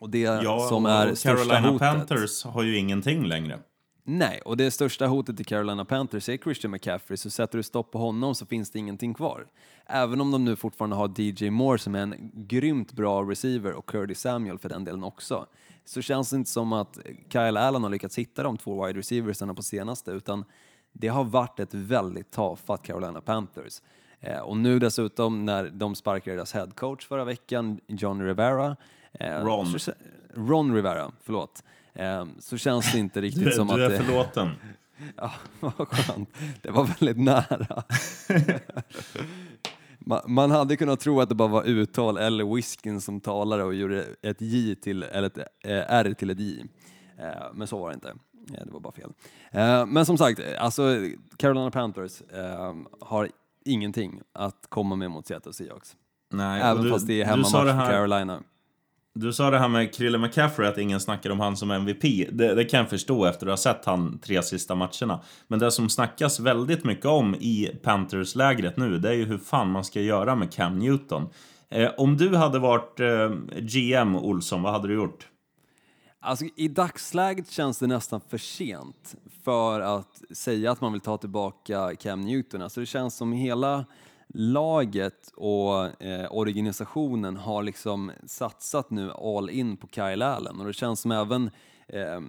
Och 0.00 0.10
det 0.10 0.18
Ja, 0.18 0.66
som 0.68 0.84
och 0.84 0.90
är 0.90 1.14
största 1.14 1.36
Carolina 1.36 1.60
hotet. 1.70 1.78
Panthers 1.80 2.44
har 2.44 2.62
ju 2.62 2.76
ingenting 2.78 3.24
längre. 3.26 3.58
Nej, 4.04 4.40
och 4.40 4.56
det 4.56 4.70
största 4.70 5.06
hotet 5.06 5.40
i 5.40 5.44
Carolina 5.44 5.84
Panthers 5.84 6.28
är 6.28 6.36
Christian 6.36 6.70
McCaffrey, 6.70 7.16
så 7.16 7.30
sätter 7.30 7.58
du 7.58 7.62
stopp 7.62 7.90
på 7.90 7.98
honom 7.98 8.34
så 8.34 8.46
finns 8.46 8.70
det 8.70 8.78
ingenting 8.78 9.14
kvar. 9.14 9.46
Även 9.86 10.20
om 10.20 10.30
de 10.30 10.44
nu 10.44 10.56
fortfarande 10.56 10.96
har 10.96 11.20
DJ 11.20 11.50
Moore 11.50 11.78
som 11.78 11.94
är 11.94 12.02
en 12.02 12.30
grymt 12.34 12.92
bra 12.92 13.22
receiver 13.22 13.72
och 13.72 13.86
Curtis 13.86 14.20
Samuel 14.20 14.58
för 14.58 14.68
den 14.68 14.84
delen 14.84 15.04
också, 15.04 15.46
så 15.84 16.02
känns 16.02 16.30
det 16.30 16.36
inte 16.36 16.50
som 16.50 16.72
att 16.72 16.98
Kyle 17.28 17.56
Allen 17.56 17.82
har 17.82 17.90
lyckats 17.90 18.18
hitta 18.18 18.42
de 18.42 18.56
två 18.56 18.86
wide 18.86 18.98
receiversarna 18.98 19.54
på 19.54 19.62
senaste, 19.62 20.10
utan 20.10 20.44
det 20.92 21.08
har 21.08 21.24
varit 21.24 21.60
ett 21.60 21.74
väldigt 21.74 22.30
tafatt 22.30 22.82
Carolina 22.82 23.20
Panthers. 23.20 23.82
Eh, 24.20 24.38
och 24.38 24.56
nu 24.56 24.78
dessutom 24.78 25.44
när 25.44 25.70
de 25.70 25.94
sparkade 25.94 26.36
deras 26.36 26.52
head 26.52 26.70
coach 26.74 27.06
förra 27.06 27.24
veckan, 27.24 27.80
John 27.86 28.22
Rivera, 28.22 28.76
eh, 29.12 29.44
Ron. 29.44 29.66
Ron 30.34 30.74
Rivera, 30.74 31.12
förlåt. 31.22 31.62
Eh, 31.94 32.26
så 32.38 32.56
känns 32.58 32.92
det 32.92 32.98
inte 32.98 33.20
riktigt 33.20 33.54
som 33.56 33.66
du 33.68 33.72
att 33.74 33.80
är 33.80 33.88
det, 33.98 34.04
förlåten. 34.04 34.48
Ja, 35.16 35.32
vad 35.60 35.88
skönt. 35.88 36.28
Det 36.62 36.70
var 36.70 36.84
väldigt 36.84 37.18
nära. 37.24 37.82
Ma- 39.98 40.28
Man 40.28 40.50
hade 40.50 40.76
kunnat 40.76 41.00
tro 41.00 41.20
att 41.20 41.28
det 41.28 41.34
bara 41.34 41.48
var 41.48 41.64
uttal 41.64 42.16
eller 42.18 42.54
whiskyn 42.54 43.00
som 43.00 43.20
talade 43.20 43.64
och 43.64 43.74
gjorde 43.74 44.04
ett 44.22 44.40
J 44.40 44.74
till, 44.74 45.02
eller 45.02 45.26
ett 45.26 45.38
eh, 45.38 45.44
R 45.88 46.14
till 46.18 46.30
ett 46.30 46.38
J. 46.40 46.64
Eh, 47.18 47.26
Men 47.54 47.66
så 47.66 47.78
var 47.78 47.88
det 47.88 47.94
inte. 47.94 48.08
Eh, 48.08 48.64
Det 48.66 48.72
var 48.72 48.80
bara 48.80 48.92
fel. 48.92 49.12
Eh, 49.50 49.86
Men 49.86 50.06
som 50.06 50.18
sagt, 50.18 50.40
alltså 50.58 50.82
Carolina 51.36 51.70
Panthers 51.70 52.22
har 53.00 53.28
ingenting 53.64 54.20
att 54.32 54.66
komma 54.68 54.96
med 54.96 55.10
mot 55.10 55.26
Seattle 55.26 55.52
Seahawks. 55.52 55.96
Nej, 56.32 56.62
Även 56.62 56.84
du- 56.84 56.90
fast 56.90 57.06
det 57.06 57.12
är 57.12 57.24
du 57.24 57.30
hemmamatch 57.30 57.52
för 57.52 57.66
här- 57.72 57.90
Carolina. 57.90 58.42
Du 59.14 59.32
sa 59.32 59.50
det 59.50 59.58
här 59.58 59.68
med 59.68 59.94
Krille 59.94 60.18
McCaffrey, 60.18 60.68
att 60.68 60.78
ingen 60.78 61.00
snackar 61.00 61.30
om 61.30 61.40
han 61.40 61.56
som 61.56 61.70
MVP. 61.70 62.02
Det, 62.32 62.54
det 62.54 62.64
kan 62.64 62.80
jag 62.80 62.90
förstå 62.90 63.24
efter 63.24 63.46
att 63.46 63.50
ha 63.50 63.56
sett 63.56 63.84
han 63.84 64.18
tre 64.18 64.42
sista 64.42 64.74
matcherna. 64.74 65.20
Men 65.48 65.58
det 65.58 65.70
som 65.70 65.88
snackas 65.88 66.40
väldigt 66.40 66.84
mycket 66.84 67.06
om 67.06 67.34
i 67.34 67.78
Panthers-lägret 67.82 68.76
nu, 68.76 68.98
det 68.98 69.08
är 69.08 69.14
ju 69.14 69.24
hur 69.24 69.38
fan 69.38 69.70
man 69.70 69.84
ska 69.84 70.00
göra 70.00 70.34
med 70.34 70.52
Cam 70.52 70.78
Newton. 70.78 71.28
Eh, 71.70 71.90
om 71.96 72.16
du 72.16 72.36
hade 72.36 72.58
varit 72.58 73.00
eh, 73.00 73.30
GM, 73.60 74.16
Olsson, 74.16 74.62
vad 74.62 74.72
hade 74.72 74.88
du 74.88 74.94
gjort? 74.94 75.28
Alltså, 76.20 76.44
I 76.56 76.68
dagsläget 76.68 77.50
känns 77.50 77.78
det 77.78 77.86
nästan 77.86 78.20
för 78.28 78.38
sent 78.38 79.14
för 79.44 79.80
att 79.80 80.22
säga 80.30 80.70
att 80.70 80.80
man 80.80 80.92
vill 80.92 81.00
ta 81.00 81.16
tillbaka 81.16 81.94
Cam 82.00 82.20
Newton. 82.20 82.62
Alltså, 82.62 82.80
det 82.80 82.86
känns 82.86 83.16
som 83.16 83.32
hela 83.32 83.84
laget 84.34 85.32
och 85.34 86.02
eh, 86.02 86.26
organisationen 86.30 87.36
har 87.36 87.62
liksom 87.62 88.12
satsat 88.26 88.90
nu 88.90 89.10
all 89.10 89.50
in 89.50 89.76
på 89.76 89.88
Kyle 89.88 90.22
Allen 90.22 90.60
och 90.60 90.66
det 90.66 90.72
känns 90.72 91.00
som 91.00 91.12
även 91.12 91.50
eh, 91.88 92.20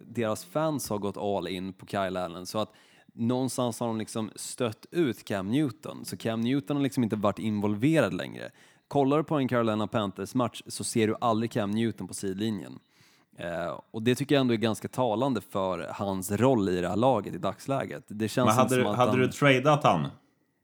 deras 0.00 0.44
fans 0.44 0.90
har 0.90 0.98
gått 0.98 1.16
all 1.16 1.48
in 1.48 1.72
på 1.72 1.86
Kyle 1.86 2.16
Allen. 2.16 2.46
Så 2.46 2.58
att 2.58 2.72
någonstans 3.14 3.80
har 3.80 3.86
de 3.86 3.98
liksom 3.98 4.30
stött 4.36 4.86
ut 4.90 5.24
Cam 5.24 5.50
Newton, 5.50 6.04
så 6.04 6.16
Cam 6.16 6.40
Newton 6.40 6.76
har 6.76 6.82
liksom 6.82 7.02
inte 7.02 7.16
varit 7.16 7.38
involverad 7.38 8.14
längre. 8.14 8.50
Kollar 8.88 9.16
du 9.16 9.24
på 9.24 9.36
en 9.36 9.48
Carolina 9.48 9.86
Panthers-match 9.86 10.62
så 10.66 10.84
ser 10.84 11.08
du 11.08 11.16
aldrig 11.20 11.50
Cam 11.50 11.70
Newton 11.70 12.08
på 12.08 12.14
sidlinjen. 12.14 12.78
Eh, 13.38 13.80
och 13.90 14.02
det 14.02 14.14
tycker 14.14 14.34
jag 14.34 14.40
ändå 14.40 14.54
är 14.54 14.58
ganska 14.58 14.88
talande 14.88 15.40
för 15.40 15.88
hans 15.94 16.30
roll 16.30 16.68
i 16.68 16.80
det 16.80 16.88
här 16.88 16.96
laget 16.96 17.34
i 17.34 17.38
dagsläget. 17.38 18.04
Det 18.08 18.28
känns 18.28 18.46
Men 18.46 18.56
hade, 18.56 18.76
du, 18.76 18.84
hade 18.84 19.10
han... 19.10 19.20
du 19.20 19.28
tradat 19.28 19.84
han? 19.84 20.06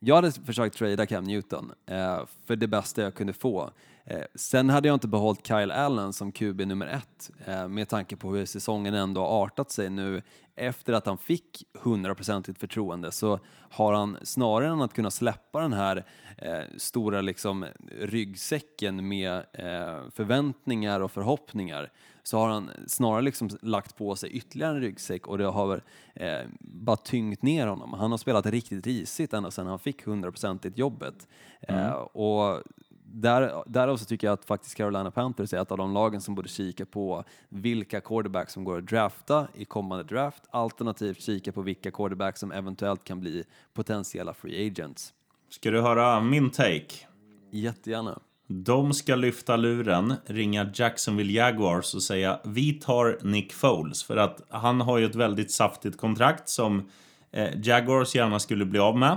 Jag 0.01 0.14
hade 0.14 0.32
försökt 0.32 0.76
trada 0.76 1.07
Cam 1.07 1.24
Newton 1.24 1.72
eh, 1.86 2.20
för 2.46 2.57
det 2.57 2.66
bästa 2.66 3.03
jag 3.03 3.14
kunde 3.14 3.32
få. 3.32 3.70
Eh, 4.05 4.22
sen 4.34 4.70
hade 4.70 4.88
jag 4.88 4.94
inte 4.94 5.09
behållit 5.09 5.46
Kyle 5.46 5.70
Allen 5.70 6.12
som 6.12 6.32
QB 6.32 6.61
nummer 6.66 6.86
ett 6.86 7.30
eh, 7.46 7.68
med 7.68 7.88
tanke 7.88 8.16
på 8.16 8.34
hur 8.34 8.46
säsongen 8.46 8.94
ändå 8.94 9.20
har 9.20 9.44
artat 9.44 9.70
sig 9.70 9.90
nu. 9.90 10.22
Efter 10.57 10.92
att 10.92 11.07
han 11.07 11.18
fick 11.18 11.64
100% 11.82 12.59
förtroende 12.59 13.12
så 13.12 13.40
har 13.70 13.92
han 13.92 14.16
snarare 14.22 14.72
än 14.72 14.82
att 14.82 14.94
kunna 14.94 15.11
släppa 15.11 15.61
den 15.61 15.72
här 15.72 16.05
eh, 16.36 16.62
stora 16.76 17.20
liksom, 17.20 17.66
ryggsäcken 18.01 19.09
med 19.09 19.36
eh, 19.53 20.11
förväntningar 20.14 21.01
och 21.01 21.12
förhoppningar 21.12 21.90
så 22.29 22.39
har 22.39 22.49
han 22.49 22.70
snarare 22.87 23.22
liksom 23.22 23.49
lagt 23.62 23.97
på 23.97 24.16
sig 24.16 24.31
ytterligare 24.31 24.74
en 24.74 24.81
ryggsäck 24.81 25.26
och 25.26 25.39
det 25.39 25.45
har 25.45 25.83
eh, 26.14 26.41
bara 26.61 26.97
tyngt 26.97 27.43
ner 27.43 27.66
honom. 27.66 27.93
Han 27.93 28.11
har 28.11 28.18
spelat 28.18 28.47
riktigt 28.47 28.87
risigt 28.87 29.33
ända 29.33 29.51
sedan 29.51 29.66
han 29.66 29.79
fick 29.79 30.05
100% 30.05 30.66
i 30.66 30.72
jobbet. 30.81 31.29
Eh, 31.61 31.91
och 31.93 32.62
där, 33.05 33.62
därav 33.66 33.97
så 33.97 34.05
tycker 34.05 34.26
jag 34.26 34.35
att 34.35 34.45
faktiskt 34.45 34.74
Carolina 34.74 35.11
Panthers 35.11 35.53
är 35.53 35.62
ett 35.62 35.72
av 35.72 35.79
de 35.79 35.95
lagen 35.95 36.20
som 36.20 36.35
borde 36.35 36.49
kika 36.49 36.87
på 36.87 37.24
vilka 37.49 38.01
quarterbacks 38.01 38.53
som 38.53 38.64
går 38.64 38.79
att 38.79 38.87
drafta 38.87 39.49
i 39.55 39.64
kommande 39.64 40.05
draft, 40.05 40.43
alternativt 40.51 41.20
kika 41.20 41.53
på 41.53 41.62
vilka 41.62 41.91
quarterbacks 41.91 42.41
som 42.41 42.53
eventuellt 42.53 43.05
kan 43.05 43.20
bli 43.20 43.45
potentiella 43.72 44.35
free 44.35 44.66
agents. 44.66 45.14
Ska 45.49 45.70
du 45.70 45.81
höra 45.81 46.20
min 46.20 46.51
take? 46.51 47.07
Jättegärna. 47.51 48.20
De 48.51 48.94
ska 48.94 49.14
lyfta 49.14 49.57
luren, 49.57 50.14
ringa 50.26 50.70
Jacksonville 50.74 51.32
Jaguars 51.32 51.94
och 51.94 52.03
säga 52.03 52.40
vi 52.44 52.72
tar 52.72 53.18
Nick 53.22 53.53
Foles. 53.53 54.03
För 54.05 54.16
att 54.16 54.42
han 54.49 54.80
har 54.80 54.99
ju 54.99 55.07
ett 55.07 55.14
väldigt 55.14 55.53
saftigt 55.53 55.99
kontrakt 55.99 56.49
som 56.49 56.88
eh, 57.32 57.49
Jaguars 57.62 58.14
gärna 58.14 58.38
skulle 58.38 58.64
bli 58.64 58.78
av 58.78 58.99
med. 58.99 59.16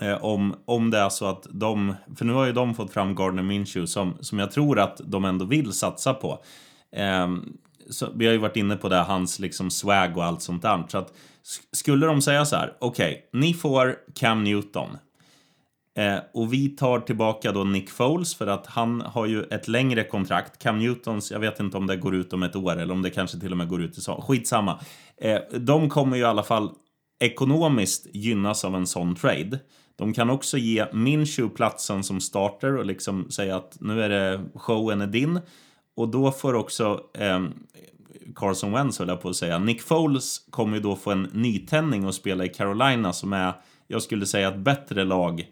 Eh, 0.00 0.24
om, 0.24 0.54
om 0.64 0.90
det 0.90 0.98
är 0.98 1.08
så 1.08 1.26
att 1.26 1.46
de, 1.50 1.94
för 2.16 2.24
nu 2.24 2.32
har 2.32 2.46
ju 2.46 2.52
de 2.52 2.74
fått 2.74 2.92
fram 2.92 3.14
Gardner 3.14 3.42
Minshew 3.42 3.86
som, 3.86 4.16
som 4.20 4.38
jag 4.38 4.52
tror 4.52 4.78
att 4.78 5.00
de 5.04 5.24
ändå 5.24 5.44
vill 5.44 5.72
satsa 5.72 6.14
på. 6.14 6.44
Eh, 6.96 7.28
så 7.90 8.08
vi 8.14 8.26
har 8.26 8.32
ju 8.32 8.38
varit 8.38 8.56
inne 8.56 8.76
på 8.76 8.88
det, 8.88 8.96
hans 8.96 9.38
liksom 9.38 9.70
swag 9.70 10.16
och 10.16 10.24
allt 10.24 10.42
sånt 10.42 10.62
där. 10.62 10.84
Så 10.88 10.98
att 10.98 11.12
skulle 11.72 12.06
de 12.06 12.22
säga 12.22 12.44
så 12.44 12.56
här, 12.56 12.76
okej, 12.78 13.28
ni 13.32 13.54
får 13.54 13.96
Cam 14.14 14.44
Newton. 14.44 14.96
Eh, 15.96 16.18
och 16.34 16.52
vi 16.52 16.68
tar 16.68 17.00
tillbaka 17.00 17.52
då 17.52 17.64
Nick 17.64 17.90
Foles 17.90 18.34
för 18.34 18.46
att 18.46 18.66
han 18.66 19.00
har 19.00 19.26
ju 19.26 19.42
ett 19.42 19.68
längre 19.68 20.04
kontrakt. 20.04 20.58
Cam 20.58 20.78
Newtons, 20.78 21.30
jag 21.30 21.40
vet 21.40 21.60
inte 21.60 21.76
om 21.76 21.86
det 21.86 21.96
går 21.96 22.14
ut 22.14 22.32
om 22.32 22.42
ett 22.42 22.56
år 22.56 22.76
eller 22.76 22.94
om 22.94 23.02
det 23.02 23.10
kanske 23.10 23.40
till 23.40 23.52
och 23.52 23.58
med 23.58 23.68
går 23.68 23.82
ut 23.82 23.98
i 23.98 24.00
så. 24.00 24.22
Skitsamma. 24.28 24.80
Eh, 25.16 25.38
de 25.58 25.90
kommer 25.90 26.16
ju 26.16 26.22
i 26.22 26.26
alla 26.26 26.42
fall 26.42 26.70
ekonomiskt 27.20 28.06
gynnas 28.12 28.64
av 28.64 28.74
en 28.74 28.86
sån 28.86 29.14
trade. 29.14 29.58
De 29.96 30.12
kan 30.12 30.30
också 30.30 30.58
ge 30.58 30.86
Minshew 30.92 31.56
platsen 31.56 32.04
som 32.04 32.20
starter 32.20 32.76
och 32.76 32.86
liksom 32.86 33.30
säga 33.30 33.56
att 33.56 33.76
nu 33.80 34.02
är 34.02 34.08
det 34.08 34.40
showen 34.54 35.00
är 35.00 35.06
din. 35.06 35.40
Och 35.96 36.08
då 36.08 36.32
får 36.32 36.54
också 36.54 37.00
eh, 37.14 37.44
Carson 38.34 38.72
Wentz 38.72 38.98
höll 38.98 39.08
jag 39.08 39.22
på 39.22 39.28
att 39.28 39.36
säga. 39.36 39.58
Nick 39.58 39.82
Foles 39.82 40.38
kommer 40.50 40.76
ju 40.76 40.82
då 40.82 40.96
få 40.96 41.10
en 41.10 41.22
nytändning 41.32 42.06
och 42.06 42.14
spela 42.14 42.44
i 42.44 42.48
Carolina 42.48 43.12
som 43.12 43.32
är, 43.32 43.52
jag 43.86 44.02
skulle 44.02 44.26
säga, 44.26 44.48
ett 44.48 44.58
bättre 44.58 45.04
lag 45.04 45.46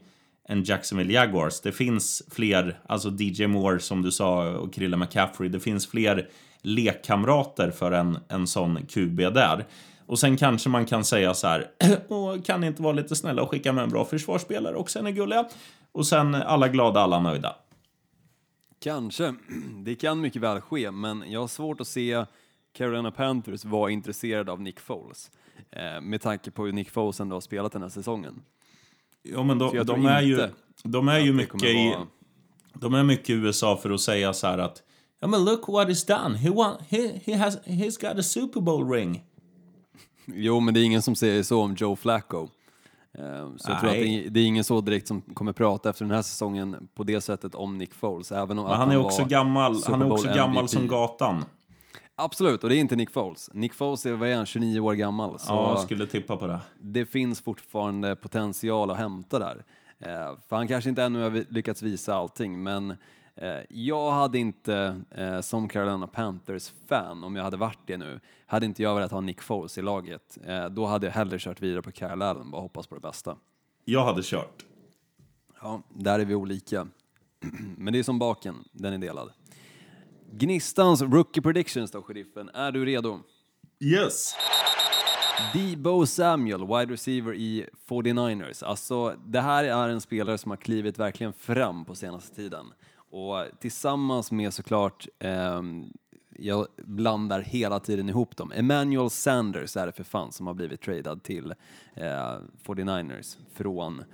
än 0.52 0.62
Jacksonville 0.64 1.12
Jaguars. 1.12 1.60
Det 1.60 1.72
finns 1.72 2.22
fler, 2.30 2.80
alltså 2.86 3.10
DJ 3.18 3.46
Moore 3.46 3.80
som 3.80 4.02
du 4.02 4.12
sa 4.12 4.50
och 4.50 4.74
Krilla 4.74 4.96
McCaffrey. 4.96 5.48
Det 5.48 5.60
finns 5.60 5.86
fler 5.86 6.28
lekkamrater 6.62 7.70
för 7.70 7.92
en, 7.92 8.18
en 8.28 8.46
sån 8.46 8.86
QB 8.86 9.16
där. 9.16 9.66
Och 10.06 10.18
sen 10.18 10.36
kanske 10.36 10.68
man 10.68 10.86
kan 10.86 11.04
säga 11.04 11.34
så 11.34 11.46
här, 11.46 11.70
kan 12.44 12.60
ni 12.60 12.66
inte 12.66 12.82
vara 12.82 12.92
lite 12.92 13.16
snälla 13.16 13.42
och 13.42 13.50
skicka 13.50 13.72
med 13.72 13.84
en 13.84 13.90
bra 13.90 14.04
försvarsspelare 14.04 14.76
också, 14.76 14.98
är 14.98 15.02
ni 15.02 15.12
gulliga. 15.12 15.48
Och 15.92 16.06
sen 16.06 16.34
alla 16.34 16.68
glada, 16.68 17.00
alla 17.00 17.20
nöjda. 17.20 17.56
Kanske. 18.80 19.34
Det 19.84 19.94
kan 19.94 20.20
mycket 20.20 20.42
väl 20.42 20.60
ske, 20.60 20.90
men 20.90 21.24
jag 21.26 21.40
har 21.40 21.48
svårt 21.48 21.80
att 21.80 21.88
se 21.88 22.24
Carolina 22.72 23.10
Panthers 23.10 23.64
vara 23.64 23.90
intresserade 23.90 24.52
av 24.52 24.60
Nick 24.60 24.80
Foles. 24.80 25.30
Eh, 25.70 26.00
med 26.00 26.20
tanke 26.20 26.50
på 26.50 26.64
hur 26.64 26.72
Nick 26.72 26.90
Foles 26.90 27.20
ändå 27.20 27.36
har 27.36 27.40
spelat 27.40 27.72
den 27.72 27.82
här 27.82 27.88
säsongen. 27.88 28.42
Ja, 29.22 29.42
men 29.42 29.58
de, 29.58 29.84
de 29.84 30.06
är 30.06 30.20
ju, 30.22 30.48
de 30.82 31.08
är 31.08 31.18
ju 31.18 31.32
mycket 31.32 31.62
i... 31.64 31.94
De 32.74 32.94
är 32.94 33.02
mycket 33.04 33.30
i 33.30 33.32
USA 33.32 33.76
för 33.76 33.90
att 33.90 34.00
säga 34.00 34.32
så 34.32 34.46
här 34.46 34.58
att 34.58 34.82
Ja 35.20 35.28
men 35.28 35.44
look 35.44 35.68
what 35.68 35.88
he's 35.88 36.22
done. 36.22 36.38
He, 36.38 36.50
won, 36.50 36.74
he, 36.88 37.20
he 37.24 37.36
has, 37.36 37.58
he's 37.64 38.08
got 38.08 38.18
a 38.18 38.22
Super 38.22 38.60
Bowl 38.60 38.90
ring. 38.90 39.24
Jo, 40.26 40.60
men 40.60 40.74
det 40.74 40.80
är 40.80 40.84
ingen 40.84 41.02
som 41.02 41.14
säger 41.14 41.42
så 41.42 41.62
om 41.62 41.74
Joe 41.74 41.96
Flacco. 41.96 42.48
Eh, 43.18 43.48
Så 43.56 43.70
jag 43.70 43.80
tror 43.80 43.90
att 43.90 43.96
det 43.96 44.08
är, 44.08 44.30
det 44.30 44.40
är 44.40 44.44
ingen 44.44 44.64
så 44.64 44.80
direkt 44.80 45.08
som 45.08 45.20
kommer 45.20 45.52
prata 45.52 45.90
efter 45.90 46.04
den 46.04 46.14
här 46.14 46.22
säsongen 46.22 46.88
på 46.94 47.02
det 47.04 47.20
sättet 47.20 47.54
om 47.54 47.78
Nick 47.78 47.94
Foles. 47.94 48.32
Även 48.32 48.58
om 48.58 48.66
att 48.66 48.76
han 48.76 48.90
är 48.90 48.96
också 48.96 49.24
gammal, 49.24 49.76
han 49.86 50.02
är 50.02 50.12
också 50.12 50.28
gammal 50.34 50.68
som 50.68 50.86
gatan. 50.88 51.44
Absolut, 52.16 52.62
och 52.64 52.68
det 52.70 52.76
är 52.76 52.80
inte 52.80 52.96
Nick 52.96 53.10
Foles. 53.10 53.50
Nick 53.52 53.74
Foles 53.74 54.06
är, 54.06 54.12
vad 54.12 54.28
är 54.28 54.36
han, 54.36 54.46
29 54.46 54.80
år 54.80 54.94
gammal. 54.94 55.38
Så 55.38 55.52
Ja, 55.52 55.70
jag 55.70 55.80
skulle 55.80 56.06
tippa 56.06 56.36
på 56.36 56.46
det. 56.46 56.60
det 56.80 57.06
finns 57.06 57.40
fortfarande 57.40 58.16
potential 58.16 58.90
att 58.90 58.96
hämta 58.96 59.38
där. 59.38 59.64
Eh, 59.98 60.38
för 60.48 60.56
han 60.56 60.68
kanske 60.68 60.90
inte 60.90 61.02
ännu 61.02 61.22
har 61.22 61.52
lyckats 61.52 61.82
visa 61.82 62.14
allting, 62.14 62.62
men 62.62 62.90
eh, 63.34 63.54
jag 63.70 64.10
hade 64.10 64.38
inte, 64.38 65.00
eh, 65.10 65.40
som 65.40 65.68
Carolina 65.68 66.06
Panthers-fan, 66.06 67.24
om 67.24 67.36
jag 67.36 67.42
hade 67.44 67.56
varit 67.56 67.78
det 67.86 67.96
nu, 67.96 68.20
hade 68.46 68.66
inte 68.66 68.82
jag 68.82 68.94
velat 68.94 69.10
ha 69.10 69.20
Nick 69.20 69.42
Foles 69.42 69.78
i 69.78 69.82
laget. 69.82 70.38
Eh, 70.46 70.64
då 70.66 70.86
hade 70.86 71.06
jag 71.06 71.14
hellre 71.14 71.38
kört 71.38 71.62
vidare 71.62 71.82
på 71.82 71.92
Kyle 71.92 72.22
Allen, 72.22 72.50
bara 72.50 72.62
hoppas 72.62 72.86
på 72.86 72.94
det 72.94 73.00
bästa. 73.00 73.36
Jag 73.84 74.04
hade 74.04 74.22
kört. 74.22 74.64
Ja, 75.62 75.82
där 75.88 76.18
är 76.18 76.24
vi 76.24 76.34
olika. 76.34 76.88
Men 77.76 77.92
det 77.92 77.98
är 77.98 78.02
som 78.02 78.18
baken, 78.18 78.54
den 78.72 78.92
är 78.92 78.98
delad. 78.98 79.30
Gnistans 80.34 81.02
rookie 81.02 81.42
predictions 81.42 81.90
då, 81.90 82.02
sheriffen. 82.02 82.48
Är 82.54 82.72
du 82.72 82.84
redo? 82.84 83.20
Yes. 83.80 84.34
Debo 85.54 86.06
Samuel, 86.06 86.60
wide 86.60 86.92
receiver 86.92 87.34
i 87.34 87.66
49ers. 87.88 88.64
Alltså, 88.64 89.16
det 89.26 89.40
här 89.40 89.64
är 89.64 89.88
en 89.88 90.00
spelare 90.00 90.38
som 90.38 90.50
har 90.50 90.56
klivit 90.56 90.98
verkligen 90.98 91.32
fram 91.32 91.84
på 91.84 91.94
senaste 91.94 92.36
tiden. 92.36 92.66
Och 92.96 93.44
tillsammans 93.60 94.32
med 94.32 94.54
såklart, 94.54 95.06
ehm, 95.18 95.92
jag 96.38 96.66
blandar 96.76 97.40
hela 97.40 97.80
tiden 97.80 98.08
ihop 98.08 98.36
dem. 98.36 98.52
Emmanuel 98.52 99.10
Sanders 99.10 99.76
är 99.76 99.86
det 99.86 99.92
för 99.92 100.04
fan 100.04 100.32
som 100.32 100.46
har 100.46 100.54
blivit 100.54 100.80
tradad 100.80 101.22
till 101.22 101.54
eh, 101.94 102.36
49ers 102.64 103.36
från 103.54 104.04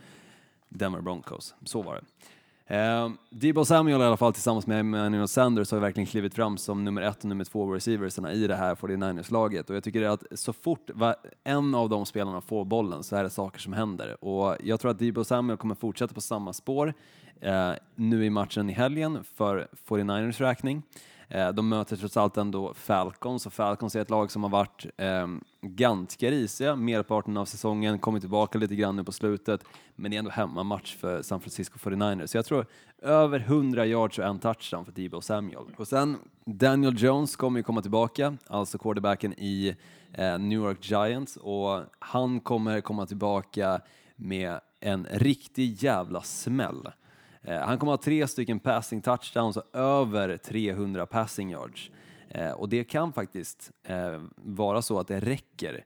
Denver 0.68 1.00
Broncos. 1.00 1.54
Så 1.64 1.82
var 1.82 1.94
det. 1.94 2.04
Eh, 2.70 3.10
Debo 3.30 3.64
Samuel 3.64 4.00
i 4.00 4.04
alla 4.04 4.16
fall 4.16 4.32
tillsammans 4.32 4.66
med 4.66 4.80
Emmanuel 4.80 5.28
Sanders 5.28 5.70
har 5.70 5.78
ju 5.78 5.82
verkligen 5.82 6.06
klivit 6.06 6.34
fram 6.34 6.58
som 6.58 6.84
nummer 6.84 7.02
ett 7.02 7.18
och 7.18 7.24
nummer 7.24 7.44
två 7.44 7.74
receiversarna 7.74 8.32
i 8.32 8.46
det 8.46 8.56
här 8.56 8.74
49ers-laget 8.74 9.70
och 9.70 9.76
jag 9.76 9.84
tycker 9.84 10.02
att 10.02 10.24
så 10.32 10.52
fort 10.52 10.90
en 11.44 11.74
av 11.74 11.88
de 11.88 12.06
spelarna 12.06 12.40
får 12.40 12.64
bollen 12.64 13.02
så 13.02 13.16
är 13.16 13.22
det 13.22 13.30
saker 13.30 13.60
som 13.60 13.72
händer 13.72 14.24
och 14.24 14.56
jag 14.64 14.80
tror 14.80 14.90
att 14.90 14.98
Debo 14.98 15.24
Samuel 15.24 15.56
kommer 15.56 15.74
fortsätta 15.74 16.14
på 16.14 16.20
samma 16.20 16.52
spår 16.52 16.94
eh, 17.40 17.72
nu 17.94 18.24
i 18.24 18.30
matchen 18.30 18.70
i 18.70 18.72
helgen 18.72 19.24
för 19.36 19.68
49ers 19.88 20.40
räkning. 20.40 20.82
Eh, 21.28 21.48
De 21.48 21.68
möter 21.68 21.96
trots 21.96 22.16
allt 22.16 22.36
ändå 22.36 22.74
Falcons 22.74 23.46
och 23.46 23.52
Falcons 23.52 23.96
är 23.96 24.00
ett 24.00 24.10
lag 24.10 24.30
som 24.30 24.42
har 24.42 24.50
varit 24.50 24.86
eh, 24.96 25.26
ganska 25.60 26.30
risiga 26.30 26.76
merparten 26.76 27.36
av 27.36 27.44
säsongen, 27.44 27.98
kommit 27.98 28.22
tillbaka 28.22 28.58
lite 28.58 28.74
grann 28.74 28.96
nu 28.96 29.04
på 29.04 29.12
slutet, 29.12 29.64
men 29.96 30.10
det 30.10 30.16
är 30.16 30.18
ändå 30.18 30.30
hemmamatch 30.30 30.96
för 30.96 31.22
San 31.22 31.40
Francisco 31.40 31.78
49ers. 31.78 32.26
Så 32.26 32.38
jag 32.38 32.44
tror 32.44 32.66
över 33.02 33.40
100 33.40 33.86
yards 33.86 34.18
och 34.18 34.24
en 34.24 34.38
touchdown 34.38 34.84
för 34.84 34.92
Debo 34.92 35.20
Samuel. 35.20 35.64
Och 35.76 35.88
sen 35.88 36.16
Daniel 36.44 37.02
Jones 37.02 37.36
kommer 37.36 37.58
ju 37.58 37.62
komma 37.64 37.82
tillbaka, 37.82 38.36
alltså 38.46 38.78
quarterbacken 38.78 39.32
i 39.32 39.76
eh, 40.12 40.38
New 40.38 40.58
York 40.58 40.90
Giants 40.90 41.36
och 41.36 41.82
han 41.98 42.40
kommer 42.40 42.80
komma 42.80 43.06
tillbaka 43.06 43.80
med 44.16 44.60
en 44.80 45.06
riktig 45.10 45.82
jävla 45.82 46.22
smäll. 46.22 46.88
Eh, 47.48 47.60
Han 47.60 47.78
kommer 47.78 47.92
ha 47.92 47.96
tre 47.98 48.26
stycken 48.28 48.60
passing 48.60 49.02
touchdowns 49.02 49.56
och 49.56 49.76
över 49.76 50.36
300 50.36 51.06
passing 51.06 51.50
yards. 51.50 51.90
Eh, 52.28 52.50
Och 52.50 52.68
det 52.68 52.84
kan 52.84 53.12
faktiskt 53.12 53.70
eh, 53.84 54.20
vara 54.36 54.82
så 54.82 54.98
att 55.00 55.08
det 55.08 55.20
räcker 55.20 55.84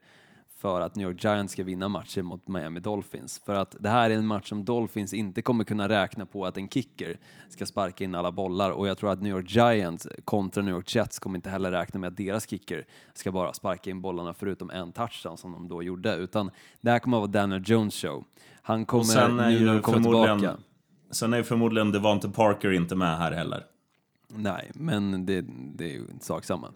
för 0.59 0.81
att 0.81 0.95
New 0.95 1.09
York 1.09 1.25
Giants 1.25 1.53
ska 1.53 1.65
vinna 1.65 1.89
matchen 1.89 2.25
mot 2.27 2.49
Miami 2.49 2.81
Dolphins. 2.81 3.43
För 3.47 3.55
att 3.55 3.77
det 3.81 3.89
här 3.89 4.11
är 4.11 4.15
en 4.15 4.27
match 4.27 4.49
som 4.49 4.65
Dolphins 4.65 5.15
inte 5.15 5.43
kommer 5.43 5.65
kunna 5.65 5.89
räkna 5.89 6.27
på 6.27 6.47
att 6.47 6.57
en 6.57 6.69
kicker 6.69 7.19
ska 7.49 7.67
sparka 7.67 8.05
in 8.05 8.15
alla 8.15 8.33
bollar 8.33 8.71
och 8.71 8.89
jag 8.89 8.99
tror 8.99 9.11
att 9.13 9.23
New 9.23 9.33
York 9.37 9.51
Giants 9.51 10.09
kontra 10.25 10.63
New 10.63 10.75
York 10.75 10.95
Jets 10.95 11.19
kommer 11.19 11.37
inte 11.37 11.51
heller 11.51 11.71
räkna 11.71 12.01
med 12.01 12.09
att 12.09 12.17
deras 12.17 12.49
kicker 12.51 12.87
ska 13.15 13.33
bara 13.33 13.53
sparka 13.53 13.91
in 13.91 14.01
bollarna 14.01 14.35
förutom 14.35 14.71
en 14.71 14.93
touchdown 14.93 15.39
som 15.39 15.53
de 15.53 15.69
då 15.69 15.83
gjorde, 15.83 16.15
utan 16.17 16.51
det 16.81 16.91
här 16.91 16.99
kommer 16.99 17.17
att 17.17 17.21
vara 17.21 17.31
Daniel 17.43 17.63
Jones 17.67 17.95
show. 17.95 18.25
Han 18.63 18.85
kommer, 18.85 19.05
sen 19.05 19.41
är 19.41 19.51
nu 19.51 19.61
när 19.65 19.73
han 19.73 19.83
kommer 19.83 19.99
tillbaka, 19.99 20.57
sen 21.13 21.33
är 21.33 21.43
förmodligen 21.43 21.93
Devante 21.93 22.29
Parker 22.29 22.73
inte 22.73 22.95
med 22.95 23.19
här 23.19 23.33
heller. 23.33 23.65
Nej, 24.29 24.71
men 24.75 25.27
det, 25.27 25.45
det 25.75 25.85
är 25.85 25.89
ju 25.89 26.05
sak 26.21 26.45
samma, 26.45 26.73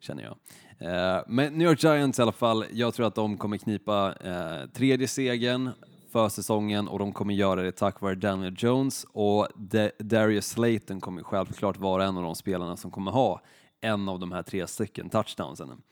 känner 0.00 0.22
jag. 0.22 0.36
Eh, 0.78 1.22
men 1.26 1.52
New 1.52 1.68
York 1.68 1.82
Giants 1.82 2.18
i 2.18 2.22
alla 2.22 2.32
fall, 2.32 2.64
jag 2.72 2.94
tror 2.94 3.06
att 3.06 3.14
de 3.14 3.36
kommer 3.36 3.56
knipa 3.56 4.14
eh, 4.24 4.70
tredje 4.72 5.08
segern 5.08 5.70
för 6.12 6.28
säsongen 6.28 6.88
och 6.88 6.98
de 6.98 7.12
kommer 7.12 7.34
göra 7.34 7.62
det 7.62 7.72
tack 7.72 8.00
vare 8.00 8.14
Daniel 8.14 8.54
Jones 8.58 9.06
och 9.12 9.48
De 9.56 9.90
Darius 9.98 10.48
Slayton 10.48 11.00
kommer 11.00 11.22
självklart 11.22 11.76
vara 11.76 12.04
en 12.04 12.16
av 12.16 12.22
de 12.22 12.34
spelarna 12.34 12.76
som 12.76 12.90
kommer 12.90 13.10
ha 13.10 13.42
en 13.80 14.08
av 14.08 14.18
de 14.18 14.32
här 14.32 14.42
tre 14.42 14.66
stycken 14.66 15.10
touchdownsen 15.10 15.82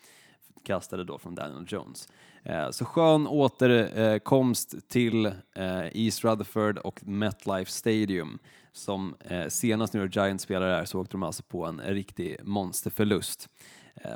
kastade 0.64 1.04
då 1.04 1.18
från 1.18 1.34
Daniel 1.34 1.64
Jones. 1.68 2.08
Eh, 2.42 2.70
Så 2.70 2.84
skön 2.84 3.26
återkomst 3.26 4.74
till 4.88 5.26
eh, 5.26 5.86
East 5.92 6.24
Rutherford 6.24 6.78
och 6.78 7.00
MetLife 7.06 7.70
Stadium. 7.70 8.38
Som 8.72 9.14
eh, 9.20 9.46
senast 9.48 9.94
York 9.94 10.16
Giants 10.16 10.44
spelade 10.44 10.72
där 10.72 10.84
så 10.84 11.00
åkte 11.00 11.12
de 11.12 11.22
alltså 11.22 11.42
på 11.42 11.64
en 11.66 11.80
riktig 11.80 12.36
monsterförlust 12.44 13.48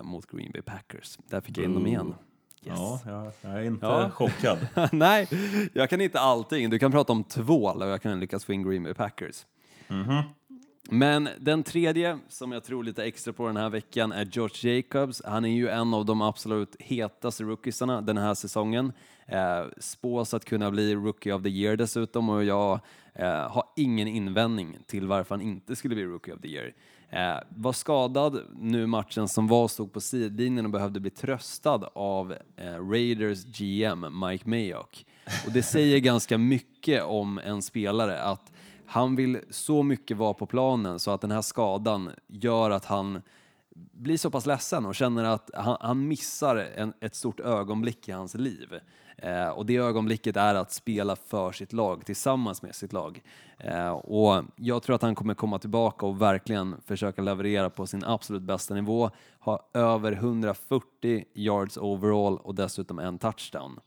mot 0.02 0.26
Green 0.26 0.50
Bay 0.52 0.62
Packers. 0.62 1.18
Där 1.30 1.40
fick 1.40 1.58
jag 1.58 1.64
in 1.64 1.74
dem 1.74 1.86
igen. 1.86 2.14
Yes. 2.64 2.78
Ja, 2.78 3.00
jag, 3.06 3.32
jag 3.40 3.52
är 3.60 3.62
inte 3.64 3.86
Ja. 3.86 4.10
chockad. 4.14 4.58
Nej, 4.92 5.28
jag 5.72 5.90
kan 5.90 6.00
inte 6.00 6.20
allting. 6.20 6.70
Du 6.70 6.78
kan 6.78 6.92
prata 6.92 7.12
om 7.12 7.24
tvål 7.24 7.82
och 7.82 7.88
jag 7.88 8.02
kan 8.02 8.20
lyckas 8.20 8.44
få 8.44 8.52
in 8.52 8.62
Green 8.62 8.82
Bay 8.82 8.94
Packers. 8.94 9.46
Men 10.92 11.28
den 11.38 11.62
tredje 11.62 12.18
som 12.28 12.52
jag 12.52 12.64
tror 12.64 12.84
lite 12.84 13.04
extra 13.04 13.32
på 13.32 13.46
den 13.46 13.56
här 13.56 13.70
veckan 13.70 14.12
är 14.12 14.24
George 14.24 14.74
Jacobs. 14.74 15.22
Han 15.24 15.44
är 15.44 15.48
ju 15.48 15.68
en 15.68 15.94
av 15.94 16.04
de 16.04 16.22
absolut 16.22 16.76
hetaste 16.78 17.44
rookiesarna 17.44 18.00
den 18.00 18.18
här 18.18 18.34
säsongen. 18.34 18.92
Eh, 19.26 19.64
spås 19.78 20.34
att 20.34 20.44
kunna 20.44 20.70
bli 20.70 20.94
Rookie 20.94 21.32
of 21.32 21.42
the 21.42 21.48
Year 21.48 21.76
dessutom 21.76 22.28
och 22.28 22.44
jag 22.44 22.80
eh, 23.14 23.28
har 23.28 23.64
ingen 23.76 24.08
invändning 24.08 24.78
till 24.86 25.06
varför 25.06 25.34
han 25.34 25.42
inte 25.42 25.76
skulle 25.76 25.94
bli 25.94 26.04
Rookie 26.04 26.34
of 26.34 26.40
the 26.40 26.48
Year. 26.48 26.72
Eh, 27.10 27.42
var 27.48 27.72
skadad 27.72 28.40
nu 28.58 28.86
matchen 28.86 29.28
som 29.28 29.48
var, 29.48 29.68
stod 29.68 29.92
på 29.92 30.00
sidlinjen 30.00 30.64
och 30.64 30.70
behövde 30.70 31.00
bli 31.00 31.10
tröstad 31.10 31.90
av 31.94 32.34
eh, 32.56 32.90
Raiders 32.90 33.44
GM 33.44 34.20
Mike 34.28 34.48
Mayock. 34.48 35.06
Och 35.46 35.52
det 35.52 35.62
säger 35.62 35.98
ganska 36.10 36.38
mycket 36.38 37.02
om 37.02 37.38
en 37.38 37.62
spelare 37.62 38.22
att 38.22 38.52
han 38.90 39.16
vill 39.16 39.40
så 39.50 39.82
mycket 39.82 40.16
vara 40.16 40.34
på 40.34 40.46
planen 40.46 40.98
så 40.98 41.10
att 41.10 41.20
den 41.20 41.30
här 41.30 41.42
skadan 41.42 42.10
gör 42.26 42.70
att 42.70 42.84
han 42.84 43.22
blir 43.74 44.16
så 44.16 44.30
pass 44.30 44.46
ledsen 44.46 44.86
och 44.86 44.94
känner 44.94 45.24
att 45.24 45.50
han, 45.54 45.76
han 45.80 46.08
missar 46.08 46.56
en, 46.56 46.92
ett 47.00 47.14
stort 47.14 47.40
ögonblick 47.40 48.08
i 48.08 48.12
hans 48.12 48.34
liv. 48.34 48.80
Eh, 49.16 49.48
och 49.48 49.66
det 49.66 49.76
ögonblicket 49.76 50.36
är 50.36 50.54
att 50.54 50.72
spela 50.72 51.16
för 51.16 51.52
sitt 51.52 51.72
lag, 51.72 52.06
tillsammans 52.06 52.62
med 52.62 52.74
sitt 52.74 52.92
lag. 52.92 53.22
Eh, 53.58 53.90
och 53.90 54.44
jag 54.56 54.82
tror 54.82 54.96
att 54.96 55.02
han 55.02 55.14
kommer 55.14 55.34
komma 55.34 55.58
tillbaka 55.58 56.06
och 56.06 56.22
verkligen 56.22 56.76
försöka 56.86 57.22
leverera 57.22 57.70
på 57.70 57.86
sin 57.86 58.04
absolut 58.04 58.42
bästa 58.42 58.74
nivå, 58.74 59.10
ha 59.38 59.68
över 59.74 60.12
140 60.12 61.24
yards 61.34 61.76
overall 61.76 62.38
och 62.38 62.54
dessutom 62.54 62.98
en 62.98 63.18
touchdown. 63.18 63.80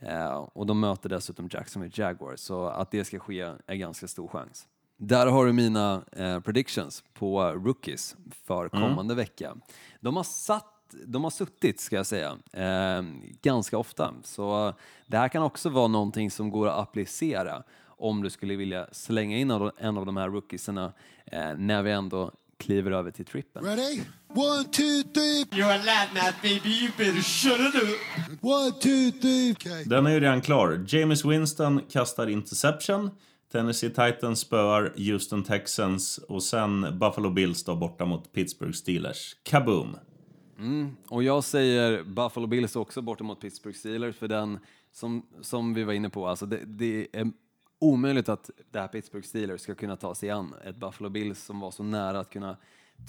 Eh, 0.00 0.48
och 0.52 0.66
de 0.66 0.80
möter 0.80 1.08
dessutom 1.08 1.48
Jacksonville 1.52 1.92
Jaguars, 1.94 2.40
så 2.40 2.66
att 2.66 2.90
det 2.90 3.04
ska 3.04 3.18
ske 3.18 3.40
är 3.66 3.74
ganska 3.74 4.08
stor 4.08 4.28
chans. 4.28 4.66
Där 4.96 5.26
har 5.26 5.46
du 5.46 5.52
mina 5.52 6.02
eh, 6.12 6.40
predictions 6.40 7.04
på 7.14 7.42
rookies 7.42 8.16
för 8.44 8.68
kommande 8.68 9.14
vecka. 9.14 9.56
De 10.00 10.16
har 10.16 10.24
satt 10.24 10.74
de 11.06 11.24
har 11.24 11.30
suttit, 11.30 11.80
ska 11.80 11.96
jag 11.96 12.06
säga, 12.06 12.38
eh, 12.52 13.02
ganska 13.42 13.78
ofta. 13.78 14.14
Så 14.22 14.74
det 15.06 15.16
här 15.16 15.28
kan 15.28 15.42
också 15.42 15.68
vara 15.70 15.88
någonting 15.88 16.30
som 16.30 16.50
går 16.50 16.68
att 16.68 16.78
applicera 16.78 17.62
om 17.86 18.22
du 18.22 18.30
skulle 18.30 18.56
vilja 18.56 18.88
slänga 18.92 19.36
in 19.36 19.50
en 19.78 19.98
av 19.98 20.06
de 20.06 20.16
här 20.16 20.28
rookiesarna 20.28 20.92
eh, 21.26 21.54
när 21.56 21.82
vi 21.82 21.90
ändå 21.90 22.32
kliver 22.58 22.90
över 22.90 23.10
till 23.10 23.24
trippen. 23.24 23.64
Ready? 23.64 24.00
One, 24.28 24.64
two, 24.64 25.02
three. 25.14 25.44
You're 25.50 25.72
a 25.72 25.82
lad 25.84 26.08
now, 26.14 26.32
baby. 26.42 26.68
You 26.68 26.90
better 26.98 27.22
shut 27.22 27.60
it 27.60 27.74
up. 27.74 27.98
One, 28.40 28.72
two, 28.72 29.18
three. 29.20 29.52
Okay. 29.52 29.84
Den 29.84 30.06
är 30.06 30.10
ju 30.10 30.20
redan 30.20 30.40
klar. 30.40 30.84
James 30.88 31.24
Winston 31.24 31.80
kastar 31.90 32.26
interception. 32.26 33.10
Tennessee 33.52 33.90
Titans 33.90 34.40
spöar 34.40 34.92
Houston 34.96 35.44
Texans 35.44 36.18
och 36.18 36.42
sen 36.42 36.98
Buffalo 36.98 37.30
Bills 37.30 37.64
då 37.64 37.76
borta 37.76 38.04
mot 38.04 38.32
Pittsburgh 38.32 38.72
Steelers. 38.72 39.36
Kaboom! 39.42 39.96
Och 41.08 41.22
jag 41.22 41.44
säger 41.44 42.02
Buffalo 42.02 42.46
Bills 42.46 42.76
också 42.76 43.02
borta 43.02 43.24
mot 43.24 43.40
Pittsburgh 43.40 43.78
Steelers 43.78 44.16
för 44.16 44.28
den 44.28 44.58
som, 44.92 45.26
som 45.40 45.74
vi 45.74 45.84
var 45.84 45.92
inne 45.92 46.10
på, 46.10 46.26
alltså 46.26 46.46
det, 46.46 46.60
det 46.66 47.06
är 47.12 47.32
omöjligt 47.78 48.28
att 48.28 48.50
det 48.70 48.80
här 48.80 48.88
Pittsburgh 48.88 49.26
Steelers 49.26 49.60
ska 49.60 49.74
kunna 49.74 49.96
ta 49.96 50.14
sig 50.14 50.30
an 50.30 50.54
ett 50.64 50.76
Buffalo 50.76 51.08
Bills 51.08 51.44
som 51.44 51.60
var 51.60 51.70
så 51.70 51.82
nära 51.82 52.20
att 52.20 52.30
kunna 52.30 52.56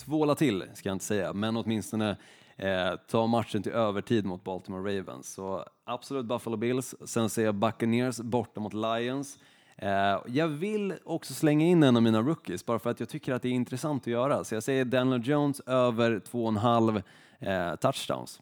tvåla 0.06 0.36
till, 0.36 0.64
ska 0.74 0.90
jag 0.90 0.96
inte 0.96 1.06
säga, 1.06 1.34
men 1.34 1.58
åtminstone 1.58 2.18
eh, 2.58 2.96
ta 3.08 3.28
matchen 3.28 3.64
till 3.64 3.72
övertid 3.72 4.26
mot 4.26 4.44
Baltimore 4.44 5.00
Ravens. 5.00 5.34
Så 5.34 5.66
absolut 5.84 6.26
Buffalo 6.26 6.58
Bills, 6.58 6.96
sen 7.06 7.30
säger 7.30 7.48
jag 7.48 7.56
Buccaneers 7.56 8.18
borta 8.20 8.60
mot 8.60 8.74
Lions. 8.74 9.40
Eh, 9.78 10.22
jag 10.28 10.48
vill 10.48 10.94
också 11.04 11.34
slänga 11.34 11.66
in 11.66 11.84
en 11.84 11.96
av 11.96 12.04
mina 12.04 12.22
rookies, 12.22 12.66
bara 12.66 12.80
för 12.80 12.90
att 12.90 13.00
jag 13.00 13.10
tycker 13.10 13.34
att 13.34 13.42
det 13.42 13.50
är 13.50 13.54
intressant 13.54 14.04
att 14.04 14.08
göra. 14.08 14.44
Så 14.44 14.56
jag 14.56 14.64
säger 14.64 14.86
Daniel 14.86 15.28
Jones 15.28 15.60
över 15.60 16.20
2,5 16.20 17.04
eh, 17.40 17.76
touchdowns, 17.76 18.42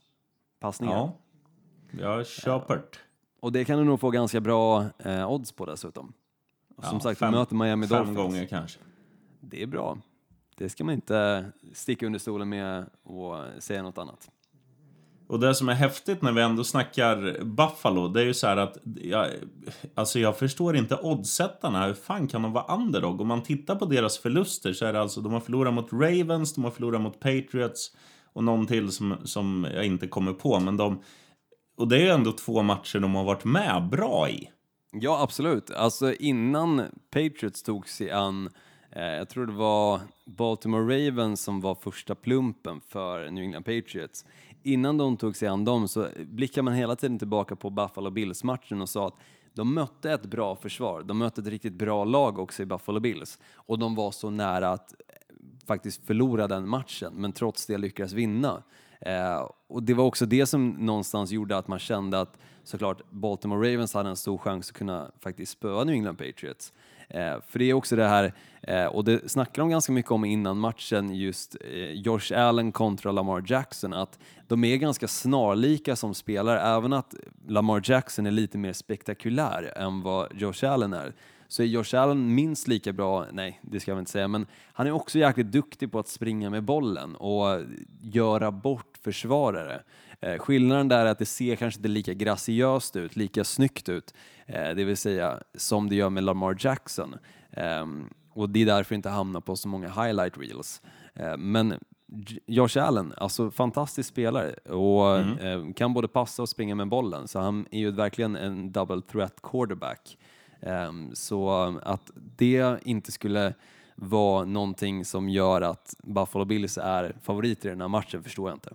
passningar. 0.60 0.94
Ja, 0.96 1.18
jag 2.00 2.28
köper 2.28 2.76
det. 2.76 3.07
Och 3.40 3.52
det 3.52 3.66
kan 3.66 3.78
du 3.80 3.84
nog 3.86 4.00
få 4.00 4.10
ganska 4.10 4.40
bra 4.42 4.86
eh, 5.00 5.32
odds 5.32 5.52
på 5.52 5.66
dessutom. 5.66 6.14
Och 6.78 6.84
som 6.86 6.94
Ja, 6.94 7.00
sagt, 7.00 7.20
fem- 7.20 7.32
vi 7.34 7.38
möter 7.40 7.56
Miami 7.56 7.88
Fem 7.88 7.98
Dolphins. 7.98 8.18
gånger 8.18 8.46
kanske. 8.46 8.80
Det 9.42 9.64
är 9.64 9.68
bra. 9.68 9.98
Det 10.58 10.70
ska 10.70 10.84
man 10.84 10.94
inte 10.96 11.46
sticka 11.74 12.06
under 12.06 12.20
stolen 12.20 12.50
med 12.50 12.86
och 13.04 13.36
säga 13.60 13.84
något 13.84 13.98
annat. 13.98 14.30
Och 15.28 15.40
det 15.40 15.56
som 15.56 15.70
är 15.70 15.74
häftigt 15.74 16.22
när 16.22 16.32
vi 16.32 16.42
ändå 16.42 16.64
snackar 16.64 17.44
Buffalo, 17.44 18.08
det 18.08 18.22
är 18.22 18.26
ju 18.26 18.34
så 18.34 18.48
här 18.48 18.58
att 18.58 18.78
jag, 19.02 19.28
alltså 19.96 20.20
jag 20.20 20.38
förstår 20.38 20.76
inte 20.76 20.96
oddsättarna. 21.02 21.86
Hur 21.86 21.94
fan 21.94 22.28
kan 22.28 22.42
de 22.42 22.52
vara 22.54 22.76
underdog? 22.76 23.22
Om 23.22 23.28
man 23.28 23.44
tittar 23.44 23.76
på 23.76 23.86
deras 23.86 24.18
förluster 24.18 24.74
så 24.74 24.86
är 24.86 24.94
det 24.94 25.02
alltså, 25.02 25.22
de 25.22 25.34
har 25.34 25.40
förlorat 25.40 25.74
mot 25.74 25.94
Ravens, 25.94 26.54
de 26.54 26.64
har 26.64 26.72
förlorat 26.72 27.02
mot 27.02 27.20
Patriots 27.20 27.96
och 28.34 28.44
någon 28.44 28.68
till 28.68 28.92
som, 28.92 29.16
som 29.24 29.68
jag 29.74 29.86
inte 29.86 30.08
kommer 30.08 30.34
på. 30.34 30.60
Men 30.60 30.78
de, 30.78 31.02
och 31.78 31.88
det 31.88 31.96
är 31.96 32.00
ju 32.02 32.10
ändå 32.10 32.32
två 32.32 32.62
matcher 32.62 33.00
de 33.00 33.16
har 33.16 33.24
varit 33.24 33.46
med 33.46 33.90
bra 33.92 34.30
i. 34.30 34.50
Ja, 34.92 35.22
absolut. 35.22 35.72
Alltså 35.72 36.14
innan 36.14 36.82
Patriots 37.12 37.64
tog 37.64 37.90
sig 37.90 38.12
an, 38.12 38.50
eh, 38.92 39.04
jag 39.04 39.30
tror 39.30 39.46
det 39.46 39.54
var 39.54 40.00
Baltimore 40.26 41.08
Ravens 41.08 41.42
som 41.42 41.62
var 41.62 41.76
första 41.76 42.16
plumpen 42.16 42.82
för 42.82 43.30
New 43.32 43.44
England 43.44 43.64
Patriots. 43.64 44.26
Innan 44.64 44.98
de 44.98 45.18
tog 45.18 45.36
sig 45.36 45.48
an 45.48 45.66
dem 45.66 45.88
så 45.88 46.08
blickar 46.26 46.62
man 46.62 46.74
hela 46.74 46.96
tiden 46.96 47.20
tillbaka 47.20 47.56
på 47.56 47.70
Buffalo 47.70 48.10
Bills-matchen 48.10 48.82
och 48.82 48.90
sa 48.90 49.08
att 49.08 49.16
De 49.54 49.74
mötte 49.74 50.12
ett 50.12 50.26
bra 50.26 50.56
försvar, 50.56 51.04
de 51.04 51.18
mötte 51.18 51.42
ett 51.42 51.48
riktigt 51.48 51.74
bra 51.74 52.06
lag 52.06 52.40
också 52.40 52.64
i 52.64 52.66
Buffalo 52.66 53.00
Bills 53.00 53.40
och 53.56 53.80
de 53.80 53.96
var 53.96 54.12
så 54.12 54.30
nära 54.30 54.70
att 54.70 54.92
eh, 54.92 55.36
faktiskt 55.68 56.06
förlora 56.06 56.48
den 56.48 56.70
matchen, 56.70 57.14
men 57.16 57.34
trots 57.34 57.66
det 57.66 57.78
lyckades 57.78 58.14
vinna. 58.14 58.64
Eh, 59.02 59.50
och 59.68 59.84
det 59.84 59.94
var 59.94 60.04
också 60.04 60.26
det 60.26 60.46
som 60.46 60.70
någonstans 60.70 61.32
gjorde 61.32 61.58
att 61.58 61.68
man 61.68 61.80
kände 61.80 62.20
att 62.20 62.38
såklart 62.64 63.02
Baltimore 63.10 63.74
Ravens 63.74 63.94
hade 63.94 64.10
en 64.10 64.16
stor 64.16 64.38
chans 64.38 64.70
att 64.70 64.78
kunna 64.78 65.12
faktiskt 65.20 65.52
spöa 65.52 65.84
New 65.84 65.94
England 65.96 66.16
Patriots. 66.16 66.74
Eh, 67.10 67.36
för 67.48 67.60
det 67.60 67.70
är 67.70 67.74
också 67.74 67.96
det 67.96 68.08
här, 68.08 68.34
eh, 68.62 68.86
och 68.86 69.04
det 69.04 69.32
snackade 69.32 69.62
de 69.62 69.70
ganska 69.70 69.92
mycket 69.92 70.12
om 70.12 70.26
innan 70.26 70.60
matchen, 70.60 71.16
just 71.16 71.56
eh, 71.62 71.92
Josh 71.92 72.34
Allen 72.36 72.72
kontra 72.72 73.12
Lamar 73.12 73.44
Jackson, 73.48 73.94
att 73.94 74.20
de 74.48 74.64
är 74.64 74.78
ganska 74.78 75.08
snarlika 75.08 75.96
som 75.96 76.14
spelare, 76.14 76.62
även 76.62 76.94
att 76.94 77.16
Lamar 77.48 77.82
Jackson 77.84 78.26
är 78.26 78.32
lite 78.32 78.58
mer 78.58 78.74
spektakulär 78.74 79.74
än 79.76 80.02
vad 80.02 80.28
Josh 80.36 80.66
Allen 80.66 80.94
är 80.94 81.14
så 81.48 81.64
är 81.64 81.68
Josh 81.68 81.96
Allen 81.96 82.36
minst 82.36 82.68
lika 82.68 82.94
bra, 82.94 83.26
nej 83.32 83.60
det 83.62 83.80
ska 83.80 83.92
jag 83.92 84.00
inte 84.00 84.12
säga, 84.12 84.28
men 84.28 84.46
han 84.74 84.88
är 84.88 84.92
också 84.92 85.20
jäkligt 85.20 85.52
duktig 85.52 85.92
på 85.92 86.00
att 86.00 86.08
springa 86.08 86.50
med 86.50 86.64
bollen 86.64 87.16
och 87.16 87.62
göra 88.02 88.52
bort 88.52 88.98
försvarare. 89.02 89.82
Eh, 90.20 90.38
skillnaden 90.38 90.88
där 90.88 91.06
är 91.06 91.10
att 91.10 91.20
det 91.20 91.26
ser 91.26 91.56
kanske 91.56 91.80
inte 91.80 91.90
lika 91.90 92.14
graciöst 92.14 92.96
ut, 92.96 93.16
lika 93.16 93.44
snyggt 93.44 93.90
ut, 93.90 94.14
eh, 94.46 94.70
det 94.70 94.84
vill 94.84 94.98
säga 94.98 95.40
som 95.56 95.90
det 95.90 95.96
gör 95.96 96.10
med 96.10 96.24
Lamar 96.24 96.58
Jackson. 96.60 97.16
Eh, 97.52 97.86
och 98.34 98.50
det 98.50 98.62
är 98.62 98.66
därför 98.66 98.96
inte 98.96 99.10
hamnar 99.10 99.42
på 99.42 99.56
så 99.56 99.68
många 99.68 99.90
highlight 99.90 100.38
reels. 100.38 100.82
Eh, 101.14 101.38
men 101.38 101.74
Josh 102.46 102.78
Allen, 102.78 103.14
alltså 103.18 103.52
fantastisk 103.52 104.10
spelare 104.10 104.54
och 104.54 105.18
eh, 105.18 105.74
kan 105.74 105.94
både 105.94 106.08
passa 106.08 106.42
och 106.42 106.50
springa 106.50 106.76
med 106.76 106.88
bollen, 106.88 107.28
så 107.28 107.40
han 107.40 107.68
är 107.72 107.80
ju 107.80 107.92
verkligen 107.92 108.36
en 108.36 108.72
double 108.72 109.02
threat 109.02 109.42
quarterback. 109.44 110.18
Ehm, 110.62 111.16
så 111.16 111.50
att 111.84 112.12
det 112.16 112.80
inte 112.84 113.12
skulle 113.12 113.54
vara 113.96 114.46
någonting 114.46 115.06
som 115.06 115.30
gör 115.30 115.62
att 115.62 115.96
Buffalo 116.04 116.46
Bills 116.46 116.78
är 116.78 117.16
favoriter 117.24 117.70
i 117.70 117.72
den 117.72 117.82
här 117.82 117.88
matchen 117.88 118.24
förstår 118.24 118.50
jag 118.50 118.56
inte. 118.56 118.74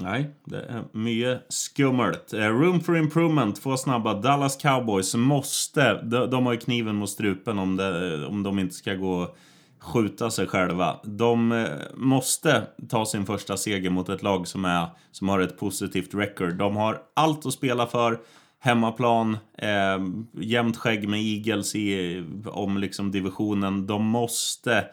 Nej, 0.00 0.30
det 0.44 0.62
är 0.62 0.84
mycket 0.92 1.46
skummelt. 1.48 2.32
Eh, 2.32 2.38
room 2.38 2.80
for 2.80 2.96
improvement, 2.96 3.62
två 3.62 3.76
snabba. 3.76 4.14
Dallas 4.14 4.56
Cowboys 4.56 5.14
måste, 5.14 6.02
de, 6.02 6.30
de 6.30 6.46
har 6.46 6.52
ju 6.52 6.58
kniven 6.58 6.96
mot 6.96 7.10
strupen 7.10 7.58
om, 7.58 7.76
det, 7.76 8.14
eh, 8.14 8.28
om 8.28 8.42
de 8.42 8.58
inte 8.58 8.74
ska 8.74 8.94
gå 8.94 9.12
och 9.12 9.36
skjuta 9.78 10.30
sig 10.30 10.46
själva. 10.46 11.00
De 11.04 11.52
eh, 11.52 11.66
måste 11.94 12.66
ta 12.88 13.06
sin 13.06 13.26
första 13.26 13.56
seger 13.56 13.90
mot 13.90 14.08
ett 14.08 14.22
lag 14.22 14.48
som, 14.48 14.64
är, 14.64 14.86
som 15.12 15.28
har 15.28 15.40
ett 15.40 15.58
positivt 15.58 16.14
record. 16.14 16.54
De 16.54 16.76
har 16.76 17.02
allt 17.14 17.46
att 17.46 17.52
spela 17.52 17.86
för. 17.86 18.20
Hemmaplan, 18.62 19.38
eh, 19.58 19.98
jämnt 20.32 20.76
skägg 20.76 21.08
med 21.08 21.20
Eagles 21.20 21.74
i, 21.74 22.24
om 22.44 22.78
liksom 22.78 23.10
divisionen. 23.10 23.86
De 23.86 24.06
måste 24.06 24.86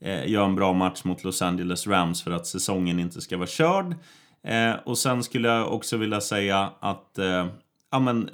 eh, 0.00 0.30
göra 0.30 0.44
en 0.44 0.54
bra 0.54 0.72
match 0.72 1.04
mot 1.04 1.24
Los 1.24 1.42
Angeles 1.42 1.86
Rams 1.86 2.22
för 2.22 2.30
att 2.30 2.46
säsongen 2.46 3.00
inte 3.00 3.20
ska 3.20 3.36
vara 3.36 3.46
körd. 3.46 3.94
Eh, 4.42 4.74
och 4.84 4.98
sen 4.98 5.22
skulle 5.22 5.48
jag 5.48 5.72
också 5.72 5.96
vilja 5.96 6.20
säga 6.20 6.72
att 6.80 7.18
eh, 7.18 7.46
ja, 7.90 7.98
men, 7.98 8.30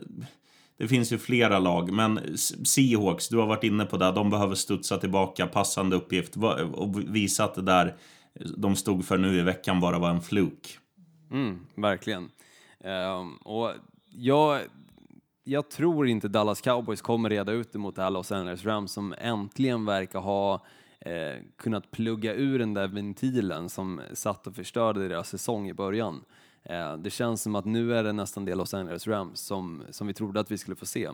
det 0.78 0.88
finns 0.88 1.12
ju 1.12 1.18
flera 1.18 1.58
lag, 1.58 1.92
men 1.92 2.38
Seahawks, 2.64 3.28
du 3.28 3.36
har 3.36 3.46
varit 3.46 3.64
inne 3.64 3.84
på 3.84 3.96
det, 3.96 4.12
de 4.12 4.30
behöver 4.30 4.54
studsa 4.54 4.96
tillbaka, 4.96 5.46
passande 5.46 5.96
uppgift 5.96 6.36
och 6.72 7.00
visa 7.14 7.44
att 7.44 7.54
det 7.54 7.62
där 7.62 7.94
de 8.56 8.76
stod 8.76 9.04
för 9.04 9.18
nu 9.18 9.38
i 9.38 9.42
veckan 9.42 9.80
bara 9.80 9.98
var 9.98 10.10
en 10.10 10.22
fluk. 10.22 10.78
Mm, 11.30 11.66
verkligen. 11.74 12.30
Ehm, 12.84 13.36
och 13.36 13.70
jag, 14.16 14.60
jag 15.44 15.70
tror 15.70 16.06
inte 16.06 16.28
Dallas 16.28 16.60
Cowboys 16.60 17.02
kommer 17.02 17.30
reda 17.30 17.52
ut 17.52 17.72
det 17.72 17.78
mot 17.78 17.96
det 17.96 18.02
här 18.02 18.10
Los 18.10 18.32
Angeles 18.32 18.64
Rams 18.64 18.92
som 18.92 19.14
äntligen 19.18 19.84
verkar 19.84 20.20
ha 20.20 20.64
eh, 21.00 21.42
kunnat 21.56 21.90
plugga 21.90 22.34
ur 22.34 22.58
den 22.58 22.74
där 22.74 22.88
ventilen 22.88 23.68
som 23.68 24.00
satt 24.12 24.46
och 24.46 24.54
förstörde 24.54 25.08
deras 25.08 25.28
säsong 25.28 25.68
i 25.68 25.74
början. 25.74 26.24
Eh, 26.62 26.96
det 26.96 27.10
känns 27.10 27.42
som 27.42 27.54
att 27.54 27.64
nu 27.64 27.94
är 27.94 28.04
det 28.04 28.12
nästan 28.12 28.44
det 28.44 28.54
Los 28.54 28.74
Angeles 28.74 29.06
Rams 29.06 29.40
som, 29.40 29.82
som 29.90 30.06
vi 30.06 30.14
trodde 30.14 30.40
att 30.40 30.50
vi 30.50 30.58
skulle 30.58 30.76
få 30.76 30.86
se 30.86 31.10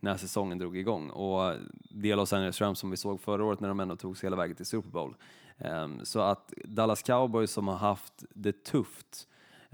när 0.00 0.16
säsongen 0.16 0.58
drog 0.58 0.76
igång. 0.76 1.10
Och 1.10 1.54
det 1.90 2.14
Los 2.14 2.32
Angeles 2.32 2.60
Rams 2.60 2.78
som 2.78 2.90
vi 2.90 2.96
såg 2.96 3.20
förra 3.20 3.44
året 3.44 3.60
när 3.60 3.68
de 3.68 3.80
ändå 3.80 3.96
tog 3.96 4.16
sig 4.16 4.26
hela 4.26 4.36
vägen 4.36 4.56
till 4.56 4.66
Super 4.66 4.90
Bowl. 4.90 5.14
Eh, 5.58 5.88
så 6.02 6.20
att 6.20 6.52
Dallas 6.64 7.02
Cowboys 7.02 7.50
som 7.50 7.68
har 7.68 7.76
haft 7.76 8.24
det 8.34 8.64
tufft 8.64 9.26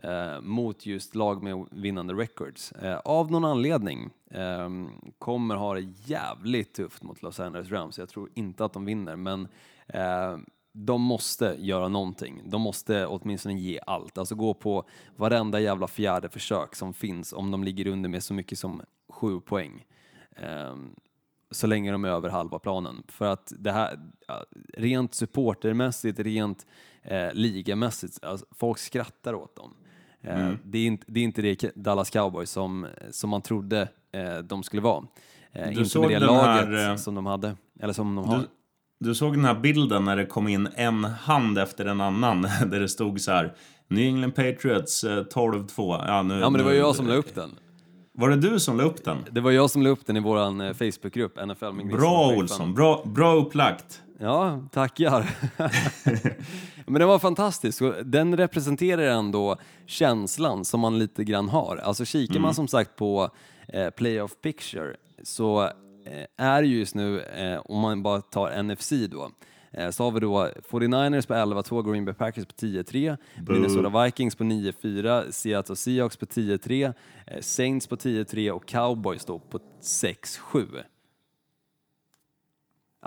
eh, 0.02 0.40
mot 0.40 0.86
just 0.86 1.14
lag 1.14 1.42
med 1.42 1.66
vinnande 1.70 2.14
records. 2.14 2.72
Eh, 2.72 2.98
av 2.98 3.30
någon 3.30 3.44
anledning 3.44 4.10
eh, 4.30 4.70
kommer 5.18 5.56
ha 5.56 5.74
det 5.74 5.88
jävligt 6.04 6.74
tufft 6.74 7.02
mot 7.02 7.22
Los 7.22 7.40
Angeles 7.40 7.70
Rams. 7.70 7.98
Jag 7.98 8.08
tror 8.08 8.30
inte 8.34 8.64
att 8.64 8.72
de 8.72 8.84
vinner, 8.84 9.16
men 9.16 9.48
eh, 9.86 10.38
de 10.72 11.02
måste 11.02 11.56
göra 11.58 11.88
någonting. 11.88 12.42
De 12.44 12.60
måste 12.60 13.06
åtminstone 13.06 13.58
ge 13.58 13.80
allt, 13.86 14.18
alltså 14.18 14.34
gå 14.34 14.54
på 14.54 14.84
varenda 15.16 15.60
jävla 15.60 15.88
fjärde 15.88 16.28
försök 16.28 16.74
som 16.74 16.94
finns 16.94 17.32
om 17.32 17.50
de 17.50 17.64
ligger 17.64 17.86
under 17.86 18.08
med 18.08 18.22
så 18.22 18.34
mycket 18.34 18.58
som 18.58 18.82
sju 19.08 19.40
poäng. 19.40 19.86
Ehm, 20.36 20.94
så 21.50 21.66
länge 21.66 21.92
de 21.92 22.04
är 22.04 22.08
över 22.08 22.28
halva 22.28 22.58
planen. 22.58 23.02
För 23.08 23.26
att 23.26 23.52
det 23.58 23.72
här, 23.72 23.98
rent 24.74 25.14
supportermässigt, 25.14 26.18
rent 26.18 26.66
eh, 27.02 27.32
ligamässigt, 27.32 28.24
alltså, 28.24 28.46
folk 28.50 28.78
skrattar 28.78 29.34
åt 29.34 29.56
dem. 29.56 29.74
Eh, 30.22 30.52
det, 30.64 30.78
är 30.78 30.86
inte, 30.86 31.04
det 31.08 31.20
är 31.20 31.24
inte 31.24 31.42
det 31.42 31.72
Dallas 31.74 32.10
Cowboys 32.10 32.50
som, 32.50 32.86
som 33.10 33.30
man 33.30 33.42
trodde 33.42 33.88
eh, 34.12 34.38
de 34.38 34.62
skulle 34.62 34.82
vara. 34.82 35.04
Eh, 35.52 35.68
inte 35.68 35.84
såg 35.84 36.06
med 36.06 36.22
det 36.22 36.26
laget 36.26 36.68
här, 36.68 36.96
som 36.96 37.14
de 37.14 37.26
hade, 37.26 37.56
eller 37.80 37.92
som 37.92 38.14
de 38.14 38.24
har. 38.24 38.38
Du, 38.38 38.44
du 38.98 39.14
såg 39.14 39.32
den 39.34 39.44
här 39.44 39.54
bilden 39.54 40.04
när 40.04 40.16
det 40.16 40.26
kom 40.26 40.48
in 40.48 40.68
en 40.74 41.04
hand 41.04 41.58
efter 41.58 41.84
en 41.84 42.00
annan 42.00 42.42
där 42.66 42.80
det 42.80 42.88
stod 42.88 43.20
så 43.20 43.32
här 43.32 43.54
New 43.88 44.04
England 44.04 44.32
Patriots 44.32 45.04
eh, 45.04 45.24
12-2. 45.24 46.04
Ja, 46.06 46.22
nu, 46.22 46.34
Ja 46.34 46.50
men 46.50 46.58
det 46.58 46.64
var 46.64 46.72
ju 46.72 46.78
jag 46.78 46.96
som 46.96 47.06
la 47.06 47.14
upp 47.14 47.34
den. 47.34 47.50
Var 48.18 48.30
det 48.30 48.36
du 48.36 48.60
som 48.60 48.76
la 48.76 48.84
upp 48.84 49.04
den? 49.04 49.18
Det 49.30 49.40
var 49.40 49.50
jag 49.50 49.70
som 49.70 49.82
la 49.82 49.90
upp 49.90 50.06
den 50.06 50.16
i 50.16 50.20
eh, 50.20 50.72
Facebookgrupp, 50.72 51.46
NFL 51.46 51.72
med 51.72 51.86
Bra. 51.86 52.32
Olsson, 52.36 52.74
bra, 52.74 53.02
bra 53.04 53.34
upplagt. 53.34 54.02
Ja, 54.18 54.68
tackar. 54.72 55.30
Men 56.90 57.00
den 57.00 57.08
var 57.08 57.18
fantastisk 57.18 57.82
den 58.04 58.36
representerar 58.36 59.02
ändå 59.02 59.56
känslan 59.86 60.64
som 60.64 60.80
man 60.80 60.98
lite 60.98 61.24
grann 61.24 61.48
har. 61.48 61.76
Alltså 61.76 62.04
kikar 62.04 62.40
man 62.40 62.54
som 62.54 62.68
sagt 62.68 62.96
på 62.96 63.30
eh, 63.68 63.90
Playoff 63.90 64.32
Picture 64.42 64.96
så 65.22 65.62
eh, 66.06 66.46
är 66.46 66.62
ju 66.62 66.78
just 66.78 66.94
nu, 66.94 67.20
eh, 67.20 67.58
om 67.58 67.80
man 67.80 68.02
bara 68.02 68.20
tar 68.20 68.62
NFC 68.62 68.92
då, 69.10 69.30
eh, 69.72 69.90
så 69.90 70.04
har 70.04 70.10
vi 70.10 70.20
då 70.20 70.48
49ers 70.70 71.26
på 71.26 71.34
11-2, 71.34 71.90
Green 71.90 72.04
Bay 72.04 72.14
Packers 72.14 72.46
på 72.46 72.54
10-3, 72.54 73.16
Minnesota 73.48 74.04
Vikings 74.04 74.34
på 74.34 74.44
9-4, 74.44 75.30
Seattle 75.30 75.76
Seahawks 75.76 76.16
på 76.16 76.26
10-3, 76.26 76.92
eh, 77.26 77.40
Saints 77.40 77.86
på 77.86 77.96
10-3 77.96 78.50
och 78.50 78.66
Cowboys 78.68 79.24
då 79.24 79.38
på 79.38 79.60
6-7. 79.82 80.82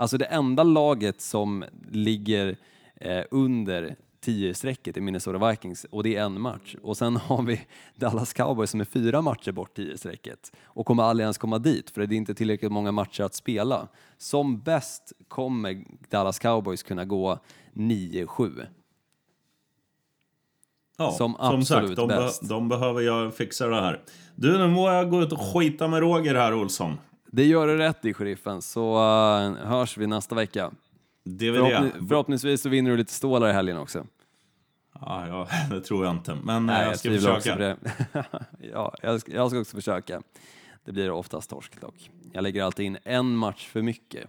Alltså 0.00 0.18
det 0.18 0.24
enda 0.24 0.62
laget 0.62 1.20
som 1.20 1.64
ligger 1.90 2.56
eh, 2.96 3.22
under 3.30 3.96
10-strecket 4.24 4.96
är 4.96 5.00
Minnesota 5.00 5.50
Vikings 5.50 5.84
och 5.90 6.02
det 6.02 6.16
är 6.16 6.24
en 6.24 6.40
match. 6.40 6.76
Och 6.82 6.96
sen 6.96 7.16
har 7.26 7.42
vi 7.42 7.60
Dallas 7.96 8.32
Cowboys 8.32 8.70
som 8.70 8.80
är 8.80 8.84
fyra 8.84 9.22
matcher 9.22 9.52
bort 9.52 9.78
10-strecket 9.78 10.52
och 10.64 10.86
kommer 10.86 11.02
aldrig 11.02 11.24
ens 11.24 11.38
komma 11.38 11.58
dit 11.58 11.90
för 11.90 12.06
det 12.06 12.14
är 12.14 12.16
inte 12.16 12.34
tillräckligt 12.34 12.72
många 12.72 12.92
matcher 12.92 13.22
att 13.22 13.34
spela. 13.34 13.88
Som 14.18 14.60
bäst 14.60 15.12
kommer 15.28 15.84
Dallas 16.10 16.38
Cowboys 16.38 16.82
kunna 16.82 17.04
gå 17.04 17.38
9-7. 17.74 18.66
Ja, 20.98 21.10
Som 21.10 21.34
som 21.40 21.64
sagt, 21.64 21.96
de, 21.96 22.08
be- 22.08 22.30
de 22.48 22.68
behöver 22.68 23.00
jag 23.00 23.34
fixa 23.34 23.66
det 23.66 23.80
här. 23.80 24.00
Du, 24.34 24.58
nu 24.58 24.66
må 24.68 24.90
jag 24.90 25.10
gå 25.10 25.22
ut 25.22 25.32
och 25.32 25.40
skita 25.40 25.88
med 25.88 26.00
Roger 26.00 26.34
här, 26.34 26.54
Olsson. 26.54 26.98
Det 27.32 27.44
gör 27.44 27.66
du 27.66 27.76
rätt 27.76 28.04
i, 28.04 28.14
sheriffen, 28.14 28.62
så 28.62 28.94
eh, 28.96 29.66
hörs 29.66 29.96
vi 29.96 30.06
nästa 30.06 30.34
vecka. 30.34 30.70
Det 31.24 31.50
vill 31.50 31.60
jag. 31.60 31.70
Förhoppni- 31.70 32.08
förhoppningsvis 32.08 32.62
så 32.62 32.68
vinner 32.68 32.90
du 32.90 32.96
lite 32.96 33.12
stålar 33.12 33.48
i 33.48 33.52
helgen 33.52 33.76
också. 33.78 34.06
Ja, 35.00 35.26
ja, 35.28 35.48
det 35.70 35.80
tror 35.80 36.04
jag 36.04 36.14
inte. 36.14 36.34
Men 36.44 36.66
Nej, 36.66 36.74
Nej, 36.74 36.82
jag, 36.82 37.12
jag 37.14 37.20
ska 37.22 37.32
också 37.36 37.50
försöka. 37.52 37.76
ja, 38.72 38.94
jag 39.02 39.20
ska, 39.20 39.32
jag 39.32 39.50
ska 39.50 39.60
också 39.60 39.76
försöka. 39.76 40.22
Det 40.84 40.92
blir 40.92 41.10
oftast 41.10 41.50
torsk 41.50 41.80
dock. 41.80 42.10
Jag 42.32 42.42
lägger 42.42 42.62
alltid 42.62 42.86
in 42.86 42.98
en 43.04 43.36
match 43.36 43.68
för 43.68 43.82
mycket. 43.82 44.28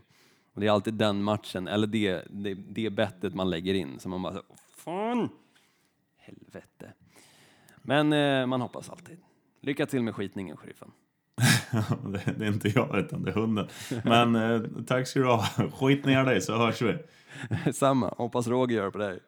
Och 0.53 0.61
det 0.61 0.67
är 0.67 0.71
alltid 0.71 0.93
den 0.93 1.23
matchen, 1.23 1.67
eller 1.67 1.87
det, 1.87 2.21
det, 2.29 2.53
det 2.53 2.89
bettet 2.89 3.35
man 3.35 3.49
lägger 3.49 3.73
in. 3.73 3.99
Så 3.99 4.09
man 4.09 4.21
bara 4.21 4.33
så, 4.33 4.41
fan! 4.75 5.29
Helvete. 6.17 6.93
Men 7.77 8.13
eh, 8.13 8.45
man 8.45 8.61
hoppas 8.61 8.89
alltid. 8.89 9.17
Lycka 9.61 9.85
till 9.85 10.03
med 10.03 10.15
skitningen, 10.15 10.57
sheriffen. 10.57 10.91
det, 12.37 12.45
är 12.45 12.47
inte 12.47 12.69
jag, 12.69 12.97
utan 12.97 13.23
det 13.23 13.31
är 13.31 13.35
hunden. 13.35 13.67
Men 14.03 14.35
eh, 14.53 14.61
tack 14.87 15.07
ska 15.07 15.19
du 15.19 15.25
ha. 15.25 15.45
Skit 15.79 16.05
ner 16.05 16.23
dig 16.25 16.41
så 16.41 16.57
hörs 16.57 16.81
vi. 16.81 16.97
Samma. 17.73 18.13
Hoppas 18.17 18.47
Roger 18.47 18.75
gör 18.75 18.91
på 18.91 18.97
dig. 18.97 19.19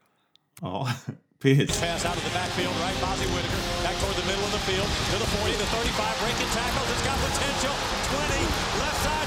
Ja, 0.61 0.88
peace. 1.41 1.82
Pass 1.82 2.05
out 2.05 2.18
of 2.18 2.24
the 2.24 2.34
backfield, 2.39 2.76
right? 2.84 2.97
Bozzy 3.01 3.28
Whitaker. 3.34 3.61
Back 3.84 3.95
to 3.95 4.05
toward 4.05 4.16
the 4.16 4.28
middle 4.30 4.45
of 4.45 4.51
the 4.51 4.64
field 4.70 4.89
to 5.11 5.16
the 5.24 5.30
40, 5.43 5.51
the 5.51 5.66
35, 5.66 6.20
breaking 6.22 6.51
tackles. 6.57 6.88
It's 6.93 7.03
got 7.07 7.18
potential. 7.28 7.76
20, 8.11 9.22